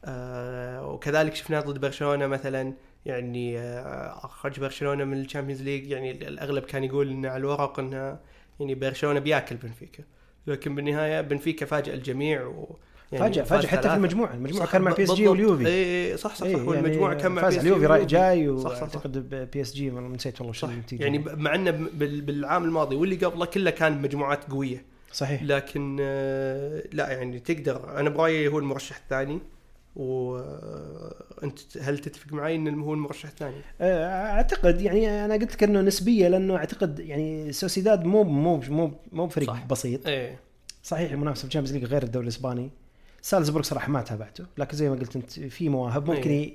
آه 0.05 0.87
وكذلك 0.87 1.35
شفناه 1.35 1.59
ضد 1.59 1.81
برشلونة 1.81 2.27
مثلا 2.27 2.73
يعني 3.05 3.59
آه 3.59 4.25
أخرج 4.25 4.59
برشلونة 4.59 5.03
من 5.03 5.21
ال 5.21 5.25
Champions 5.25 5.61
League 5.61 5.87
يعني 5.87 6.11
الأغلب 6.11 6.63
كان 6.63 6.83
يقول 6.83 7.09
إنه 7.09 7.29
على 7.29 7.37
الورق 7.37 7.79
إنه 7.79 8.19
يعني 8.59 8.75
برشلونة 8.75 9.19
بياكل 9.19 9.55
بنفيكا. 9.55 10.03
لكن 10.47 10.75
بالنهاية 10.75 11.21
بنفيكا 11.21 11.65
فاجأ 11.65 11.93
الجميع 11.93 12.45
و 12.45 12.77
يعني 13.11 13.25
فاجأ 13.25 13.43
فاجأ 13.43 13.67
حتى 13.67 13.89
في 13.89 13.95
المجموعة. 13.95 14.33
المجموعة 14.33 14.71
كان 14.71 14.81
مع 14.81 14.91
PSG 14.91 15.27
واليوفي. 15.27 15.67
اي 15.67 16.17
صح 16.17 16.35
صح, 16.35 16.35
صح. 16.35 16.45
إيه 16.45 16.55
والمجموعة 16.55 17.09
يعني 17.11 17.23
كان 17.23 17.31
مع 17.31 17.41
فاز 17.41 17.57
اليوفي 17.57 17.85
رايح 17.85 18.05
جاي 18.05 18.47
واعتقد 18.47 19.29
PSG 19.53 19.89
نسيت 19.89 20.41
والله 20.41 20.53
شو 20.53 20.67
النتيجة. 20.67 21.03
يعني 21.03 21.19
مع 21.19 21.55
إنه 21.55 21.71
بالعام 21.71 22.63
الماضي 22.63 22.95
واللي 22.95 23.15
قبله 23.15 23.45
كله 23.45 23.71
كان 23.71 24.01
مجموعات 24.01 24.51
قوية. 24.51 24.85
صحيح. 25.11 25.43
لكن 25.43 25.97
آه، 26.01 26.83
لا 26.93 27.11
يعني 27.11 27.39
تقدر. 27.39 27.99
أنا 27.99 28.09
برأيي 28.09 28.47
هو 28.47 28.59
المرشح 28.59 28.97
الثاني. 28.97 29.39
وانت 29.95 31.59
هل 31.81 31.99
تتفق 31.99 32.33
معي 32.33 32.55
انه 32.55 32.83
هو 32.83 32.93
المرشح 32.93 33.29
الثاني؟ 33.29 33.55
آه، 33.81 34.35
أعتقد 34.35 34.81
يعني 34.81 35.25
أنا 35.25 35.33
قلت 35.33 35.53
لك 35.53 35.63
إنه 35.63 35.81
نسبية 35.81 36.27
لأنه 36.27 36.55
أعتقد 36.55 36.99
يعني 36.99 37.51
سوسيداد 37.51 38.05
مو 38.05 38.23
مو 38.23 38.57
مو 38.69 38.91
مو 39.11 39.25
بفريق 39.25 39.49
صح. 39.49 39.65
بسيط 39.65 40.07
إيه 40.07 40.39
صحيح 40.83 41.11
المنافسة 41.11 41.41
في 41.41 41.47
ال 41.47 41.50
Champions 41.50 41.77
League 41.77 41.85
غير 41.85 42.03
الدوري 42.03 42.23
الإسباني 42.23 42.69
سالزبورغ 43.21 43.63
صراحة 43.63 43.91
ما 43.91 44.01
تابعته 44.01 44.45
لكن 44.57 44.77
زي 44.77 44.89
ما 44.89 44.95
قلت 44.95 45.15
أنت 45.15 45.31
في 45.31 45.69
مواهب 45.69 46.09
ممكن 46.09 46.29
أيه. 46.29 46.53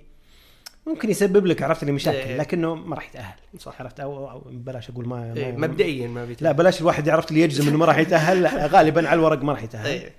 ممكن 0.87 1.11
يسبب 1.11 1.47
لك 1.47 1.63
عرفت 1.63 1.85
لي 1.85 1.93
مشاكل 1.93 2.17
أيه. 2.17 2.37
لكنه 2.37 2.75
ما 2.75 2.95
راح 2.97 3.09
يتأهل 3.09 3.35
صح 3.59 3.81
عرفت 3.81 4.01
أو, 4.01 4.31
أو 4.31 4.43
بلاش 4.47 4.91
أقول 4.91 5.09
ما, 5.09 5.33
أيه. 5.37 5.53
ما 5.53 5.67
مبدئيا 5.67 6.09
ما 6.09 6.25
بيتأهل 6.25 6.45
لا 6.45 6.53
بلاش 6.53 6.81
الواحد 6.81 7.09
عرفت 7.09 7.31
اللي 7.31 7.41
يجزم 7.43 7.69
إنه 7.69 7.77
ما 7.79 7.85
راح 7.85 7.99
يتأهل 7.99 8.47
غالبا 8.75 9.09
على 9.09 9.19
الورق 9.19 9.43
ما 9.43 9.53
راح 9.53 9.63
يتأهل 9.63 9.87
أيه. 9.87 10.13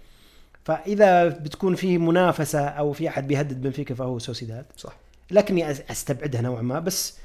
فإذا 0.70 1.28
بتكون 1.28 1.76
في 1.76 1.98
منافسة 1.98 2.68
أو 2.68 2.94
في 2.94 3.08
أحد 3.10 3.28
بيهدد 3.28 3.62
بنفيكا 3.62 3.96
فهو 3.96 4.20
سوسيداد 4.20 4.66
صح. 4.78 4.94
لكني 5.32 5.72
أستبعدها 5.72 6.42
نوعا 6.42 6.62
ما 6.62 6.80
بس 6.80 7.18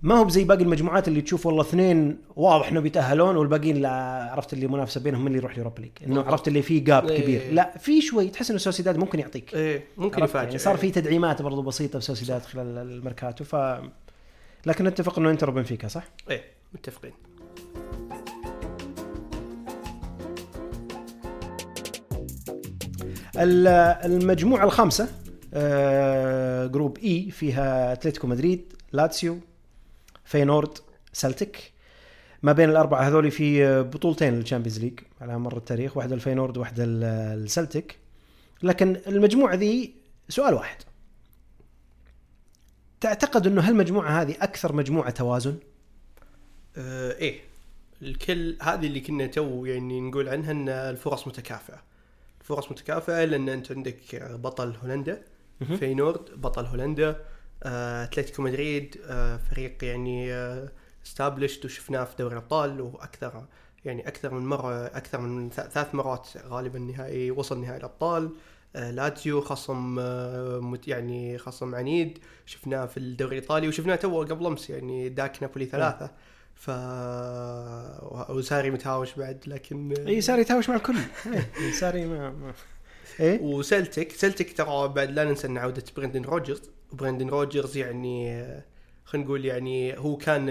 ما 0.00 0.14
هو 0.14 0.28
زي 0.28 0.44
باقي 0.44 0.62
المجموعات 0.62 1.08
اللي 1.08 1.20
تشوف 1.20 1.46
والله 1.46 1.62
اثنين 1.62 2.18
واضح 2.36 2.68
انه 2.68 2.80
بيتاهلون 2.80 3.36
والباقيين 3.36 3.76
لا 3.76 3.90
عرفت 4.32 4.52
اللي 4.52 4.66
منافسة 4.66 5.00
بينهم 5.00 5.20
من 5.20 5.26
اللي 5.26 5.38
يروح 5.38 5.52
ال 5.52 5.56
Europa 5.56 5.80
League 5.80 5.90
إنه 6.06 6.22
عرفت 6.22 6.48
اللي 6.48 6.62
فيه 6.62 6.84
gap 6.84 7.08
إيه. 7.10 7.22
كبير. 7.22 7.52
لا 7.52 7.78
في 7.78 8.00
شوي 8.00 8.28
تحس 8.28 8.50
إنه 8.50 8.58
سوسيداد 8.58 8.96
ممكن 8.96 9.20
يعطيك. 9.20 9.54
إيه 9.54 9.84
ممكن 9.96 10.24
يفاجئ. 10.24 10.46
يعني 10.46 10.58
صار 10.58 10.76
في 10.76 10.90
تدعيمات 10.90 11.42
برضو 11.42 11.62
بسيطة 11.62 11.98
في 11.98 12.04
سوسيداد 12.04 12.42
خلال 12.42 12.78
الميركاتو 12.78 13.44
ف 13.44 13.56
لكن 14.66 14.84
نتفق 14.84 15.18
إنه 15.18 15.30
إنتر 15.30 15.50
وبنفيكا 15.50 15.88
صح؟ 15.88 16.04
إيه 16.30 16.42
متفقين. 16.74 17.12
المجموعة 23.38 24.64
الخامسة 24.64 25.08
آه، 25.54 26.66
Group 26.66 26.98
E 26.98 27.30
فيها 27.30 27.92
أتلتيكو 27.92 28.26
مدريد 28.26 28.72
لاتسيو 28.92 29.38
فينورد 30.24 30.78
سلتك 31.12 31.72
ما 32.42 32.52
بين 32.52 32.70
الأربعة 32.70 33.08
هذول 33.08 33.30
في 33.30 33.82
بطولتين 33.82 34.34
لل 34.34 34.42
Champions 34.42 34.78
League 34.78 35.00
على 35.20 35.38
مر 35.38 35.56
التاريخ 35.56 35.96
واحدة 35.96 36.14
الفينورد 36.14 36.56
واحدة 36.56 36.84
السلتك 36.86 37.96
لكن 38.62 39.00
المجموعة 39.06 39.54
ذي 39.54 39.94
سؤال 40.28 40.54
واحد. 40.54 40.76
تعتقد 43.00 43.46
إنه 43.46 43.60
هالمجموعة 43.68 44.22
هذه 44.22 44.36
أكثر 44.40 44.72
مجموعة 44.72 45.10
توازن؟ 45.10 45.56
آه 46.76 47.12
إيه. 47.12 47.40
الكل 48.02 48.56
هذه 48.62 48.86
اللي 48.86 49.00
كنا 49.00 49.26
تو 49.26 49.64
يعني 49.64 50.00
نقول 50.00 50.28
عنها 50.28 50.50
إن 50.50 50.68
الفرص 50.68 51.28
متكافئة. 51.28 51.82
الفرص 52.50 52.70
متكافئة 52.70 53.24
لأن 53.24 53.48
أنت 53.48 53.72
عندك 53.72 54.22
بطل 54.22 54.74
هولندا 54.82 55.22
فينورد 55.78 56.40
بطل 56.40 56.64
هولندا 56.64 57.20
آه، 57.62 58.04
أتلتيكو 58.04 58.42
مدريد 58.42 59.00
آه، 59.06 59.36
فريق 59.36 59.84
يعني 59.84 60.32
استابلشت 61.06 61.60
آه، 61.60 61.66
وشفناه 61.66 62.04
في 62.04 62.16
دوري 62.18 62.32
الأبطال 62.32 62.80
وأكثر 62.80 63.44
يعني 63.84 64.08
أكثر 64.08 64.34
من 64.34 64.46
مرة 64.46 64.86
أكثر 64.86 65.20
من 65.20 65.50
ثلاث 65.50 65.94
مرات 65.94 66.28
غالبا 66.46 66.78
نهائي 66.78 67.30
وصل 67.30 67.60
نهائي 67.60 67.76
الأبطال. 67.78 68.30
لاتسيو 68.74 69.40
خصم 69.40 70.00
يعني 70.86 71.38
خصم 71.38 71.74
عنيد 71.74 72.18
شفناه 72.46 72.86
في 72.86 72.96
الدوري 72.96 73.38
الإيطالي 73.38 73.68
وشفناه 73.68 73.96
تو 73.96 74.22
قبل 74.22 74.46
أمس 74.46 74.70
يعني 74.70 75.08
داك 75.08 75.42
نابولي 75.42 75.66
ثلاثة. 75.66 76.10
ف 76.58 76.70
وساري 78.30 78.70
متهاوش 78.70 79.14
بعد 79.14 79.38
لكن 79.46 79.94
إي 80.08 80.20
ساري 80.20 80.40
يتهاوش 80.40 80.68
مع 80.68 80.76
الكل. 80.76 80.96
ساري 81.80 82.06
ما, 82.06 82.30
ما. 82.30 82.52
إيه 83.20 83.40
وسلتك 83.40 84.12
سلتك 84.12 84.56
ترى 84.56 84.88
بعد 84.88 85.10
لا 85.10 85.24
ننسى 85.24 85.46
ان 85.46 85.58
عودة 85.58 85.84
برندن 85.96 86.22
روجرز. 86.22 86.62
برندن 86.92 87.28
روجرز 87.28 87.76
يعني 87.76 88.44
خلينا 89.04 89.26
نقول 89.26 89.44
يعني 89.44 89.98
هو 89.98 90.16
كان 90.16 90.48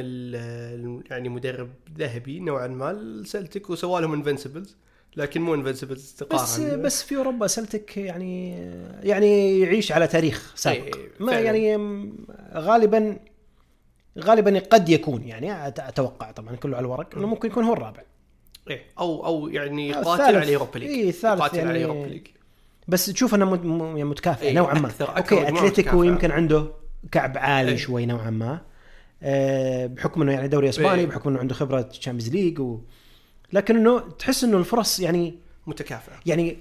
يعني 1.09 1.29
مدرب 1.29 1.69
ذهبي 1.97 2.39
نوعا 2.39 2.67
ما 2.67 2.93
لسلتك 2.93 3.69
وسوى 3.69 4.01
لهم 4.01 4.13
invincibles 4.13 4.75
لكن 5.15 5.41
مو 5.41 5.55
invincibles 5.55 6.15
تقارن. 6.17 6.43
بس 6.43 6.59
بس 6.59 7.03
في 7.03 7.17
أوروبا 7.17 7.47
سلتك 7.47 7.97
يعني 7.97 8.51
يعني 9.03 9.59
يعيش 9.59 9.91
على 9.91 10.07
تاريخ 10.07 10.53
سابق. 10.55 10.97
ما 11.19 11.39
يعني 11.39 11.77
غالبا 12.53 13.19
غالبا 14.19 14.59
قد 14.59 14.89
يكون 14.89 15.23
يعني 15.23 15.67
أتوقع 15.67 16.31
طبعا 16.31 16.55
كله 16.55 16.77
على 16.77 16.85
الورق 16.85 17.15
إنه 17.15 17.27
ممكن 17.27 17.47
يكون 17.47 17.63
هو 17.63 17.73
الرابع. 17.73 18.01
إيه 18.69 18.83
أو 18.99 19.25
أو 19.25 19.47
يعني 19.47 19.93
قاتل 19.93 20.21
على 20.21 20.43
ال 20.43 20.48
Europa 20.48 20.79
League 20.79 20.89
اي 20.89 21.09
الثالث 21.09 21.41
قاتل 21.41 21.57
يعني 21.57 21.69
على 21.69 21.77
ال 21.77 21.81
Europa 21.81 22.07
League 22.07 22.27
بس 22.87 23.05
تشوف 23.05 23.35
أنه 23.35 23.55
يعني 23.81 24.03
متكافئ 24.03 24.45
إيه 24.45 24.53
نوعا 24.53 24.73
ما. 24.73 24.87
أكثر 24.87 25.17
أوكي 25.17 25.47
أتلتيكو 25.47 26.03
يمكن 26.03 26.31
عنده 26.31 26.67
كعب 27.11 27.37
عالي 27.37 27.71
إيه. 27.71 27.77
شوي 27.77 28.05
نوعا 28.05 28.29
ما. 28.29 28.61
أه 29.23 29.85
بحكم 29.87 30.21
إنه 30.21 30.31
يعني 30.31 30.47
دوري 30.47 30.69
إسباني 30.69 31.01
إيه. 31.01 31.07
بحكم 31.07 31.29
إنه 31.29 31.39
عنده 31.39 31.53
خبرة 31.53 31.81
Champions 31.81 32.29
League 32.29 32.59
و... 32.59 32.79
لكن 33.53 33.75
إنه 33.75 33.99
تحس 33.99 34.43
إنه 34.43 34.57
الفرص 34.57 34.99
يعني 34.99 35.35
متكافئة. 35.67 36.13
يعني 36.25 36.57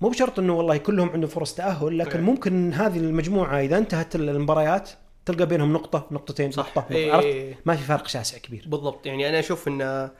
مو 0.00 0.08
بشرط 0.08 0.38
إنه 0.38 0.52
والله 0.52 0.76
كلهم 0.76 1.10
عندهم 1.10 1.30
فرص 1.30 1.54
تأهل 1.54 1.98
لكن 1.98 2.18
إيه. 2.18 2.24
ممكن 2.24 2.72
هذه 2.72 2.98
المجموعة 2.98 3.60
إذا 3.60 3.78
انتهت 3.78 4.16
المباريات 4.16 4.90
تلقى 5.26 5.46
بينهم 5.46 5.72
نقطة 5.72 6.06
نقطتين 6.10 6.50
صح. 6.50 6.66
نقطة 6.76 6.94
إيه. 6.94 7.12
عرفت؟ 7.12 7.66
ما 7.66 7.76
في 7.76 7.82
فرق 7.84 8.06
شاسع 8.06 8.38
كبير. 8.38 8.64
بالضبط. 8.66 9.06
يعني 9.06 9.28
أنا 9.28 9.38
أشوف 9.38 9.68
إن 9.68 10.10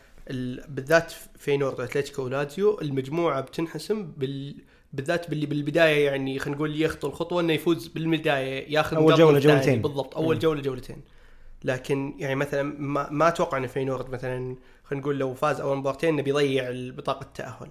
بالذات 0.68 1.12
فينورد 1.38 1.80
اتلتيكو 1.80 2.22
ولازيو 2.22 2.80
المجموعة 2.80 3.40
بتنحسم 3.40 4.12
بال 4.16 4.54
بالذات 4.92 5.30
باللي 5.30 5.46
بالبداية 5.46 6.06
يعني 6.06 6.38
خلينا 6.38 6.56
نقول 6.56 6.82
يخطو 6.82 7.08
الخطوة 7.08 7.40
إنه 7.40 7.52
يفوز 7.52 7.86
بالبداية 7.86 8.74
ياخذ 8.74 8.96
أول 8.96 9.14
جولة 9.14 9.38
جولتين. 9.38 9.82
بالضبط. 9.82 10.16
أول 10.16 10.38
جولة 10.38 10.62
جولتين. 10.62 11.02
لكن 11.64 12.14
يعني 12.18 12.34
مثلا 12.34 12.62
ما, 12.62 13.10
ما 13.10 13.28
أتوقع 13.28 13.58
إن 13.58 13.66
فينورد 13.66 14.10
مثلا 14.10 14.56
خلينا 14.84 15.02
نقول 15.02 15.18
لو 15.18 15.34
فاز 15.34 15.60
أول 15.60 15.76
مباراتين 15.76 16.08
إنه 16.08 16.22
بيضيع 16.22 16.70
بطاقة 16.72 17.24
التأهل. 17.24 17.70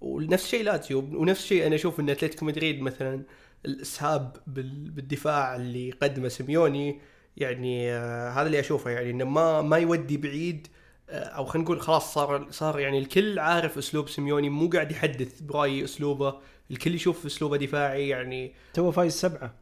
ونفس 0.00 0.44
الشيء 0.44 0.64
لاتسيو 0.64 0.98
ونفس 1.12 1.42
الشيء 1.42 1.66
أنا 1.66 1.74
أشوف 1.74 2.00
إن 2.00 2.10
أتلتيكو 2.10 2.44
مدريد 2.44 2.82
مثلا 2.82 3.22
الإسهاب 3.66 4.36
بالدفاع 4.46 5.56
اللي 5.56 5.90
قدمه 5.90 6.28
سيميوني 6.28 7.00
يعني 7.36 7.92
آه 7.92 8.30
هذا 8.30 8.46
اللي 8.46 8.60
أشوفه 8.60 8.90
يعني 8.90 9.10
إنه 9.10 9.24
ما 9.24 9.62
ما 9.62 9.76
يودي 9.76 10.16
بعيد 10.16 10.68
آه، 11.10 11.24
أو 11.24 11.44
خلينا 11.44 11.64
نقول 11.64 11.80
خلاص 11.80 12.14
صار 12.14 12.46
صار 12.50 12.80
يعني 12.80 12.98
الكل 12.98 13.38
عارف 13.38 13.78
أسلوب 13.78 14.08
سيميوني 14.08 14.48
مو 14.48 14.68
قاعد 14.68 14.90
يحدث 14.92 15.40
برأيي 15.40 15.84
أسلوبه 15.84 16.34
الكل 16.70 16.94
يشوف 16.94 17.26
أسلوبه 17.26 17.56
دفاعي 17.56 18.08
يعني 18.08 18.54
تو 18.74 18.90
فايز 18.90 19.12
سبعة. 19.12 19.54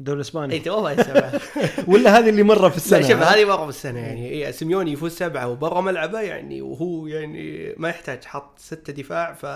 الدوري 0.00 0.16
اي 0.16 0.20
الاسباني 0.20 0.58
تو 0.58 0.82
ما 0.82 1.02
سبعة. 1.02 1.40
ولا 1.92 2.18
هذه 2.18 2.28
اللي 2.28 2.42
مرة 2.42 2.68
في 2.68 2.76
السنة 2.76 3.08
شوف 3.08 3.22
هذه 3.22 3.44
مرة 3.44 3.66
بالسنه 3.66 4.00
يعني. 4.00 4.28
إيه 4.28 4.50
سيميوني 4.50 4.92
يفوز 4.92 5.12
سبعة 5.12 5.48
وبرا 5.48 5.80
ملعبه 5.80 6.20
يعني 6.20 6.62
وهو 6.62 7.06
يعني 7.06 7.74
ما 7.76 7.88
يحتاج 7.88 8.24
حط 8.24 8.58
ستة 8.58 8.92
دفاع 8.92 9.32
ف 9.32 9.46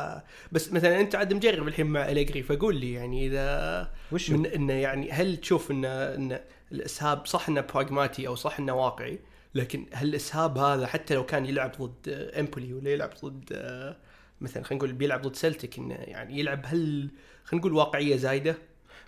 بس 0.53 0.72
مثلا 0.72 1.01
أنت 1.01 1.14
عاد 1.14 1.32
مجرب 1.32 1.68
الحين 1.68 1.86
مع 1.86 2.09
أليجري 2.09 2.43
فقول 2.43 2.76
لي 2.76 2.93
يعني 2.93 3.26
إذا 3.26 3.91
وش 4.12 4.30
من 4.30 4.47
إنه 4.47 4.72
يعني 4.72 5.11
هل 5.11 5.36
تشوف 5.36 5.70
ان 5.70 5.84
إن 5.84 6.41
الإسهاب 6.72 7.26
صح 7.26 7.49
إنه 7.49 7.61
براغماتي 7.61 8.28
أو 8.28 8.34
صح 8.34 8.59
إنه 8.59 8.72
واقعي؟ 8.72 9.18
لكن 9.55 9.86
هل 9.93 10.09
الإسهاب 10.09 10.59
هذا 10.59 10.86
حتى 10.86 11.14
لو 11.14 11.26
كان 11.26 11.47
يلعب 11.47 11.72
ضد 11.80 12.30
إمبولي 12.39 12.74
ولا 12.74 12.91
يلعب 12.91 13.11
ضد 13.24 13.45
آه، 13.53 13.97
مثلا 14.41 14.64
خلينا 14.64 14.84
نقول 14.84 14.93
بيلعب 14.93 15.22
ضد 15.22 15.36
سلتك 15.36 15.78
إنه 15.78 15.95
يعني 15.95 16.39
يلعب 16.39 16.61
هل 16.66 17.11
خلينا 17.45 17.66
نقول 17.66 17.72
واقعية 17.72 18.16
زايدة؟ 18.16 18.57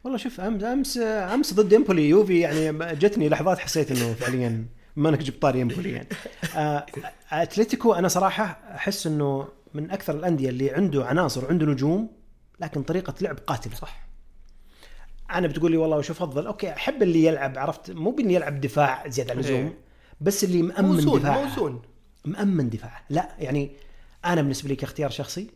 والله 0.05 0.19
شوف 0.19 0.41
امس 0.41 0.63
امس 0.65 0.99
أمس 0.99 1.55
ضد 1.55 1.75
امبولي 1.75 2.09
يوفي 2.09 2.41
يعني 2.41 2.73
جتني 2.95 3.29
لحظات 3.29 3.59
حسيت 3.59 3.91
إنه 3.91 4.15
فعليا 4.15 4.67
بما 4.97 5.09
انك 5.09 5.19
جبت 5.19 5.43
طاري 5.43 5.63
امبولي 5.63 5.93
يعني. 5.93 6.09
آه، 6.57 6.87
أتلتيكو 7.33 7.95
أنا 7.95 8.09
صراحة 8.09 8.45
أحس 8.75 9.07
إنه 9.07 9.49
من 9.75 9.91
أكثر 9.91 10.15
الأندية 10.15 10.49
اللي 10.49 10.71
عنده 10.71 11.07
عناصر 11.07 11.45
وعنده 11.45 11.67
نجوم 11.67 12.11
لكن 12.61 12.83
طريقة 12.83 13.15
لعب 13.21 13.39
قاتلة. 13.47 13.75
صح. 13.75 14.09
أنا 15.31 15.47
بتقول 15.47 15.71
لي 15.71 15.77
والله 15.77 15.97
وش 15.97 16.11
أفضل؟ 16.11 16.47
أوكي 16.47 16.73
أحب 16.73 17.03
اللي 17.03 17.25
يلعب 17.25 17.59
عرفت؟ 17.59 17.91
مو 17.91 18.11
بإني 18.11 18.35
يلعب 18.35 18.61
دفاع 18.61 19.09
زيادة 19.09 19.33
عن 19.33 19.39
اللزوم 19.39 19.57
إيه. 19.57 19.79
بس 20.21 20.45
اللي 20.45 20.63
مأمن 20.63 20.89
موزون 20.89 21.21
دفاع. 21.21 21.45
موزون. 21.45 21.83
مأمن 22.25 22.71
دفاع. 22.71 23.03
لا 23.11 23.29
يعني 23.39 23.71
أنا 24.25 24.43
بالنسبة 24.43 24.69
لي 24.69 24.77
كاختيار 24.77 25.11
شخصي 25.11 25.51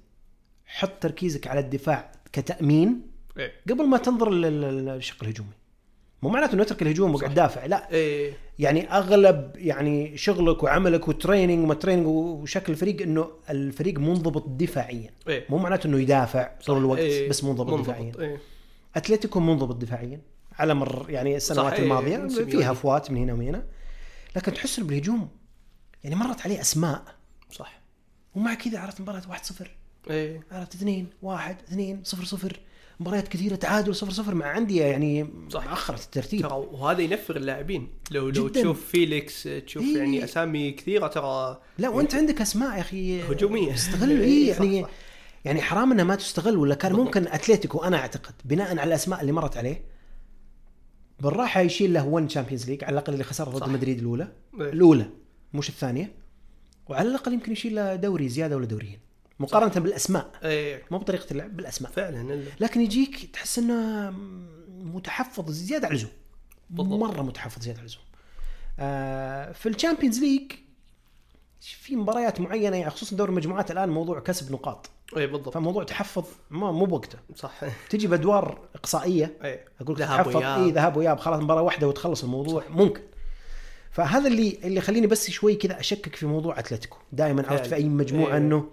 حط 0.66 0.91
تركيزك 1.01 1.47
على 1.47 1.61
الدفاع 1.61 2.12
كتأمين 2.32 3.14
إيه. 3.39 3.53
قبل 3.70 3.87
ما 3.87 3.99
تنظر 3.99 4.30
لل- 4.30 4.61
لل- 4.61 4.85
للشق 4.87 5.22
الهجومي. 5.22 5.51
مو 6.22 6.30
معناته 6.30 6.55
إنه 6.55 6.62
اترك 6.62 6.82
الهجوم 6.82 7.14
وقعد 7.14 7.35
دافع 7.35 7.66
لا. 7.66 7.91
إيه. 7.93 8.32
يعني 8.59 8.91
أغلب 8.93 9.53
يعني 9.57 10.16
شغلك 10.16 10.62
وعملك 10.62 11.09
و 11.09 11.15
training 11.15 11.65
وما 11.64 11.74
training 11.75 12.07
وشكل 12.07 12.72
الفريق 12.72 13.03
إنه 13.03 13.28
الفريق 13.51 13.99
منضبط 13.99 14.49
دفاعيا. 14.49 15.11
إيه. 15.28 15.45
مو 15.49 15.59
معناته 15.59 15.87
إنه 15.87 16.01
يدافع 16.01 16.51
طول 16.66 16.78
الوقت 16.78 16.99
إيه. 16.99 17.28
بس 17.28 17.45
منضبط, 17.45 17.80
دفاعيا. 17.80 18.12
إيه. 18.18 18.39
أتلتيكو 18.97 19.41
منضبط 19.41 19.76
دفاعيا. 19.76 20.20
على 20.59 20.74
مر 20.74 21.07
يعني 21.09 21.37
السنوات 21.37 21.72
صح، 21.72 21.78
إيه، 21.78 21.82
الماضية 21.85 22.28
سيميوني. 22.28 22.51
فيها 22.51 22.72
هفوات 22.73 23.11
من 23.11 23.18
هنا 23.18 23.32
ومن 23.32 23.47
هنا. 23.49 23.64
لكن 24.37 24.53
تحس 24.55 24.80
بالهجوم 24.80 25.28
يعني 26.05 26.16
مرت 26.16 26.41
عليه 26.41 26.61
أسماء. 26.61 27.03
صح. 27.53 27.80
ومع 28.35 28.55
كذا 28.55 28.78
عرفت 28.78 29.01
مباراة 29.01 29.20
1-0 29.20 29.66
إيه. 30.11 30.41
عرفت 30.53 30.74
2 30.74 31.07
1 31.22 31.57
2 31.68 32.05
0 32.05 32.24
0 32.24 32.61
مباريات 33.01 33.29
كثيرة 33.29 33.55
تعادل 33.57 33.95
0 33.95 34.13
0 34.13 34.35
مع 34.35 34.59
انديه 34.59 34.85
يعني 34.85 35.27
صح. 35.51 35.69
اخرت 35.73 36.05
الترتيب 36.05 36.41
ترى 36.43 36.53
وهذا 36.73 37.03
ينفر 37.03 37.37
اللاعبين 37.37 37.89
لو 38.11 38.29
لو 38.29 38.49
جداً. 38.49 38.61
تشوف 38.61 38.87
فيليكس 38.87 39.49
تشوف 39.67 39.83
إيه. 39.83 39.99
يعني 39.99 40.25
أسامي 40.25 40.71
كثيرة 40.71 41.07
ترى 41.07 41.61
لا 41.79 41.89
وأنت 41.89 42.15
عندك 42.15 42.41
أسماء 42.41 42.77
يا 42.77 42.81
أخي 42.81 43.23
هجومية. 43.23 43.73
تستغل 43.75 44.21
إيه، 44.21 44.53
صح، 44.53 44.61
يعني 44.61 44.83
صح. 44.83 44.91
يعني 45.45 45.63
حرام 45.63 45.93
انها 45.93 46.05
ما 46.05 46.15
تستغل 46.15 46.57
ولا 46.57 46.75
كان 46.75 46.93
بالضبط. 46.93 47.07
ممكن 47.07 47.27
أتلتيكو 47.33 47.79
أنا 47.79 47.97
أعتقد 47.97 48.35
بناء 48.45 48.69
على 48.71 48.85
الأسماء 48.85 49.21
اللي 49.21 49.33
مرت 49.33 49.57
عليه 49.57 49.85
بالراحة 51.21 51.61
يشيل 51.61 51.93
له 51.93 52.07
1 52.07 52.27
Champions 52.29 52.71
League 52.71 52.85
على 52.85 52.93
الأقل 52.93 53.13
اللي 53.13 53.25
خسرها 53.25 53.59
ضد. 53.59 53.69
مدريد 53.69 53.99
الأولى 53.99 54.29
إيه. 54.61 54.69
الأولى 54.71 55.07
مش 55.55 55.69
الثانية 55.69 56.13
وعلى 56.89 57.09
الأقل 57.09 57.33
يمكن 57.33 57.53
يشيل 57.53 57.75
له 57.75 57.95
دوري 57.97 58.29
زيادة 58.29 58.57
ولا 58.57 58.67
دوريين 58.67 58.99
مقارنة 59.41 59.85
بالأسماء. 59.85 60.30
إيه. 60.45 60.82
مو 60.91 60.99
بطريقة 60.99 61.26
اللعب 61.30 61.57
بالأسماء. 61.57 61.93
فعلا. 61.93 62.45
لكن 62.61 62.80
يجيك 62.80 63.30
تحس 63.32 63.59
إنه 63.59 64.11
متحفظ 64.68 65.51
زيادة 65.51 65.87
على 65.87 65.93
اللزوم. 65.93 66.11
مرة 66.70 67.22
متحفظ 67.22 67.62
زيادة 67.62 67.78
على 67.78 67.87
اللزوم. 67.87 68.05
آه 68.78 69.53
في 69.53 69.68
ال 69.69 69.74
Champions 69.74 70.19
League 70.19 70.53
في 71.61 71.97
مباريات 71.97 72.41
معينة 72.41 72.76
يعني 72.76 72.91
خصوصا 72.91 73.16
دوري 73.16 73.30
المجموعات 73.30 73.70
الآن 73.70 73.89
موضوع 73.89 74.20
كسب 74.20 74.53
نقاط. 74.53 74.91
إيه 75.16 75.26
بالضبط. 75.26 75.55
فموضوع 75.55 75.85
تحفظ 75.85 76.24
ما 76.51 76.72
مو 76.72 76.85
بوقته. 76.85 77.18
صح. 77.37 77.53
تجي 77.91 78.07
بأدوار 78.07 78.68
إقصائية 78.74 79.39
إيه. 79.45 79.64
أقول 79.80 79.99
تحفظ. 79.99 80.37
اي 80.37 80.70
ذهاب 80.70 80.97
وإياب 80.97 81.18
خلاص 81.18 81.43
مباراة 81.43 81.62
واحدة 81.62 81.89
وتخلص 81.89 82.24
الموضوع. 82.24 82.62
صح. 82.62 82.70
ممكن. 82.70 83.03
فهذا 83.91 84.28
اللي 84.28 84.59
اللي 84.64 84.76
يخليني 84.76 85.07
بس 85.07 85.30
شوي 85.30 85.55
كذا 85.55 85.80
أشكك 85.80 86.16
في 86.16 86.26
موضوع 86.26 86.59
أتلتيكو. 86.59 86.97
دائما 87.12 87.49
عرفت 87.49 87.66
في 87.66 87.74
أي 87.74 87.85
مجموعة 87.85 88.30
إيه. 88.30 88.37
إنه 88.37 88.68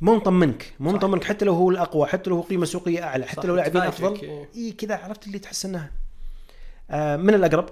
مو 0.00 0.16
مطمنك 0.16 0.72
مو. 0.80 0.92
مطمنك 0.92 1.24
حتى 1.24 1.44
لو 1.44 1.52
هو 1.54 1.70
الأقوى 1.70 2.06
حتى 2.06 2.30
لو 2.30 2.36
هو 2.36 2.42
قيمة 2.42 2.64
سوقية 2.64 3.02
أعلى 3.04 3.26
حتى 3.26 3.46
لو 3.46 3.54
لاعبين 3.56 3.82
أفضل. 3.82 4.46
إي 4.56 4.72
كذا 4.72 4.96
عرفت 4.96 5.26
اللي 5.26 5.38
تحس 5.38 5.64
إنها. 5.66 5.90
آه 6.90 7.16
من 7.16 7.34
الأقرب؟ 7.34 7.68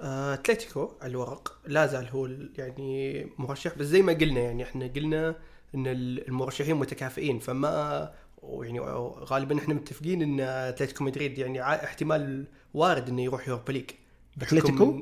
آه، 0.00 0.34
أتلتيكو 0.34 0.90
على 1.02 1.10
الورق. 1.10 1.58
لا 1.66 1.86
زال 1.86 2.08
هو 2.08 2.26
يعني 2.58 3.26
مرشح 3.38 3.78
بس 3.78 3.86
زي 3.86 4.02
ما 4.02 4.12
قلنا 4.12 4.40
يعني 4.40 4.62
إحنا 4.62 4.86
قلنا 4.86 5.34
إن 5.74 5.86
ال- 5.86 6.28
المرشحين 6.28 6.76
متكافئين 6.76 7.38
فما 7.38 8.12
يعني 8.42 8.80
غالبا 9.20 9.58
إحنا 9.58 9.74
متفقين 9.74 10.22
إن 10.22 10.40
أتلتيكو 10.40 11.04
مدريد 11.04 11.38
يعني 11.38 11.62
احتمال 11.62 12.46
وارد 12.74 13.08
إنه 13.08 13.22
يروح 13.22 13.48
يوروبا 13.48 13.72
ليج. 13.72 13.90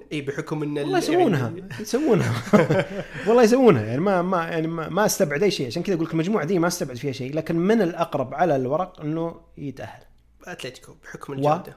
إن- 0.01 0.03
إي 0.13 0.21
بحكم 0.21 0.63
إن 0.63 0.79
ال- 0.79 0.83
والله 0.83 0.99
يسوونها 0.99 1.49
يعني 1.49 1.69
يسوونها. 1.81 2.43
والله 3.27 3.43
يسوونها. 3.43 3.83
يعني 3.87 4.01
ما 4.01 4.23
ما 4.23 4.45
يعني 4.49 4.67
ما, 4.67 4.89
ما 4.89 5.07
استبعد 5.07 5.43
أي 5.43 5.51
شيء. 5.51 5.67
عشان 5.67 5.83
كذا 5.83 5.95
أقول 5.95 6.07
لك 6.07 6.13
المجموعة 6.13 6.45
دي 6.45 6.59
ما 6.59 6.67
استبعد 6.67 6.97
فيها 6.97 7.13
شيء. 7.13 7.35
لكن 7.35 7.57
من 7.57 7.83
الأقرب 7.83 8.35
على 8.35 8.57
الورق 8.57 9.01
إنه 9.01 9.41
يتأهل. 9.59 10.03
أتلتيكو 10.45 10.95
بحكم 11.05 11.33
و؟ 11.33 11.37
الجودة. 11.37 11.77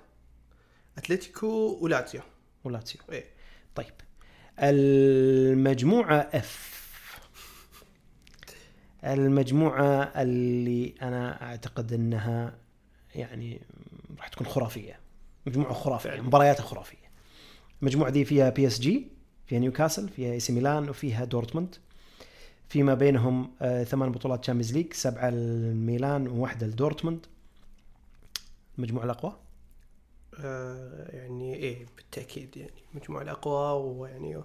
أتلتيكو 0.97 1.77
ولاتسيو 1.81 2.21
ولاتسيو 2.63 3.01
إيه 3.11 3.25
طيب. 3.75 3.93
المجموعة 4.59 6.29
F 6.33 6.81
المجموعة 9.03 10.03
اللي 10.03 10.93
أنا 11.01 11.41
أعتقد 11.43 11.93
إنها 11.93 12.57
يعني 13.15 13.61
راح 14.19 14.27
تكون 14.27 14.47
خرافية. 14.47 14.99
مجموعة 15.45 15.73
خرافية. 15.73 16.09
فعلا. 16.09 16.21
مبارياتها 16.21 16.63
خرافية. 16.63 17.00
المجموعة 17.81 18.09
دي 18.11 18.25
فيها 18.25 18.49
PSG 18.49 19.07
فيها 19.45 19.59
نيوكاسل 19.59 20.09
فيها 20.09 20.31
AC 20.33 20.53
ميلان 20.53 20.89
وفيها 20.89 21.25
دورتموند 21.25 21.75
فيما 22.69 22.93
بينهم 22.93 23.51
آه، 23.61 23.83
ثمان 23.83 24.11
بطولات 24.11 24.39
Champions 24.41 24.73
League 24.73 24.93
سبعة 24.93 25.29
لميلان 25.29 26.27
وواحدة 26.27 26.67
لدورتموند. 26.67 27.25
المجموعة 28.77 29.05
الأقوى؟ 29.05 29.35
آه 30.39 31.15
يعني 31.15 31.55
إيه 31.55 31.85
بالتأكيد 31.97 32.57
يعني 32.57 32.71
المجموعه 32.93 33.21
الأقوى 33.21 33.91
ويعني 33.97 34.41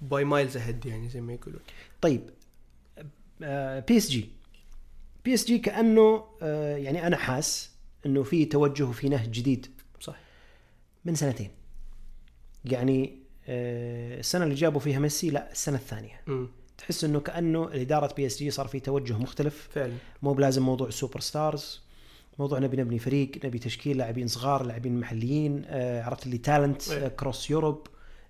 by 0.00 0.24
miles 0.24 0.56
ahead 0.56 0.86
يعني 0.86 1.08
زي 1.08 1.20
ما 1.20 1.32
يقولون. 1.32 1.60
طيب 2.00 2.30
بي 3.88 3.96
اس 3.96 4.08
جي 4.08 4.28
بي 5.24 5.34
اس 5.34 5.46
جي 5.46 5.58
كأنه 5.58 6.24
آه، 6.42 6.76
يعني 6.76 7.06
أنا 7.06 7.16
حاس 7.16 7.70
إنه 8.06 8.22
في 8.22 8.44
توجه 8.44 8.84
وفي 8.84 9.08
نهج 9.08 9.30
جديد. 9.30 9.66
صح. 10.00 10.16
من 11.04 11.14
سنتين. 11.14 11.50
يعني 12.64 13.18
آه، 13.48 14.18
السنة 14.20 14.44
اللي 14.44 14.54
جابوا 14.54 14.80
فيها 14.80 14.98
ميسي 14.98 15.30
لا 15.30 15.52
السنة 15.52 15.76
الثانية. 15.76 16.20
امم 16.28 16.48
تحس 16.78 17.04
إنه 17.04 17.20
كأنه 17.20 17.68
اداره 17.72 18.14
PSG 18.14 18.50
صار 18.50 18.66
في 18.68 18.80
توجه 18.80 19.18
مختلف. 19.18 19.68
فعلا. 19.72 19.92
مو 20.22 20.32
بلازم 20.32 20.62
موضوع 20.62 20.88
ال 20.88 21.20
superstars. 21.20 21.80
موضوع 22.38 22.58
نبي 22.58 22.76
نبني 22.76 22.98
فريق 22.98 23.30
نبي 23.44 23.58
تشكيل 23.58 23.96
لاعبين 23.98 24.26
صغار 24.28 24.62
لاعبين 24.66 25.00
محليين 25.00 25.62
آه، 25.66 26.02
عرفت 26.02 26.26
اللي 26.26 26.38
talent. 26.38 26.82
Across 27.20 27.50
Europe 27.50 27.86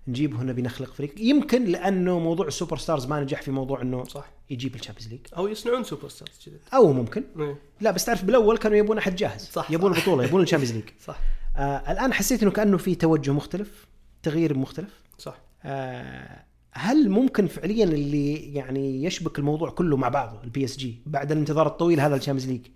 نجيبه 0.07 0.43
نبي 0.43 0.61
نخلق 0.61 0.93
فريق. 0.93 1.13
يمكن 1.17 1.65
لأنه 1.65 2.19
موضوع 2.19 2.47
ال 2.47 2.77
superstars 2.77 3.05
ما 3.05 3.19
نجح 3.19 3.41
في 3.41 3.51
موضوع 3.51 3.81
إنه 3.81 4.03
صح. 4.03 4.31
يجيب 4.49 4.75
ال 4.75 4.78
Champions 4.78 5.07
League 5.11 5.19
أو 5.37 5.47
يصنعون 5.47 5.83
superstars 5.83 6.31
جدد 6.47 6.59
أو 6.73 6.93
ممكن. 6.93 7.23
إيه. 7.39 7.55
لا 7.81 7.91
بس 7.91 8.05
تعرف 8.05 8.23
بالأول 8.25 8.57
كانوا 8.57 8.77
يبون 8.77 8.97
أحد 8.97 9.15
جاهز. 9.15 9.49
صح، 9.51 9.71
يبون 9.71 9.91
صح. 9.93 9.97
البطوله 9.97 10.23
يبون 10.23 10.41
ال 10.41 10.44
Champions 10.44 10.75
League 10.75 10.83
صح. 11.07 11.19
آه 11.57 11.91
الآن 11.91 12.13
حسيت 12.13 12.43
إنه 12.43 12.51
كأنه 12.51 12.77
في 12.77 12.95
توجه 12.95 13.31
مختلف. 13.31 13.87
تغيير 14.23 14.57
مختلف. 14.57 15.01
صح. 15.17 15.37
آه 15.63 16.45
هل 16.71 17.09
ممكن 17.09 17.47
فعليا 17.47 17.83
اللي 17.83 18.53
يعني 18.53 19.03
يشبك 19.03 19.39
الموضوع 19.39 19.69
كله 19.69 19.97
مع 19.97 20.09
بعضه 20.09 20.43
ال 20.43 20.65
PSG 20.65 21.01
بعد 21.05 21.31
الانتظار 21.31 21.67
الطويل 21.67 21.99
هذا 21.99 22.15
ال 22.15 22.19
Champions 22.19 22.51
League؟ 22.51 22.67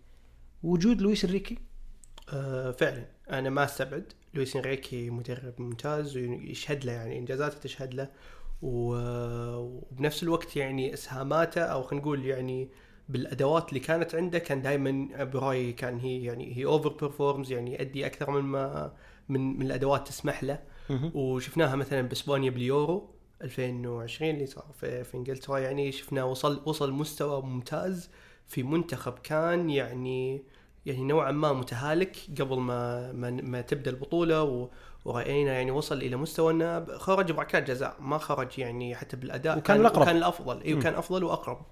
وجود 0.64 1.02
لويس 1.02 1.26
إنريكي؟ 1.26 1.58
آه 2.34 2.72
فعلا. 2.72 3.06
أنا 3.30 3.50
ما 3.50 3.64
أستبعد 3.64 4.14
لويس 4.34 4.56
إنريكي 4.56 5.10
مدرب 5.10 5.54
ممتاز 5.58 6.18
ويشهد 6.18 6.86
له 6.86 6.92
يعني 6.92 7.20
إنجازاته 7.20 7.60
تشهد 7.60 7.94
له. 7.94 8.10
وبنفس 8.62 10.24
الوقت 10.24 10.56
يعني 10.56 10.94
إسهاماته 10.94 11.62
أو 11.62 11.84
خلينا 11.84 12.06
نقول 12.06 12.26
يعني 12.26 12.70
بالأدوات 13.10 13.70
اللي 13.70 13.80
كانت 13.80 14.16
عنده 14.16 14.40
كان 14.40 14.62
دائما 14.62 15.24
برايي 15.24 15.74
كان 15.74 16.00
هي 16.00 16.24
يعني 16.24 16.58
هي 16.58 16.66
over 16.66 16.90
performs 16.90 17.52
يعني 17.52 17.74
يؤدي 17.74 18.06
أكثر 18.06 18.32
من 18.32 18.42
ما 18.42 18.94
من 19.30 19.60
من 19.60 19.66
الأدوات 19.66 20.08
تسمح 20.08 20.44
له. 20.44 20.60
وشفناها 20.90 21.76
مثلا 21.76 22.02
بإسبانيا 22.02 22.50
باليورو 22.50 23.10
2020 23.42 24.32
اللي 24.32 24.46
صار 24.46 24.66
في, 24.80 25.04
في 25.04 25.18
إنجلترا. 25.18 25.58
يعني 25.58 25.92
شفناه 25.92 26.26
وصل 26.26 26.62
وصل 26.66 26.92
مستوى 26.92 27.42
ممتاز 27.42 28.10
في 28.48 28.64
منتخب 28.64 29.14
كان 29.24 29.70
يعني 29.70 30.44
يعني 30.86 31.04
نوعا 31.04 31.32
ما 31.32 31.54
متهالك 31.54 32.18
قبل 32.40 32.60
ما 32.60 33.12
ما, 33.12 33.32
ما 33.32 33.62
تبدأ 33.62 33.92
البطولة 33.92 34.44
و 34.44 34.70
ورأينا 35.06 35.54
يعني 35.54 35.72
وصل 35.72 35.98
إلى 35.98 36.16
مستوى 36.16 36.54
إنه 36.54 36.98
خرج 36.98 37.32
بركات 37.32 37.68
جزاء 37.68 37.96
ما 38.00 38.18
خرج 38.18 38.60
يعني 38.60 38.96
حتى 38.96 39.18
بالأداء. 39.18 39.58
وكان 39.58 39.80
الأقرب. 39.80 40.06
كان 40.06 40.18
الأفضل. 40.18 40.62
أيوه 40.62 40.82
كان 40.82 40.94
أفضل 40.94 41.24
وأقرب. 41.24 41.66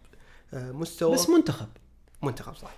آه، 0.54 0.72
مستوى 0.72 1.14
بس 1.14 1.30
منتخب. 1.30 1.68
منتخب 2.24 2.56
صح. 2.56 2.72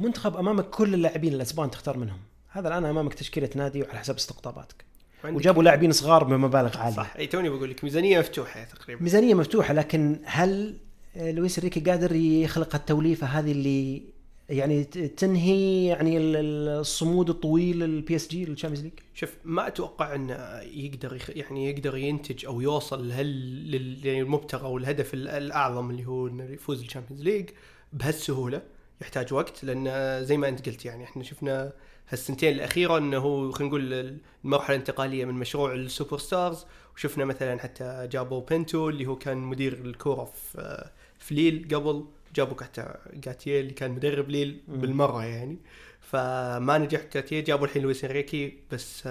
منتخب 0.00 0.36
أمامك 0.36 0.70
كل 0.70 0.94
اللاعبين 0.94 1.34
الأسبان 1.34 1.70
تختار 1.70 1.98
منهم. 1.98 2.18
هذا 2.48 2.68
الآن 2.68 2.84
أمامك 2.84 3.14
تشكيلة 3.14 3.50
نادي 3.54 3.82
وعلى 3.82 3.98
حسب 3.98 4.14
استقطاباتك. 4.14 4.84
وجابوا 5.32 5.62
لاعبين 5.62 5.92
صغار 5.92 6.24
بمبالغ 6.24 6.78
عالية. 6.78 6.96
صح. 6.96 7.16
إي 7.18 7.26
توني 7.26 7.48
بقول 7.48 7.70
لك 7.70 7.84
ميزانية 7.84 8.18
مفتوحة 8.18 8.64
تقريبا. 8.64 9.02
ميزانية 9.02 9.34
مفتوحة 9.34 9.74
لكن 9.74 10.18
هل 10.24 10.76
آه، 11.16 11.30
لويس 11.30 11.58
إنريكي 11.58 11.80
قادر 11.80 12.14
يخلق 12.14 12.74
التوليفة 12.74 13.26
هذه 13.26 13.52
اللي 13.52 14.02
يعني 14.48 14.84
تنهي 14.84 15.86
يعني 15.86 16.16
ال- 16.16 16.36
ال- 16.36 16.68
الصمود 16.80 17.30
الطويل 17.30 17.82
ال 17.82 18.16
PSG 18.16 18.28
لل 18.28 18.44
Champions 18.44 18.84
League؟ 18.84 18.92
شوف 19.14 19.34
ما 19.44 19.66
أتوقع 19.66 20.14
إنه 20.14 20.34
يقدر 20.60 21.16
يخ... 21.16 21.30
يعني 21.30 21.70
يقدر 21.70 21.96
ينتج 21.96 22.46
أو 22.46 22.60
يوصل 22.60 23.08
لهال 23.08 23.26
لل- 23.70 24.06
يعني 24.06 24.20
المبتغى 24.20 24.64
أو 24.66 24.78
الهدف 24.78 25.14
ال- 25.14 25.28
الأعظم 25.28 25.90
اللي 25.90 26.04
هو 26.06 26.26
إنه 26.28 26.44
يفوز 26.44 26.80
بال 26.82 26.89
Champions 26.89 27.22
League 27.22 27.50
بهالسهولة. 27.92 28.62
يحتاج 29.02 29.32
وقت 29.32 29.64
لأن 29.64 30.24
زي 30.24 30.36
ما 30.36 30.48
أنت 30.48 30.68
قلت 30.68 30.84
يعني 30.84 31.04
إحنا 31.04 31.22
شفنا 31.22 31.72
هالسنتين 32.08 32.52
الأخيرة 32.52 32.98
إنه 32.98 33.18
هو 33.18 33.52
خلينا 33.52 33.68
نقول 33.68 34.18
المرحلة 34.44 34.76
الانتقالية 34.76 35.24
من 35.24 35.34
مشروع 35.34 35.74
ال 35.74 36.18
superstars 36.18 36.66
وشفنا 36.96 37.24
مثلا 37.24 37.58
حتى 37.58 38.08
جابوا 38.12 38.40
بنتو 38.40 38.88
اللي 38.88 39.06
هو 39.06 39.16
كان 39.16 39.38
مدير 39.38 39.72
الكورة 39.72 40.24
في 40.24 40.90
في 41.18 41.34
ليل 41.34 41.68
قبل 41.74 42.04
جابوا 42.34 42.62
حتى 42.62 42.94
جاتيه 43.14 43.60
اللي 43.60 43.72
كان 43.72 43.90
مدرب 43.90 44.28
ليل. 44.30 44.60
بالمرة 44.68 45.24
يعني. 45.24 45.58
فما 46.00 46.78
نجح 46.78 47.00
جاتيه 47.14 47.40
جابوا 47.40 47.66
الحين 47.66 47.82
لويس 47.82 48.04
إنريكي 48.04 48.58
بس 48.72 49.08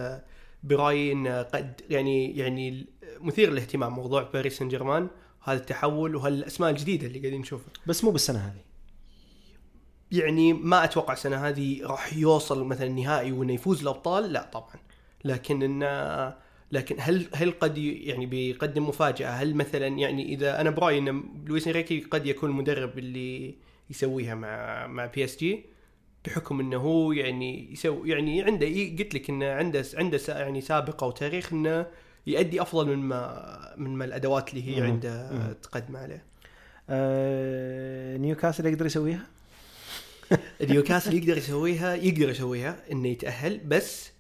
برأيي 0.64 1.12
إنه 1.12 1.42
قد 1.42 1.82
يعني 1.90 2.38
يعني 2.38 2.86
مثير 3.22 3.50
للاهتمام 3.52 3.94
موضوع 3.94 4.24
باريس 4.24 4.58
سان 4.58 4.68
جيرمان 4.68 5.08
هذا 5.44 5.58
التحول 5.60 6.16
وهالأسماء 6.16 6.70
الجديدة 6.70 7.08
اللي 7.08 7.20
قاعدين 7.20 7.42
نشوفها. 7.42 7.74
بس 7.88 8.04
مو 8.04 8.12
بالسنة 8.12 8.40
هذه. 8.40 8.73
يعني 10.14 10.54
ما 10.54 10.84
أتوقع 10.84 11.14
السنة 11.14 11.48
هذه 11.48 11.84
راح 11.84 12.14
يوصل 12.14 12.64
مثلا 12.66 12.88
نهائي 12.90 13.32
وإنه 13.32 13.54
يفوز 13.54 13.82
الأبطال؟ 13.82 14.34
لا 14.34 14.50
طبعا. 14.54 14.76
لكن 15.26 15.64
انه 15.64 16.34
لكن 16.72 16.96
هل 17.00 17.28
هل 17.34 17.52
قد 17.52 17.78
يعني 17.78 18.26
بيقدم 18.26 18.88
مفاجأة؟ 18.90 19.30
هل 19.30 19.56
مثلا 19.56 19.88
يعني 19.88 20.34
إذا 20.34 20.62
أنا 20.62 20.70
برأيي 20.70 20.98
إن 20.98 21.24
لويس 21.46 21.68
إنريكي 21.68 22.00
قد 22.00 22.26
يكون 22.26 22.50
المدرب 22.50 22.98
اللي 22.98 23.56
يسويها 23.90 24.36
مع 24.36 24.88
مع 24.88 25.06
PSG 25.06 25.66
بحكم 26.26 26.60
إنه 26.60 26.78
هو 26.78 27.12
يعني 27.12 27.72
يسوي 27.72 28.10
يعني 28.10 28.44
عنده 28.44 28.68
قلت 28.68 29.16
لك 29.16 29.30
إنه 29.30 29.52
عنده 29.52 29.84
عنده 29.98 30.20
يعني 30.28 30.62
سابقه 30.62 31.08
وتاريخ 31.08 31.54
إنه 31.54 31.86
يؤدي 32.28 32.62
أفضل 32.62 32.88
من 32.88 33.00
ما 33.00 33.74
من 33.78 33.96
ما 33.96 34.06
الأدوات 34.06 34.50
اللي 34.50 34.78
هي. 34.78 34.82
عنده. 34.82 35.54
تقدم 35.54 35.96
عليه. 35.96 36.24
آه 36.90 38.18
نيوكاسل 38.18 38.66
يقدر 38.66 38.86
يسويها؟ 38.86 39.33
نيوكاسل 40.62 41.14
يقدر 41.14 41.38
يسويها 41.38 41.96
يقدر 41.96 42.30
يسويها 42.30 42.80
إنه 42.92 43.08
يتأهل 43.08 43.58
بس 43.58 44.12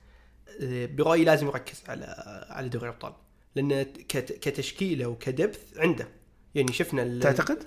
آه، 0.61 0.85
برأيي 0.85 1.23
لازم 1.23 1.47
يركز 1.47 1.83
على 1.87 2.05
على 2.49 2.69
دوري 2.69 2.85
الأبطال 2.89 3.13
لأن 3.55 3.83
كت- 3.83 4.31
كتشكيلة 4.41 5.05
وك 5.07 5.27
depth 5.27 5.77
عنده 5.77 6.07
يعني 6.55 6.73
شفنا 6.73 7.19
تعتقد؟ 7.19 7.63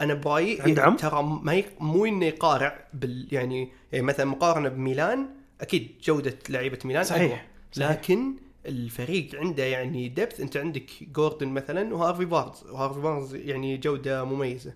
أنا 0.00 0.14
برأيي 0.14 0.60
عمق؟ 0.80 1.00
ترى 1.00 1.22
ما 1.22 1.54
ي... 1.54 1.64
مو 1.80 2.04
إنه 2.06 2.26
يقارع 2.26 2.84
بال 2.94 3.28
يعني, 3.32 3.72
يعني 3.92 4.06
مثلا 4.06 4.26
مقارنة 4.26 4.68
بميلان 4.68 5.28
أكيد 5.60 5.90
جودة 6.04 6.38
لعيبة 6.48 6.78
ميلان 6.84 7.04
صحيح. 7.04 7.22
أقوى. 7.22 7.38
صحيح. 7.72 7.90
لكن 7.90 8.34
الفريق 8.66 9.34
عنده 9.34 9.64
يعني 9.64 10.08
depth 10.08 10.40
أنت 10.40 10.56
عندك 10.56 10.90
جوردن 11.02 11.48
مثلا 11.48 11.94
وهارفي 11.94 12.24
بارز 12.24 12.64
وهارفي 12.70 13.00
بارز 13.00 13.34
يعني 13.34 13.76
جودة 13.76 14.24
مميزة 14.24 14.74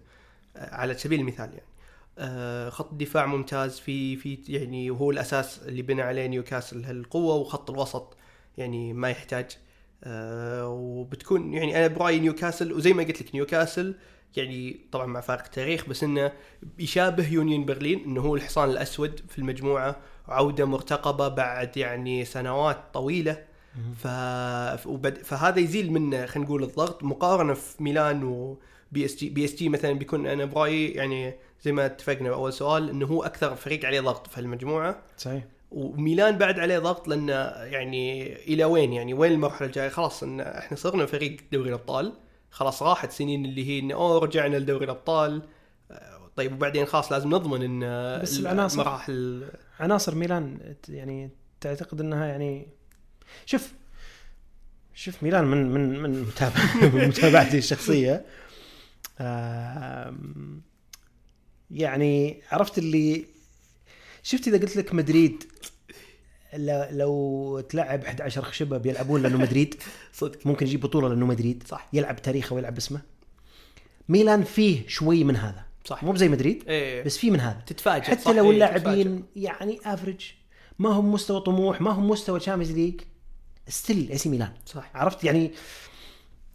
آه، 0.56 0.74
على 0.74 0.94
سبيل 0.94 1.20
المثال 1.20 1.48
يعني 1.50 1.66
خط 2.70 2.94
دفاع 2.94 3.26
ممتاز. 3.26 3.78
في 3.78 4.16
في 4.16 4.38
يعني 4.48 4.90
وهو 4.90 5.10
الأساس 5.10 5.60
اللي 5.68 5.82
بنى 5.82 6.02
عليه 6.02 6.26
نيوكاسل 6.26 6.84
هالقوة 6.84 7.34
وخط 7.34 7.70
الوسط 7.70 8.16
يعني 8.58 8.92
ما 8.92 9.10
يحتاج. 9.10 9.46
آه، 10.04 10.68
وبتكون 10.68 11.54
يعني 11.54 11.78
أنا 11.78 11.86
برأيي 11.86 12.20
نيوكاسل 12.20 12.72
وزي 12.72 12.92
ما 12.92 13.02
قلت 13.02 13.22
لك 13.22 13.34
نيوكاسل 13.34 13.94
يعني 14.36 14.80
طبعا 14.92 15.06
مع 15.06 15.20
فارق 15.20 15.46
تاريخ 15.46 15.88
بس 15.88 16.04
إنه 16.04 16.32
يشابه 16.78 17.28
يونيون 17.32 17.64
برلين 17.64 18.04
إنه 18.04 18.20
هو 18.20 18.36
الحصان 18.36 18.70
الأسود 18.70 19.20
في 19.28 19.38
المجموعة 19.38 19.96
عودة 20.28 20.64
مرتقبة 20.64 21.28
بعد 21.28 21.76
يعني 21.76 22.24
سنوات 22.24 22.78
طويلة. 22.94 23.44
ف... 23.96 24.06
فهذا 25.24 25.58
يزيل 25.60 25.92
منه 25.92 26.26
خلينا 26.26 26.48
نقول 26.48 26.62
الضغط. 26.62 27.04
مقارنة 27.04 27.54
في 27.54 27.82
ميلان 27.82 28.24
و 28.24 29.04
PSG 29.04 29.30
PSG 29.30 29.68
مثلا 29.68 29.92
بيكون 29.92 30.26
أنا 30.26 30.44
برأيي 30.44 30.90
يعني 30.90 31.34
زي 31.62 31.72
ما 31.72 31.86
اتفقنا 31.86 32.30
باول 32.30 32.52
سؤال 32.52 32.90
إنه 32.90 33.06
هو 33.06 33.22
أكثر 33.22 33.54
فريق 33.56 33.84
عليه 33.84 34.00
ضغط 34.00 34.26
في 34.26 34.38
المجموعه 34.40 35.02
صحيح. 35.18 35.44
وميلان 35.70 36.38
بعد 36.38 36.58
عليه 36.58 36.78
ضغط 36.78 37.08
لأنه 37.08 37.32
يعني 37.64 38.32
إلى 38.36 38.64
وين؟ 38.64 38.92
يعني 38.92 39.14
وين 39.14 39.32
المرحلة 39.32 39.66
الجاية؟ 39.66 39.88
خلاص 39.88 40.22
إن 40.22 40.40
إحنا 40.40 40.76
صرنا 40.76 41.06
فريق 41.06 41.36
دوري 41.52 41.68
الأبطال. 41.68 42.12
خلاص 42.50 42.82
راحت 42.82 43.12
سنين 43.12 43.44
اللي 43.44 43.68
هي 43.68 43.78
إنه 43.78 43.94
أوه 43.94 44.18
رجعنا 44.18 44.56
لدوري 44.56 44.84
الأبطال. 44.84 45.42
طيب 46.36 46.52
وبعدين 46.52 46.86
خلاص 46.86 47.12
لازم 47.12 47.28
نضمن 47.28 47.62
إن 47.62 47.80
بس 48.22 48.38
العناصر. 48.38 48.80
المراحل. 48.80 49.48
عناصر 49.80 50.14
ميلان 50.14 50.74
يعني 50.88 51.30
تعتقد 51.60 52.00
إنها 52.00 52.26
يعني 52.26 52.66
شوف 53.46 53.72
شوف 54.94 55.22
ميلان 55.22 55.44
من 55.44 55.70
من 55.70 56.02
من 56.02 56.22
متابع 56.22 56.60
من 56.94 57.08
متابعتي 57.08 57.58
الشخصية. 57.58 58.24
يعني 61.70 62.42
عرفت 62.50 62.78
اللي 62.78 63.26
شفت 64.22 64.48
إذا 64.48 64.58
قلت 64.58 64.76
لك 64.76 64.94
مدريد 64.94 65.44
لو 66.90 67.60
تلعب 67.68 68.04
11 68.04 68.42
خشبة 68.42 68.78
بيلعبون 68.78 69.22
لأنه 69.22 69.38
مدريد. 69.38 69.74
صدق. 70.12 70.46
ممكن 70.46 70.66
يجيب 70.66 70.80
بطولة 70.80 71.08
لأنه 71.08 71.26
مدريد. 71.26 71.62
صح. 71.68 71.88
يلعب 71.92 72.22
تاريخه 72.22 72.54
ويلعب 72.54 72.76
اسمه. 72.76 73.00
ميلان 74.08 74.44
فيه 74.44 74.88
شوي 74.88 75.24
من 75.24 75.36
هذا. 75.36 75.64
صح. 75.84 76.04
مو 76.04 76.16
زي 76.16 76.28
مدريد 76.28 76.64
إيه 76.68 77.02
بس 77.04 77.18
فيه 77.18 77.30
من 77.30 77.40
هذا. 77.40 77.62
تتفاجئ 77.66 78.04
حتى 78.04 78.22
صح، 78.22 78.30
لو 78.30 78.44
إيه، 78.44 78.50
اللاعبين 78.50 79.24
يعني 79.36 79.80
average 79.84 80.20
ما 80.78 80.88
هم 80.88 81.12
مستوى 81.12 81.40
طموح 81.40 81.80
ما 81.80 81.90
هم 81.90 82.08
مستوى 82.08 82.40
Champions 82.40 82.72
League 82.76 83.00
still 83.68 84.10
AC 84.10 84.28
ميلان. 84.28 84.52
صح. 84.66 84.90
عرفت؟ 84.94 85.24
يعني 85.24 85.52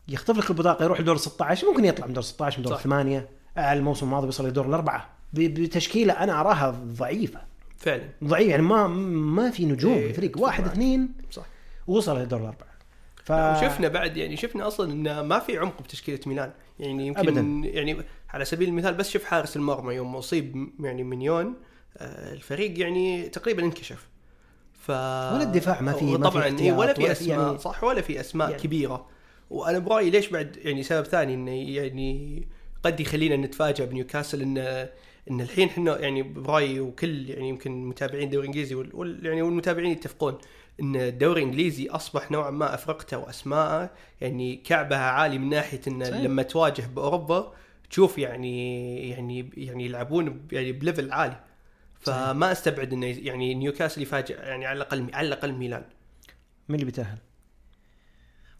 يخطف 0.07 0.37
لك 0.37 0.49
البطاقة 0.49 0.83
يروح 0.83 0.99
لدور 0.99 1.17
16 1.17 1.67
ممكن 1.67 1.85
يطلع 1.85 2.07
من 2.07 2.13
دور 2.13 2.23
16 2.23 2.59
من 2.59 2.65
دور 2.65 2.75
صح. 2.75 2.81
8 2.81 3.40
الموسم 3.57 4.05
الماضي 4.05 4.27
وصل 4.27 4.47
لدور 4.47 4.65
الأربعة. 4.65 5.09
بتشكيلة 5.33 6.13
أنا 6.13 6.39
أراها 6.41 6.69
ضعيفة. 6.85 7.39
فعلا. 7.77 8.03
ضعيف 8.23 8.47
يعني 8.47 8.61
ما 8.61 8.87
ما 8.87 9.51
في 9.51 9.65
نجوم 9.65 9.93
إيه، 9.93 10.09
الفريق. 10.09 10.39
واحد 10.39 10.63
معك. 10.63 10.71
اثنين 10.71 11.09
صح. 11.31 11.45
ووصل 11.87 12.19
لدور 12.21 12.39
الأربعة. 12.39 12.71
ف 13.23 13.31
وشفنا 13.31 13.87
بعد 13.87 14.17
يعني 14.17 14.37
شفنا 14.37 14.67
أصلا 14.67 14.91
انه 14.93 15.21
ما 15.21 15.39
في 15.39 15.57
عمق 15.57 15.81
بتشكيلة 15.81 16.19
ميلان. 16.27 16.51
يعني 16.79 17.07
يمكن 17.07 17.19
أبداً. 17.39 17.67
يعني 17.67 17.97
على 18.29 18.45
سبيل 18.45 18.69
المثال 18.69 18.93
بس 18.93 19.09
شوف 19.09 19.23
حارس 19.23 19.55
المرمى 19.57 19.93
يوم 19.93 20.15
اصيب 20.15 20.69
يعني 20.79 21.03
مليون 21.03 21.53
آه، 21.97 22.33
الفريق 22.33 22.79
يعني 22.79 23.29
تقريبا 23.29 23.63
انكشف. 23.63 24.07
ف 24.73 24.89
ولا 24.89 25.43
الدفاع 25.43 25.81
ما 25.81 25.93
في- 25.93 26.17
طبعا 26.17 26.45
إيه، 26.45 26.71
ولا 26.73 26.93
في 26.93 27.01
ولا 27.03 27.13
في 27.13 27.21
أسماء 27.23 27.39
يعني- 27.47 27.57
صح 27.57 27.83
ولا 27.83 28.01
في 28.01 28.19
أسماء 28.19 28.49
يعني- 28.49 28.61
كبيرة. 28.63 29.05
وأنا 29.49 29.79
برأيي 29.79 30.09
ليش 30.09 30.29
بعد 30.29 30.57
يعني 30.63 30.83
سبب 30.83 31.05
ثاني 31.05 31.33
إنه 31.33 31.51
يعني 31.51 32.47
قد 32.83 32.99
يخلينا 32.99 33.35
نتفاجئ 33.35 33.85
بنيوكاسل 33.85 34.41
انه 34.41 34.89
إن 35.31 35.41
الحين 35.41 35.67
إحنا 35.67 35.99
يعني 35.99 36.23
برايي 36.23 36.79
وكل 36.79 37.29
يعني 37.29 37.49
يمكن 37.49 37.85
متابعين 37.85 38.23
الدوري 38.23 38.47
الإنجليزي 38.47 38.75
وال 38.75 39.25
يعني 39.25 39.41
والمتابعين 39.41 39.91
يتفقون 39.91 40.37
إن 40.81 40.95
الدوري 40.95 41.41
الإنجليزي 41.41 41.89
أصبح 41.89 42.31
نوعا 42.31 42.51
ما 42.51 42.73
أفرقته 42.73 43.17
وأسماءه 43.17 43.89
يعني 44.21 44.55
كعبها 44.55 44.97
عالي 45.11 45.37
من 45.37 45.49
ناحية 45.49 45.81
إن 45.87 46.05
صحيح. 46.05 46.21
لما 46.21 46.43
تواجه 46.43 46.83
بأوروبا 46.95 47.53
تشوف 47.89 48.17
يعني 48.17 49.09
يعني 49.09 49.49
يعني 49.57 49.85
يلعبون 49.85 50.47
يعني 50.51 50.71
ب 50.71 50.78
level 50.78 51.11
عالي 51.11 51.39
فما 51.99 52.51
أستبعد 52.51 52.93
إنه 52.93 53.05
يعني 53.05 53.53
نيوكاسل 53.53 54.01
يفاجئ 54.01 54.39
يعني 54.39 54.65
على 54.65 54.77
الاقل 54.77 55.07
على 55.13 55.27
الأقل 55.27 55.53
ميلان 55.53 55.83
مين 56.69 56.75
اللي 56.75 56.85
بيتاهل؟ 56.85 57.17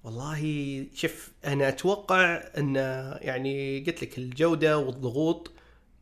والله 0.04 0.86
شوف 0.93 1.32
أنا 1.45 1.70
أتوقع 1.70 2.43
أن 2.58 2.76
يعني 3.22 3.84
قلت 3.88 4.04
لك 4.04 4.18
الجودة 4.18 4.78
والضغوط 4.78 5.52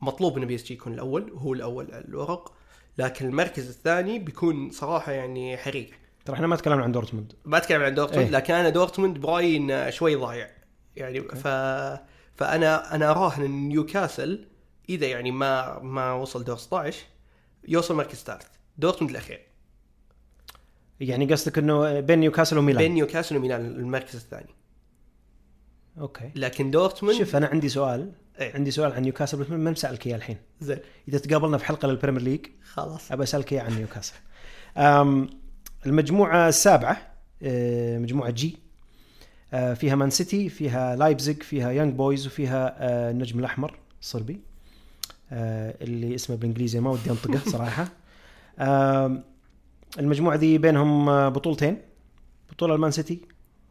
مطلوب 0.01 0.37
إن 0.37 0.45
PSG 0.45 0.73
يكون 0.73 0.93
الأول 0.93 1.31
وهو 1.31 1.53
الأول 1.53 1.91
على 1.91 2.05
الورق. 2.05 2.53
لكن 2.97 3.25
المركز 3.25 3.69
الثاني 3.69 4.19
بيكون 4.19 4.71
صراحة 4.71 5.11
يعني 5.11 5.57
حريقه 5.57 5.93
ترى 6.25 6.35
إحنا 6.35 6.47
ما 6.47 6.55
تكلمنا 6.55 6.83
عن 6.83 6.91
دورتموند. 6.91 7.33
ما 7.45 7.57
اتكلم 7.57 7.81
عن 7.81 7.95
دورتموند 7.95 8.25
إيه. 8.25 8.35
لكن 8.35 8.53
أنا 8.53 8.69
دورتموند 8.69 9.17
برايي 9.17 9.57
إنه 9.57 9.89
شوي 9.89 10.15
ضايع. 10.15 10.49
يعني 10.95 11.21
ف 11.21 11.47
فأنا 12.35 12.95
أنا 12.95 13.11
أراهن 13.11 13.43
إن 13.43 13.67
نيوكاسل 13.67 14.47
إذا 14.89 15.07
يعني 15.07 15.31
ما 15.31 15.79
ما 15.79 16.13
وصل 16.13 16.43
دور 16.43 16.57
16 16.57 17.03
يوصل 17.67 17.95
مركز 17.95 18.17
ثالث. 18.17 18.47
دورتموند 18.77 19.11
الأخير. 19.11 19.48
يعني 20.99 21.25
قصدك 21.25 21.57
إنه 21.57 21.99
بين 21.99 22.19
نيوكاسل 22.19 22.57
وميلان؟ 22.57 22.83
بين 22.83 22.93
نيوكاسل 22.93 23.37
وميلان 23.37 23.65
المركز 23.65 24.15
الثاني. 24.15 24.55
Okay. 25.99 26.31
لكن 26.35 26.71
دورتموند 26.71 27.17
شوف 27.17 27.35
أنا 27.35 27.47
عندي 27.47 27.69
سؤال. 27.69 28.11
إيه. 28.39 28.53
عندي 28.53 28.71
سؤال 28.71 28.93
عن 28.93 29.01
نيوكاسل 29.01 29.37
بس 29.37 29.49
ما 29.49 29.71
مسالك 29.71 30.07
إياه 30.07 30.15
الحين. 30.15 30.37
زين. 30.61 30.79
إذا 31.07 31.17
تقابلنا 31.17 31.57
في 31.57 31.65
حلقة 31.65 31.87
لل 31.87 31.95
Premier 31.95 32.21
League 32.21 32.45
خلاص. 32.73 33.11
أبى 33.11 33.23
أسألك 33.23 33.53
إياه 33.53 33.61
عن 33.61 33.73
نيوكاسل. 33.73 34.13
المجموعة 35.85 36.49
السابعة 36.49 36.97
أه، 37.43 37.97
مجموعة 37.97 38.29
G 38.29 38.57
أه، 39.53 39.73
فيها 39.73 39.95
Man 39.95 40.09
City 40.09 40.49
فيها 40.49 40.95
لايبزيج 40.95 41.43
فيها 41.43 41.71
يانج 41.71 41.93
بويز 41.93 42.27
وفيها 42.27 42.75
أه، 42.77 43.11
النجم 43.11 43.39
الأحمر 43.39 43.77
الصربي 44.01 44.41
اللي 45.31 46.15
اسمه 46.15 46.35
بالإنجليزي 46.35 46.79
ما 46.79 46.89
ودي 46.89 47.11
أنطقه 47.11 47.49
صراحة. 47.49 47.87
المجموعة 49.99 50.35
ذي 50.35 50.57
بينهم 50.57 51.09
أه، 51.09 51.29
بطولتين 51.29 51.81
بطولة 52.51 52.75
المان 52.75 52.91
سيتي 52.91 53.21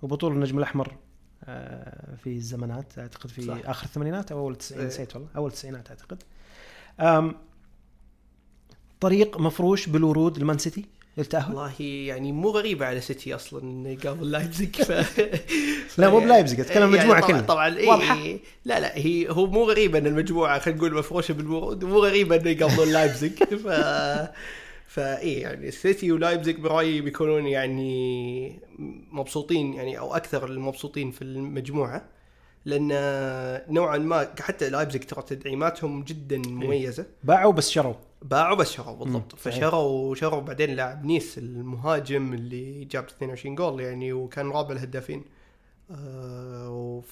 وبطولة 0.02 0.34
النجم 0.34 0.58
الأحمر 0.58 0.96
أه، 1.44 2.16
في 2.16 2.30
الزمانات 2.30 2.98
أعتقد 2.98 3.30
في 3.30 3.42
صح. 3.42 3.58
آخر 3.64 3.86
الثمانينات 3.86 4.32
أو 4.32 4.38
أول 4.38 4.52
التسعينات 4.52 4.86
إيه. 4.86 4.94
نسيت 4.94 5.16
والله 5.16 5.28
أول 5.36 5.48
التسعينات 5.48 5.88
أعتقد 5.90 6.22
طريق 9.00 9.40
مفروش 9.40 9.88
بالورود 9.88 10.38
لمان 10.38 10.58
سيتي 10.58 10.84
للتاهل 11.18 11.48
والله 11.54 11.72
يعني 11.82 12.32
مو 12.32 12.50
غريبة 12.50 12.86
على 12.86 13.00
سيتي 13.00 13.34
أصلا 13.34 13.62
انه 13.62 13.88
يقابل 13.88 14.30
لايبزيج 14.30 14.76
ف... 14.82 15.20
لا، 15.98 16.10
مو 16.10 16.20
بلايبزيج، 16.20 16.60
أتكلم 16.60 16.94
المجموعة 16.94 17.20
طبعا 17.20 17.30
كلها. 17.30 17.40
طبعا 17.40 17.76
إيه. 17.76 18.40
لا 18.64 18.80
لا 18.80 18.96
هي 18.96 19.30
هو 19.30 19.46
مو 19.46 19.64
غريبه 19.64 19.98
إن 19.98 20.06
المجموعة 20.06 20.58
خلينا 20.58 20.78
نقول 20.78 20.94
مفروشة 20.94 21.34
بالورود 21.34 21.84
مو 21.84 21.98
غريبة 21.98 22.36
إنه 22.36 22.50
يقابلون 22.50 22.92
لايبزيج 22.92 23.32
ف 23.64 23.66
فإيه 24.88 25.42
يعني 25.42 25.68
السيتي 25.68 26.12
ولايبزيج 26.12 26.60
برأيي 26.60 27.00
بيكونون 27.00 27.46
يعني 27.46 28.60
مبسوطين 29.12 29.74
يعني 29.74 29.98
أو 29.98 30.14
أكثر 30.14 30.46
المبسوطين 30.46 31.10
في 31.10 31.22
المجموعة 31.22 32.04
لأن 32.64 32.88
نوعا 33.74 33.98
ما 33.98 34.34
حتى 34.40 34.70
لايبزيج 34.70 35.02
ترى 35.04 35.22
تدعيماتهم 35.22 36.02
جدا 36.02 36.38
مميزة. 36.38 37.06
باعوا 37.24 37.52
بس 37.52 37.70
شروا. 37.70 37.94
باعوا 38.22 38.56
بس 38.56 38.72
شروا 38.72 38.96
بالضبط. 38.96 39.34
فشروا 39.36 40.14
شروا 40.14 40.40
بعدين 40.40 40.70
لاعب 40.70 41.04
نيس 41.04 41.38
المهاجم 41.38 42.32
اللي 42.34 42.84
جاب 42.84 43.04
22 43.04 43.54
جول 43.54 43.80
يعني 43.80 44.12
وكان 44.12 44.50
رابع 44.50 44.72
الهدافين. 44.72 45.24
آه 45.90 47.02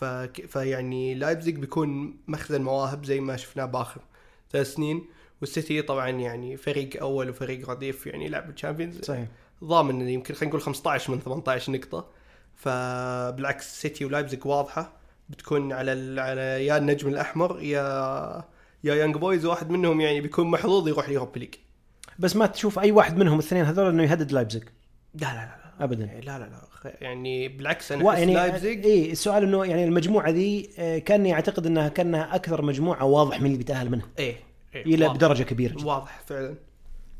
فيعني 0.48 1.14
لايبزيج 1.14 1.56
بيكون 1.56 2.16
مخزن 2.28 2.62
مواهب 2.62 3.04
زي 3.04 3.20
ما 3.20 3.36
شفناه 3.36 3.64
باخر 3.64 4.00
ثلاث 4.52 4.74
سنين. 4.74 5.04
والسيتي 5.40 5.82
طبعا 5.82 6.08
يعني 6.08 6.56
فريق 6.56 7.00
أول 7.02 7.30
وفريق 7.30 7.70
رديف 7.70 8.06
يعني 8.06 8.24
يلعب 8.24 8.50
ال 8.50 8.55
Champions. 8.55 9.00
صحيح. 9.04 9.26
ضامن 9.64 10.08
يمكن 10.08 10.34
خلينا 10.34 10.48
نقول 10.48 10.60
15 10.62 11.12
من 11.12 11.20
18 11.20 11.72
نقطة. 11.72 12.06
فبالعكس 12.54 13.80
سيتي 13.80 14.04
ولايبزيج 14.04 14.46
واضحة 14.46 14.92
بتكون 15.28 15.72
على. 15.72 16.20
على 16.20 16.66
يا 16.66 16.76
النجم 16.76 17.08
الأحمر 17.08 17.62
يا 17.62 18.44
يا 18.84 18.94
يانج 18.94 19.16
بويز 19.16 19.44
واحد 19.46 19.70
منهم 19.70 20.00
يعني 20.00 20.20
بيكون 20.20 20.46
محظوظ 20.50 20.88
يروح 20.88 21.06
ال 21.08 21.12
Europa 21.12 21.38
League. 21.38 21.54
بس 22.18 22.36
ما 22.36 22.46
تشوف 22.46 22.78
أي 22.78 22.92
واحد 22.92 23.16
منهم 23.16 23.38
الاثنين 23.38 23.64
هذول 23.64 23.88
إنه 23.88 24.02
يهدد 24.02 24.32
لايبزيج 24.32 24.62
لا 25.14 25.20
لا 25.20 25.34
لا 25.34 25.84
ابدا. 25.84 26.04
لا 26.04 26.38
لا 26.38 26.44
لا. 26.44 26.60
خ- 26.70 27.02
يعني 27.02 27.48
بالعكس 27.48 27.92
أنا 27.92 28.10
أحس 28.10 28.18
يعني 28.18 28.34
لايبزيج 28.34 28.86
اي 28.86 29.12
السؤال 29.12 29.42
إنه 29.42 29.64
يعني 29.64 29.84
المجموعة 29.84 30.30
ذي 30.30 30.70
آه، 30.78 30.98
كأني 30.98 31.32
أعتقد 31.34 31.66
إنها 31.66 31.88
كأنها 31.88 32.34
أكثر 32.34 32.62
مجموعة 32.62 33.04
واضح 33.04 33.40
من 33.40 33.46
اللي 33.46 33.58
بيتأهل 33.58 33.90
منها. 33.90 34.06
إيه 34.18 34.26
إيه، 34.26 34.36
إلى 34.82 35.06
واضح. 35.06 35.16
بدرجة 35.16 35.42
كبيرة 35.42 35.72
جدا. 35.72 35.86
واضح 35.86 36.20
فعلا 36.26 36.54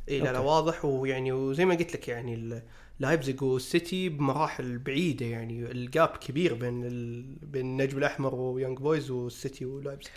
اي 0.08 0.20
لا 0.20 0.32
لا. 0.32 0.38
واضح 0.38 0.84
ويعني 0.84 1.32
وزي 1.32 1.64
ما 1.64 1.74
قلت 1.74 1.94
لك 1.94 2.08
يعني 2.08 2.62
لايبزيج 3.00 3.42
والسيتي 3.42 4.08
بمراحل 4.08 4.78
بعيدة 4.78 5.26
يعني 5.26 5.70
ال 5.70 5.80
gap 5.80 6.08
كبير 6.08 6.54
بين 6.54 6.84
ال... 6.84 7.22
بين 7.42 7.66
النجم 7.66 7.98
الأحمر 7.98 8.34
ويانج 8.34 8.78
بويز 8.78 9.10
والسيتي 9.10 9.64
ولايبزيج 9.64 10.12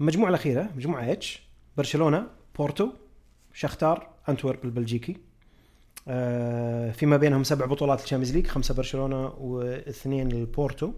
المجموعه 0.00 0.28
الأخيرة 0.28 0.70
مجموعة 0.76 1.12
H 1.12 1.42
برشلونة 1.76 2.26
بورتو 2.58 2.88
شختار 3.52 4.08
أنتورب 4.28 4.64
البلجيكي 4.64 5.16
آه، 6.08 6.90
فيما 6.90 7.16
بينهم 7.16 7.44
سبع 7.44 7.66
بطولات 7.66 8.02
ال 8.04 8.07
Champions 8.07 8.36
League 8.36 8.46
خمسة 8.46 8.74
برشلونة 8.74 9.26
واثنين 9.26 10.32
البورتو 10.32 10.92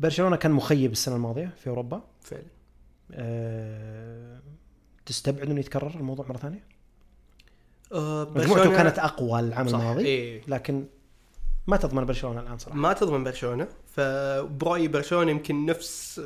برشلونة 0.00 0.36
كان 0.36 0.52
مخيب 0.52 0.92
السنة 0.92 1.16
الماضية 1.16 1.50
في 1.58 1.70
أوروبا 1.70 2.02
فعلا 2.20 2.42
آه، 3.12 4.40
تستبعد 5.06 5.50
أنه 5.50 5.60
يتكرر 5.60 5.94
الموضوع 5.94 6.26
مرة 6.28 6.36
ثانية؟ 6.36 6.64
آه 7.92 8.28
مجموعته 8.34 8.76
كانت 8.76 8.98
أقوى 8.98 9.40
العام 9.40 9.68
الماضي 9.68 10.04
إيه. 10.04 10.42
لكن 10.48 10.86
ما 11.66 11.76
تضمن 11.76 12.04
برشلونة 12.04 12.40
الآن 12.40 12.58
صراحة 12.58 12.78
ما 12.78 12.92
تضمن 12.92 13.24
برشلونة 13.24 13.68
فبرايي 13.86 14.88
برشلونة 14.88 15.30
يمكن 15.30 15.66
نفس 15.66 16.20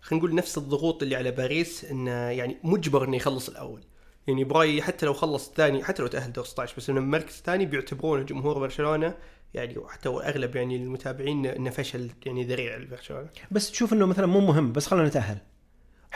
خلينا 0.00 0.24
نقول 0.24 0.34
نفس 0.34 0.58
الضغوط 0.58 1.02
اللي 1.02 1.16
على 1.16 1.30
باريس 1.30 1.84
إنه 1.84 2.10
يعني 2.10 2.56
مجبر 2.64 3.04
إنه 3.04 3.16
يخلص 3.16 3.48
الأول 3.48 3.80
يعني 4.26 4.44
برأيي 4.44 4.82
حتى 4.82 5.06
لو 5.06 5.12
خلص 5.12 5.48
الثاني 5.48 5.84
حتى 5.84 6.02
لو 6.02 6.08
تأهل 6.08 6.32
دور 6.32 6.44
16 6.44 6.74
بس 6.76 6.90
إنه 6.90 7.00
مركز 7.00 7.42
ثاني 7.44 7.66
بيعتبرونه 7.66 8.22
جمهور 8.22 8.58
برشلونة 8.58 9.14
يعني 9.54 9.78
وحتى 9.78 10.08
اغلب 10.08 10.56
يعني 10.56 10.76
المتابعين 10.76 11.46
إنه 11.46 11.70
فشل 11.70 12.10
يعني 12.26 12.44
ذريع 12.44 12.76
لبرشلونة 12.76 13.28
بس 13.50 13.70
تشوف 13.70 13.92
إنه 13.92 14.06
مثلا 14.06 14.26
مو 14.26 14.40
مهم 14.40 14.72
بس 14.72 14.86
خلينا 14.86 15.08
نتأهل 15.08 15.38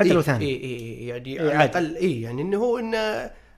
حتى 0.01 0.09
إيه 0.09 0.14
لو 0.14 0.22
ثاني. 0.22 0.44
اي 0.44 0.51
اي 0.51 0.57
إيه 0.57 1.09
يعني 1.09 1.40
إيه 1.40 1.55
على. 1.55 1.64
الأقل 1.64 1.96
اي 1.96 2.20
يعني 2.20 2.42
إنه 2.42 2.59
هو 2.59 2.78
إنه 2.78 2.98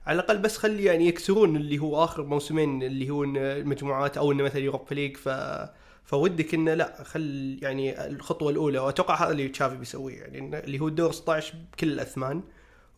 على 0.05 0.19
الأقل 0.19 0.37
بس 0.37 0.57
خلي 0.57 0.83
يعني 0.83 1.07
يكسرون 1.07 1.55
اللي 1.55 1.79
هو 1.79 2.03
آخر 2.03 2.23
موسمين 2.23 2.83
اللي 2.83 3.09
هو 3.09 3.23
المجموعات 3.23 4.17
أو 4.17 4.31
إنه 4.31 4.43
مثلا 4.43 4.61
Europa 4.61 4.95
League. 4.95 5.17
ف 5.17 5.29
فودك 6.05 6.53
إنه 6.53 6.73
لا 6.73 7.03
خل 7.03 7.57
يعني 7.61 8.07
الخطوة 8.07 8.49
الأولى 8.49 8.79
وأتوقع 8.79 9.23
هذا 9.25 9.31
اللي 9.31 9.47
تشافي 9.47 9.75
بيسويه 9.75 10.21
يعني 10.21 10.59
اللي 10.59 10.79
هو 10.79 10.87
الدور 10.87 11.11
16 11.11 11.53
بكل 11.73 11.91
الأثمان. 11.91 12.41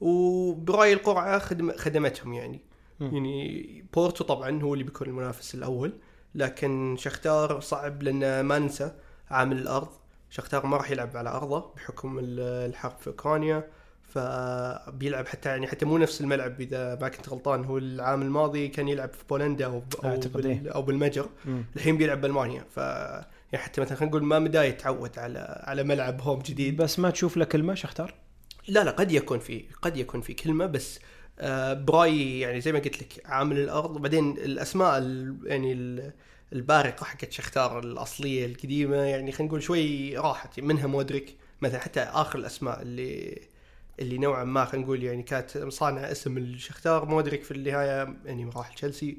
وبرأيي 0.02 0.94
القرعه 0.94 1.40
خدم 1.40 1.72
خدمتهم 1.72 2.34
يعني. 2.34 2.60
مم. 3.00 3.16
يعني 3.16 3.86
بورتو 3.94 4.24
طبعا 4.24 4.62
هو 4.62 4.74
اللي 4.74 4.84
بيكون 4.84 5.08
المنافس 5.08 5.56
الأول 5.56 5.94
لكن 6.36 6.96
شختار 7.00 7.60
صعب 7.60 8.04
لأن 8.04 8.42
ما 8.42 8.60
ننسى 8.60 8.92
عامل 9.30 9.58
الأرض. 9.58 9.90
شختار 10.30 10.66
ما 10.66 10.78
راح 10.78 10.92
يلعب 10.92 11.18
على 11.18 11.30
أرضه 11.30 11.74
بحكم 11.76 12.20
ال- 12.20 12.40
الحرب 12.70 12.98
في 13.00 13.08
أوكرانيا 13.08 13.68
فبيلعب 14.04 15.28
حتى 15.28 15.50
يعني 15.50 15.68
حتى 15.68 15.86
مو 15.86 15.98
نفس 15.98 16.22
الملعب 16.22 16.62
إذا 16.62 16.96
ما 17.02 17.10
كنت 17.10 17.30
غلطان 17.30 17.64
هو 17.66 17.78
العام 17.78 18.22
الماضي 18.22 18.68
كان 18.68 18.88
يلعب 18.88 19.14
في 19.14 19.24
بولندا 19.30 19.66
أو 19.66 19.84
أعتقد 20.06 20.42
بال 20.42 20.70
أو 20.70 20.82
بالمجر. 20.82 21.30
مم. 21.46 21.64
الحين 21.76 21.98
بيلعب 21.98 22.22
بألمانيا 22.22 22.64
ف 22.76 22.78
يعني 22.78 23.66
حتى 23.66 23.82
مثلا 23.82 23.98
خلينا 23.98 24.10
نقول 24.12 24.24
ما 24.24 24.40
مدى 24.40 24.58
يتعود 24.58 25.20
على 25.20 25.64
على 25.68 25.84
ملعب 25.84 26.22
هوم 26.22 26.40
جديد. 26.40 26.78
بس 26.78 27.00
ما 27.00 27.10
تشوف 27.10 27.38
له 27.38 27.46
كلمة 27.46 27.74
شختار؟ 27.74 28.14
لا 28.68 28.84
لا 28.84 28.92
قد 28.92 29.12
يكون 29.12 29.40
في 29.40 29.66
قد 29.82 29.98
يكون 29.98 30.22
في 30.22 30.34
كلمة 30.34 30.66
بس 30.66 31.00
آه، 31.40 31.74
برايي 31.74 32.40
يعني 32.40 32.62
زي 32.62 32.72
ما 32.72 32.80
قلت 32.80 33.02
لك 33.02 33.22
عامل 33.26 33.60
الأرض 33.60 33.98
بعدين 34.02 34.32
الأسماء 34.32 34.98
ال- 34.98 35.38
يعني 35.46 35.74
ال- 35.74 36.12
البارقة 36.56 37.04
حقت 37.04 37.32
شختار 37.32 37.80
الأصلية 37.80 38.46
القديمة 38.46 38.96
يعني 38.96 39.32
خلينا 39.32 39.50
نقول 39.50 39.64
شوي 39.64 40.18
راحت. 40.18 40.60
منها 40.60 40.88
مودريك 40.88 41.36
مثلا 41.62 41.80
حتى 41.80 42.00
آخر 42.00 42.40
الأسماء 42.40 42.82
اللي 42.82 43.42
اللي 44.00 44.18
نوعا 44.18 44.44
ما 44.44 44.66
خلينا 44.66 44.86
نقول 44.86 45.04
يعني 45.04 45.24
كانت 45.24 45.58
صانع 45.58 46.12
اسم 46.12 46.38
الشختار 46.38 47.06
مودريك 47.06 47.44
في 47.44 47.52
النهاية 47.52 48.18
يعني 48.26 48.50
راح 48.56 48.74
تشيلسي 48.74 49.18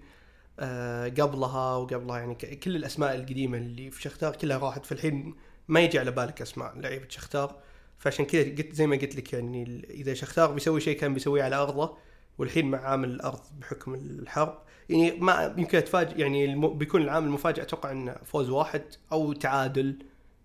آه، 0.60 1.08
قبلها 1.08 1.76
وقبلها 1.76 2.18
يعني 2.18 2.34
كل 2.34 2.76
الأسماء 2.76 3.14
القديمة 3.14 3.58
اللي 3.58 3.90
في 3.90 4.02
شختار 4.02 4.36
كلها 4.36 4.58
راحت. 4.58 4.86
فالحين 4.86 5.34
ما 5.68 5.80
يجي 5.80 5.98
على 5.98 6.10
بالك 6.10 6.42
أسماء 6.42 6.78
لعيبة 6.78 7.08
شختار 7.08 7.56
فعشان 7.98 8.24
كذا 8.24 8.42
قلت 8.42 8.74
زي 8.74 8.86
ما 8.86 8.96
قلت 8.96 9.16
لك 9.16 9.32
يعني 9.32 9.86
إذا 9.90 10.14
شختار 10.14 10.52
بيسوي 10.52 10.80
شيء 10.80 10.98
كان 10.98 11.14
بيسويه 11.14 11.42
على 11.42 11.56
أرضه 11.56 11.96
والحين 12.38 12.70
مع 12.70 12.78
عامل 12.78 13.10
الأرض 13.10 13.40
بحكم 13.60 13.94
الحرب. 13.94 14.62
يعني 14.88 15.10
ما 15.20 15.54
يمكن 15.58 15.78
اتفاجئ 15.78 16.20
يعني 16.20 16.44
الم... 16.44 16.78
بيكون 16.78 17.02
العامل 17.02 17.26
المفاجئ 17.26 17.62
أتوقع 17.62 17.90
انه 17.92 18.14
فوز 18.24 18.50
واحد 18.50 18.82
أو 19.12 19.32
تعادل 19.32 19.96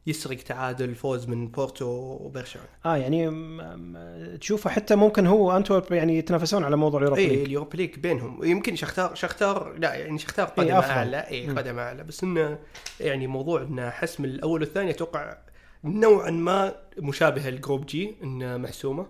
يسرق 0.08 0.38
تعادل 0.38 0.96
فوز 0.96 1.28
من 1.28 1.48
بورتو 1.48 1.86
وبرشلونة. 2.22 2.68
آه 2.86 2.98
يعني 2.98 3.30
م- 3.30 4.38
تشوفه 4.42 4.70
حتى 4.70 4.96
ممكن 4.96 5.28
هو 5.28 5.58
انتورب 5.58 5.92
يعني 5.92 6.18
يتنافسون 6.18 6.64
على 6.64 6.76
موضوع 6.76 7.00
ال 7.00 7.03
Europa 7.03 7.22
اي 7.22 7.28
League. 7.28 7.40
ال 7.46 7.50
Europa 7.50 7.78
League 7.78 8.00
بينهم. 8.00 8.44
يمكن 8.44 8.76
شختار 8.76 9.16
شختار 9.16 9.74
لا 9.78 9.94
يعني 9.96 10.18
شختار 10.18 10.46
إيه، 10.48 10.54
قدم 10.54 10.76
أفضل. 10.76 10.92
أعلى. 10.92 11.18
اي. 11.18 11.48
قدم 11.50 11.80
أعلى. 11.80 12.04
بس 12.04 12.24
إنه 12.24 12.60
يعني 13.00 13.28
موضوع 13.28 13.62
انه 13.62 13.90
حسم 13.90 14.26
الأول 14.26 14.62
والثاني 14.62 14.90
أتوقع 14.92 15.38
نوعا 15.84 16.32
ما 16.32 16.76
مشابهه 16.98 17.50
ل 17.50 17.56
Group 17.56 17.86
G 17.86 18.16
إنه 18.24 18.58
محسومة. 18.58 19.08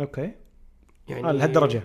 okay. 0.00 0.32
يعني 1.08 1.28
آه 1.28 1.32
لهالدرجة. 1.32 1.82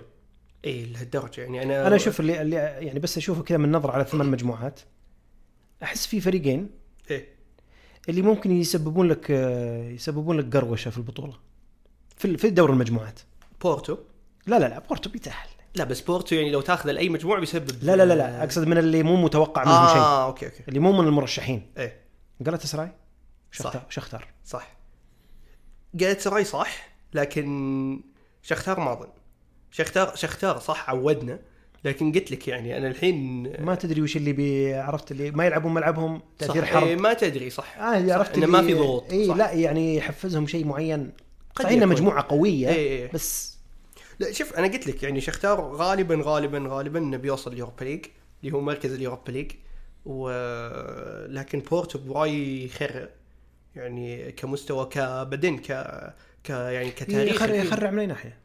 اي 0.66 0.86
لهالدرجة. 0.86 1.42
يعني 1.42 1.64
أنا 1.64 1.88
أنا 1.88 1.96
أشوف 1.96 2.20
اللي, 2.20 2.42
اللي 2.42 2.56
يعني 2.56 3.00
بس 3.00 3.18
أشوفه 3.18 3.44
كذا 3.44 3.58
من 3.58 3.72
نظرة 3.72 3.92
على 3.92 4.04
ثمان 4.04 4.28
مجموعات. 4.28 4.80
أحس 5.84 6.08
في 6.08 6.22
فريقين 6.22 6.70
إيه. 7.12 7.28
اللي 8.10 8.22
ممكن 8.22 8.52
يسببون 8.52 9.08
لك 9.08 9.32
آه، 9.32 9.90
يسببون 9.90 10.38
لك 10.38 10.58
قروشة 10.58 10.92
في 10.92 10.98
البطولة. 10.98 11.34
في 12.18 12.38
في 12.38 12.50
دور 12.50 12.70
المجموعات. 12.70 13.20
بورتو؟ 13.62 13.98
لا 14.48 14.60
لا 14.60 14.66
لا 14.70 14.80
بورتو 14.80 15.10
بيتأهل. 15.10 15.50
لا 15.76 15.84
بس 15.84 16.02
بورتو 16.02 16.36
يعني 16.36 16.52
لو 16.52 16.62
تاخذ 16.62 16.92
لأي 16.92 17.10
مجموعة 17.10 17.40
بيسبب. 17.40 17.84
لا 17.84 17.96
لا 17.96 18.06
لا 18.06 18.14
لا 18.14 18.44
أقصد 18.44 18.68
من 18.68 18.78
اللي 18.78 19.04
مو 19.04 19.16
متوقع 19.16 19.64
منهم 19.64 19.88
شيء. 19.88 19.98
آه 19.98 20.26
okay 20.26 20.46
okay. 20.46 20.64
اللي 20.68 20.80
مو 20.80 20.92
من 20.92 21.08
المرشحين. 21.08 21.72
إيه. 21.78 22.02
جلطة 22.42 22.66
سراي؟ 22.66 22.92
صح. 23.54 23.90
شختار 23.90 24.28
صح. 24.46 24.78
قلطة 26.00 26.20
سراي 26.20 26.44
صح 26.44 26.90
لكن 27.14 28.04
شختار 28.42 28.80
ما 28.80 28.94
اظن 28.94 29.10
شختار 29.78 30.16
شختار 30.16 30.60
صح 30.60 30.90
عودنا 30.90 31.40
لكن 31.84 32.12
قلت 32.12 32.32
لك 32.32 32.48
يعني 32.48 32.78
أنا 32.78 32.88
الحين 32.88 33.44
ما 33.64 33.76
تدري 33.76 34.02
وش 34.02 34.18
اللي 34.18 34.34
بي 34.34 34.74
عرفت 34.76 35.12
اللي 35.12 35.32
ما 35.32 35.46
يلعبون 35.46 35.74
ملعبهم 35.74 36.22
تأثير 36.40 36.64
صح 36.66 36.70
حرب 36.72 36.88
إيه 36.88 36.96
ما 36.96 37.14
تدري 37.14 37.50
صح 37.50 37.78
آه 37.78 38.08
صح، 38.08 38.14
عرفت 38.16 38.36
اللي- 38.36 38.48
ما 38.48 38.62
في 38.62 38.74
ضغوط 38.74 39.12
اي. 39.12 39.28
لا 39.28 39.52
يعني 39.52 39.96
يحفزهم 39.96 40.48
شيء 40.48 40.66
معين 40.66 41.12
قد 41.56 41.72
يكون. 41.72 41.88
مجموعة 41.88 42.26
قوية 42.30 42.70
إيه 42.70 42.76
إيه. 42.76 43.12
بس 43.14 43.58
لا 44.20 44.32
شوف 44.32 44.54
أنا 44.54 44.68
قلت 44.68 44.88
لك 44.88 45.04
يعني 45.04 45.22
شختار 45.22 45.62
غالبا 45.62 46.20
غالبا 46.24 46.66
غالبا 46.68 47.00
إنه 47.00 47.18
بيوصل 47.18 47.54
ال 47.54 47.58
Europa 47.58 47.84
League 47.84 48.06
اللي 48.44 48.56
هو 48.56 48.62
مركز 48.62 48.94
ال 48.94 48.99
Europa 48.99 49.32
League 49.32 49.52
و 50.06 50.30
لكن 51.28 51.60
بورتو 51.60 52.00
برايي 52.00 52.66
يخرع 52.66 53.08
يعني 53.76 54.32
كمستوى 54.32 54.86
كبدن 54.86 55.58
ك 55.58 55.66
ك 56.44 56.50
يعني 56.50 56.90
كتاريخ. 56.92 57.42
يخرع 57.44 57.92
من 57.92 58.00
اي 58.00 58.06
ناحيه 58.06 58.38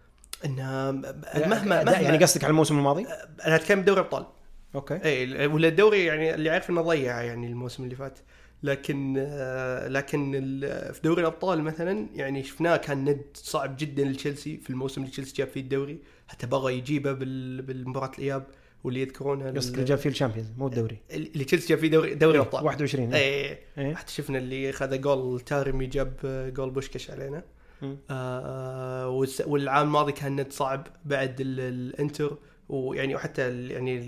انه 0.45 0.91
مهما 0.91 1.09
أداء 1.36 1.49
مهما 1.49 1.93
يعني 1.93 2.18
قصدك 2.24 2.45
على 2.45 2.51
الموسم 2.51 2.78
الماضي؟ 2.78 3.07
أنا 3.47 3.57
أتكلم 3.57 3.80
دوري 3.80 4.01
أبطال. 4.01 4.26
okay. 4.75 5.01
إي 5.05 5.47
ولا 5.47 5.68
الدوري 5.68 6.05
يعني 6.05 6.34
اللي 6.34 6.51
عارف 6.51 6.70
إنه 6.70 6.82
ضيع 6.82 7.22
يعني 7.22 7.47
الموسم 7.47 7.84
اللي 7.84 7.95
فات. 7.97 8.18
لكن 8.62 9.14
آه، 9.18 9.88
لكن 9.88 10.32
في 10.93 11.01
دوري 11.05 11.20
الأبطال 11.20 11.62
مثلا 11.62 12.07
يعني 12.14 12.43
شفناه 12.45 12.76
كان 12.76 13.05
ند 13.05 13.22
صعب 13.34 13.76
جدا 13.78 14.05
لتشيلسي 14.05 14.57
في 14.57 14.70
الموسم 14.70 15.01
اللي 15.01 15.12
تشيلسي 15.12 15.34
جاب 15.36 15.49
فيه 15.49 15.61
الدوري. 15.61 15.99
حتى 16.28 16.47
بغى 16.47 16.74
يجيبه 16.78 17.12
بال- 17.12 17.62
بالمباراة 17.62 18.11
الإياب 18.18 18.47
واللي 18.84 19.01
يذكرونها 19.01 19.51
قصدك 19.51 19.70
اللي 19.72 19.82
ال- 19.82 19.88
جاب 19.88 19.99
فيه 19.99 20.11
ال 20.11 20.14
Champions 20.14 20.49
مو 20.59 20.66
الدوري. 20.66 20.99
اللي 21.11 21.45
تشيلسي 21.45 21.68
جاب 21.68 21.78
فيه 21.78 21.88
دوري 21.91 22.14
دوري 22.14 22.32
إيه، 22.34 22.41
الأبطال. 22.43 22.64
21 22.64 23.14
إي 23.14 23.20
إيه. 23.78 23.95
حتى 23.95 24.12
شفنا 24.12 24.38
اللي 24.38 24.72
خذ 24.72 25.01
جول 25.01 25.41
تارمي 25.41 25.86
جاب 25.86 26.12
جول 26.57 26.70
بوشكش 26.70 27.11
علينا. 27.11 27.43
آه 28.11 29.09
والس- 29.09 29.43
والعام 29.47 29.87
الماضي 29.87 30.12
كان 30.12 30.41
ند 30.41 30.53
صعب 30.53 30.87
بعد 31.05 31.41
ال- 31.41 31.61
الانتر 31.61 32.37
ويعني 32.68 33.14
وحتى 33.14 33.66
يعني 33.68 34.01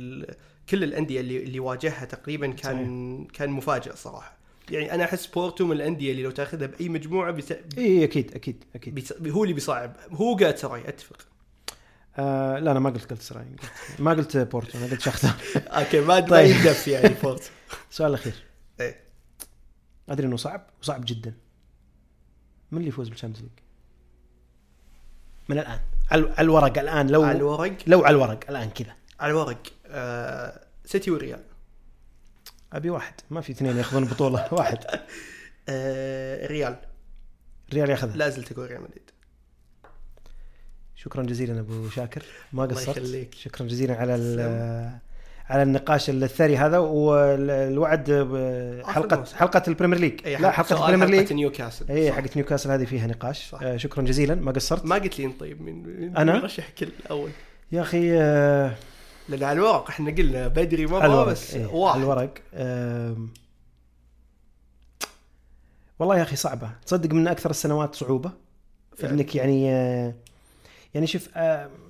كل 0.69 0.85
الأندية 0.85 1.21
اللي 1.21 1.43
اللي 1.43 1.61
واجهها 1.61 2.05
تقريبا 2.05 2.47
كان 2.53 3.25
كان 3.25 3.51
مفاجئ 3.51 3.97
صراحة. 3.97 4.37
يعني 4.71 4.95
أنا 4.95 5.05
أحس 5.05 5.27
بورتو 5.27 5.67
من 5.67 5.73
الأندية 5.73 6.11
اللي 6.11 6.23
لو 6.23 6.31
تأخذها 6.31 6.67
بأي 6.67 6.89
مجموعة 6.89 7.31
بيس... 7.31 7.53
إي 7.79 8.05
أكيد 8.05 8.35
أكيد 8.35 8.65
أكيد. 8.75 8.95
بيس... 8.95 9.13
هو 9.27 9.43
اللي 9.45 9.55
بيصعب. 9.55 9.97
هو 10.13 10.37
قلطة 10.37 10.57
سراي 10.57 10.89
أتفق. 10.89 11.17
آه 12.19 12.59
لا 12.59 12.71
أنا 12.71 12.81
ما 12.81 12.91
قلت 12.91 13.11
قلطة 13.11 13.23
سراي 13.23 13.45
قلت- 13.45 14.01
ما 14.01 14.11
قلت 14.11 14.37
بورتو 14.37 14.79
أنا 14.79 14.87
قلت 14.87 15.01
شختار 15.01 15.33
okay 15.79 16.01
ما 16.01 16.21
طيب. 16.21 16.57
يعني 16.87 17.15
بورتو. 17.23 17.45
السؤال 17.91 18.09
الأخير. 18.11 18.35
إيه. 18.81 19.01
أدري 20.09 20.27
إنه 20.27 20.37
صعب 20.37 20.67
وصعب 20.83 21.03
جدا. 21.05 21.35
من 22.73 22.79
اللي 22.79 22.89
يفوز 22.89 23.09
بال 23.09 23.15
Champions 23.15 23.43
League؟ 23.43 23.59
من 25.49 25.59
الآن. 25.59 25.81
على 26.11 26.31
الورق 26.39 26.79
الآن 26.79 27.11
لو 27.11 27.23
على 27.23 27.39
الورق؟ 27.39 27.77
لو 27.87 28.05
على 28.05 28.17
الورق 28.17 28.45
الآن 28.49 28.71
كذا. 28.71 28.95
على 29.21 29.31
الورق 29.31 29.63
آه 29.87 30.61
سيتي 30.85 31.11
والريال 31.11 31.41
أبي 32.73 32.91
واحد. 32.91 33.15
ما 33.31 33.41
في 33.41 33.53
اثنين 33.53 33.77
ياخذون 33.77 34.03
البطوله 34.03 34.49
واحد. 34.55 34.85
آه 35.69 36.45
الريال 36.45 36.77
الريال 37.69 37.91
ياخذها. 37.91 38.17
لا 38.17 38.29
زلت 38.29 38.53
أقول 38.53 38.71
ريال 38.71 38.83
مدريد. 38.83 39.11
شكرا 40.97 41.23
جزيلا 41.23 41.61
أبو 41.61 41.89
شاكر. 41.89 42.23
ما 42.53 42.63
قصرت. 42.63 43.35
شكرا 43.35 43.67
جزيلا 43.67 43.95
على 43.95 44.17
على 45.49 45.63
النقاش 45.63 46.11
الثري 46.11 46.57
هذا 46.57 46.79
والوعد 46.79 48.11
حلقة. 48.87 49.25
حلقة 49.35 49.63
ال 49.69 49.72
Premier 49.72 49.99
League. 49.99 50.27
أي 50.27 50.37
لا 50.37 50.51
حلقة 50.51 50.87
ال 50.87 50.89
Premier 50.89 51.09
League. 51.09 51.33
نيوكاسل. 51.33 51.91
اي. 51.91 52.13
حقت 52.13 52.37
نيوكاسل 52.37 52.71
هذه 52.71 52.85
فيها 52.85 53.07
نقاش. 53.07 53.49
صح. 53.51 53.63
آه 53.63 53.77
شكرا 53.77 54.03
جزيلا. 54.03 54.35
ما 54.35 54.53
قصرت؟ 54.53 54.85
ما 54.85 54.97
قلت 54.97 55.19
لي 55.19 55.33
طيب 55.41 55.63
من 55.63 55.83
من 55.83 56.17
أنا؟ 56.17 56.39
رشحك 56.39 56.83
الأول. 56.83 57.31
يا 57.73 57.83
أخي 57.83 58.21
آه 58.21 58.75
لأن 59.29 59.43
على 59.43 59.59
الورق 59.59 59.89
إحنا 59.89 60.11
قلنا 60.11 60.49
بدري 60.49 60.85
الورق 60.85 61.29
بس 61.29 61.55
إيه، 61.55 61.67
واحد. 61.67 61.95
على 61.95 62.05
الورق 62.05 62.35
والله 65.99 66.19
يا 66.19 66.23
أخي 66.23 66.37
صعبة. 66.37 66.71
تصدق 66.87 67.15
من 67.15 67.29
أكثر 67.29 67.51
السنوات 67.51 67.95
صعوبة؟ 67.95 68.31
في 68.97 69.07
يعني. 69.07 69.21
إنك 69.21 69.35
يعني 69.35 69.73
آه، 69.73 70.15
يعني 70.95 71.07
شوف 71.07 71.29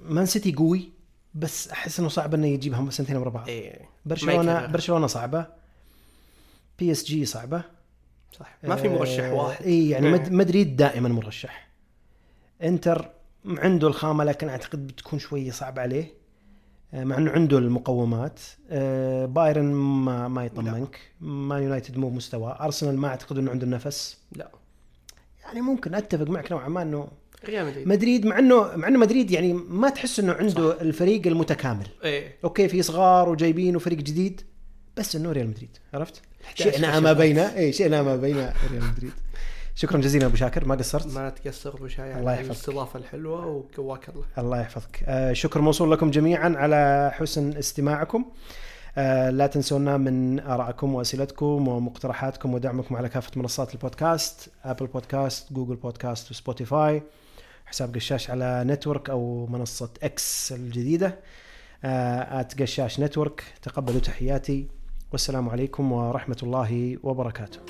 مان 0.09 0.27
سيتي 0.27 0.53
قوي 0.53 0.89
بس 1.35 1.69
أحس 1.69 2.01
إنه 2.01 2.09
صعب 2.09 2.35
إنه 2.35 2.47
يجيبها 2.47 2.91
سنتين 2.91 3.17
ورا 3.17 3.31
بعض 3.31 3.51
ما 3.51 3.73
برشلونه. 4.07 4.67
برشلونة 4.67 5.07
صعبة. 5.07 5.47
بي 6.79 6.93
اس 6.93 7.05
جي 7.05 7.25
صعبة. 7.25 7.63
صح. 8.33 8.57
ما 8.63 8.77
في 8.77 8.89
مرشح 8.89 9.25
آه، 9.25 9.35
واحد. 9.35 9.65
اي 9.65 9.89
يعني 9.89 10.07
إيه. 10.07 10.13
مد- 10.13 10.33
مدريد 10.33 10.77
دائما 10.77 11.09
مرشح. 11.09 11.69
إنتر 12.63 13.11
عنده 13.47 13.89
الخامة 13.89 14.25
لكن 14.25 14.49
أعتقد 14.49 14.87
بتكون 14.87 15.19
شوية 15.19 15.51
صعبة 15.51 15.83
عليه. 15.83 16.15
آه، 16.95 17.05
مع 17.05 17.19
إنه 17.19 17.31
عنده 17.31 17.59
المقومات. 17.59 18.41
آه، 18.71 19.27
بايرن 19.27 19.65
ما 19.75 20.29
ما 20.29 20.45
يطمنك. 20.45 21.01
مان 21.21 21.63
يونايتد 21.63 21.97
مو 21.99 22.09
بمستواه 22.11 22.65
أرسنال 22.65 22.99
ما 22.99 23.09
أعتقد 23.09 23.39
إنه 23.39 23.51
عنده 23.51 23.65
النفس. 23.65 24.19
لا. 24.33 24.51
يعني 25.45 25.61
ممكن 25.61 25.95
أتفق 25.95 26.27
معك 26.27 26.53
نوعا 26.53 26.69
ما 26.69 26.83
إنه 26.83 27.09
ريال 27.45 27.67
مدريد. 27.67 27.89
مدريد 27.89 28.27
مع 28.27 28.39
انه 28.39 28.77
مع 28.77 28.89
إنه 28.89 28.99
مدريد 28.99 29.31
يعني 29.31 29.53
ما 29.53 29.91
تحس 29.91 30.21
إنه 30.21 30.33
عنده 30.33 30.81
الفريق 30.81 31.27
المتكامل. 31.27 31.87
إيه. 32.05 32.37
okay 32.45 32.69
في 32.69 32.83
صغار 32.83 33.29
وجايبين 33.29 33.77
وفريق 33.77 33.99
جديد 33.99 34.41
بس 34.97 35.17
إنه 35.17 35.33
ريال 35.33 35.49
مدريد 35.49 35.77
عرفت؟ 35.95 36.23
11 36.45 36.71
شئنا. 36.71 37.01
أم 37.01 37.13
أبينا 37.13 37.39
اي 37.39 37.73
شئنا 37.73 38.03
أم 38.03 38.17
أبينا 38.17 38.37
ريال 38.71 38.85
مدريد. 38.93 39.13
شكرا 39.75 40.01
جزيلا 40.01 40.27
أبو 40.27 40.37
شاكر 40.37 40.65
ما 40.65 40.75
قصرت؟ 40.75 41.15
ما 41.15 41.31
تقصر 41.31 41.77
بشاي 41.77 42.19
الله 42.19 42.31
على 42.31 42.41
يحفظك. 42.41 42.51
الاستضافة 42.51 42.99
الحلوة 42.99 43.47
وقواك 43.47 44.09
الله. 44.09 44.25
الله 44.39 44.61
يحفظك. 44.61 45.01
آه 45.05 45.33
شكر 45.33 45.61
موصول 45.61 45.93
لكم 45.93 46.11
جميعا 46.11 46.55
على 46.57 47.11
حسن 47.15 47.57
استماعكم. 47.57 48.25
آه 48.97 49.31
لا 49.31 49.47
تنسونا 49.47 49.97
من 49.97 50.41
آرائكم 50.41 50.95
وأسئلتكم 50.95 51.69
ومقترحاتكم 51.69 52.55
ودعمكم 52.55 52.97
على 52.97 53.09
كافة 53.09 53.31
منصات 53.37 53.75
البودكاست 53.75 54.51
Apple 54.65 54.87
Podcast 54.87 55.53
Google 55.53 55.77
Podcast 55.77 56.31
و 56.31 56.40
Spotify 56.40 57.03
حساب 57.73 57.95
قشاش 57.95 58.31
على 58.31 58.65
network 58.67 59.11
أو 59.11 59.47
منصة 59.47 59.91
إكس 60.03 60.53
الجديدة. 60.53 61.19
آه 61.85 62.41
at 62.41 62.63
قشاش 62.63 63.01
network. 63.01 63.45
تقبلوا 63.63 64.01
تحياتي. 64.01 64.67
والسلام 65.13 65.49
عليكم 65.49 65.93
ورحمة 65.93 66.37
الله 66.43 66.99
وبركاته. 67.03 67.61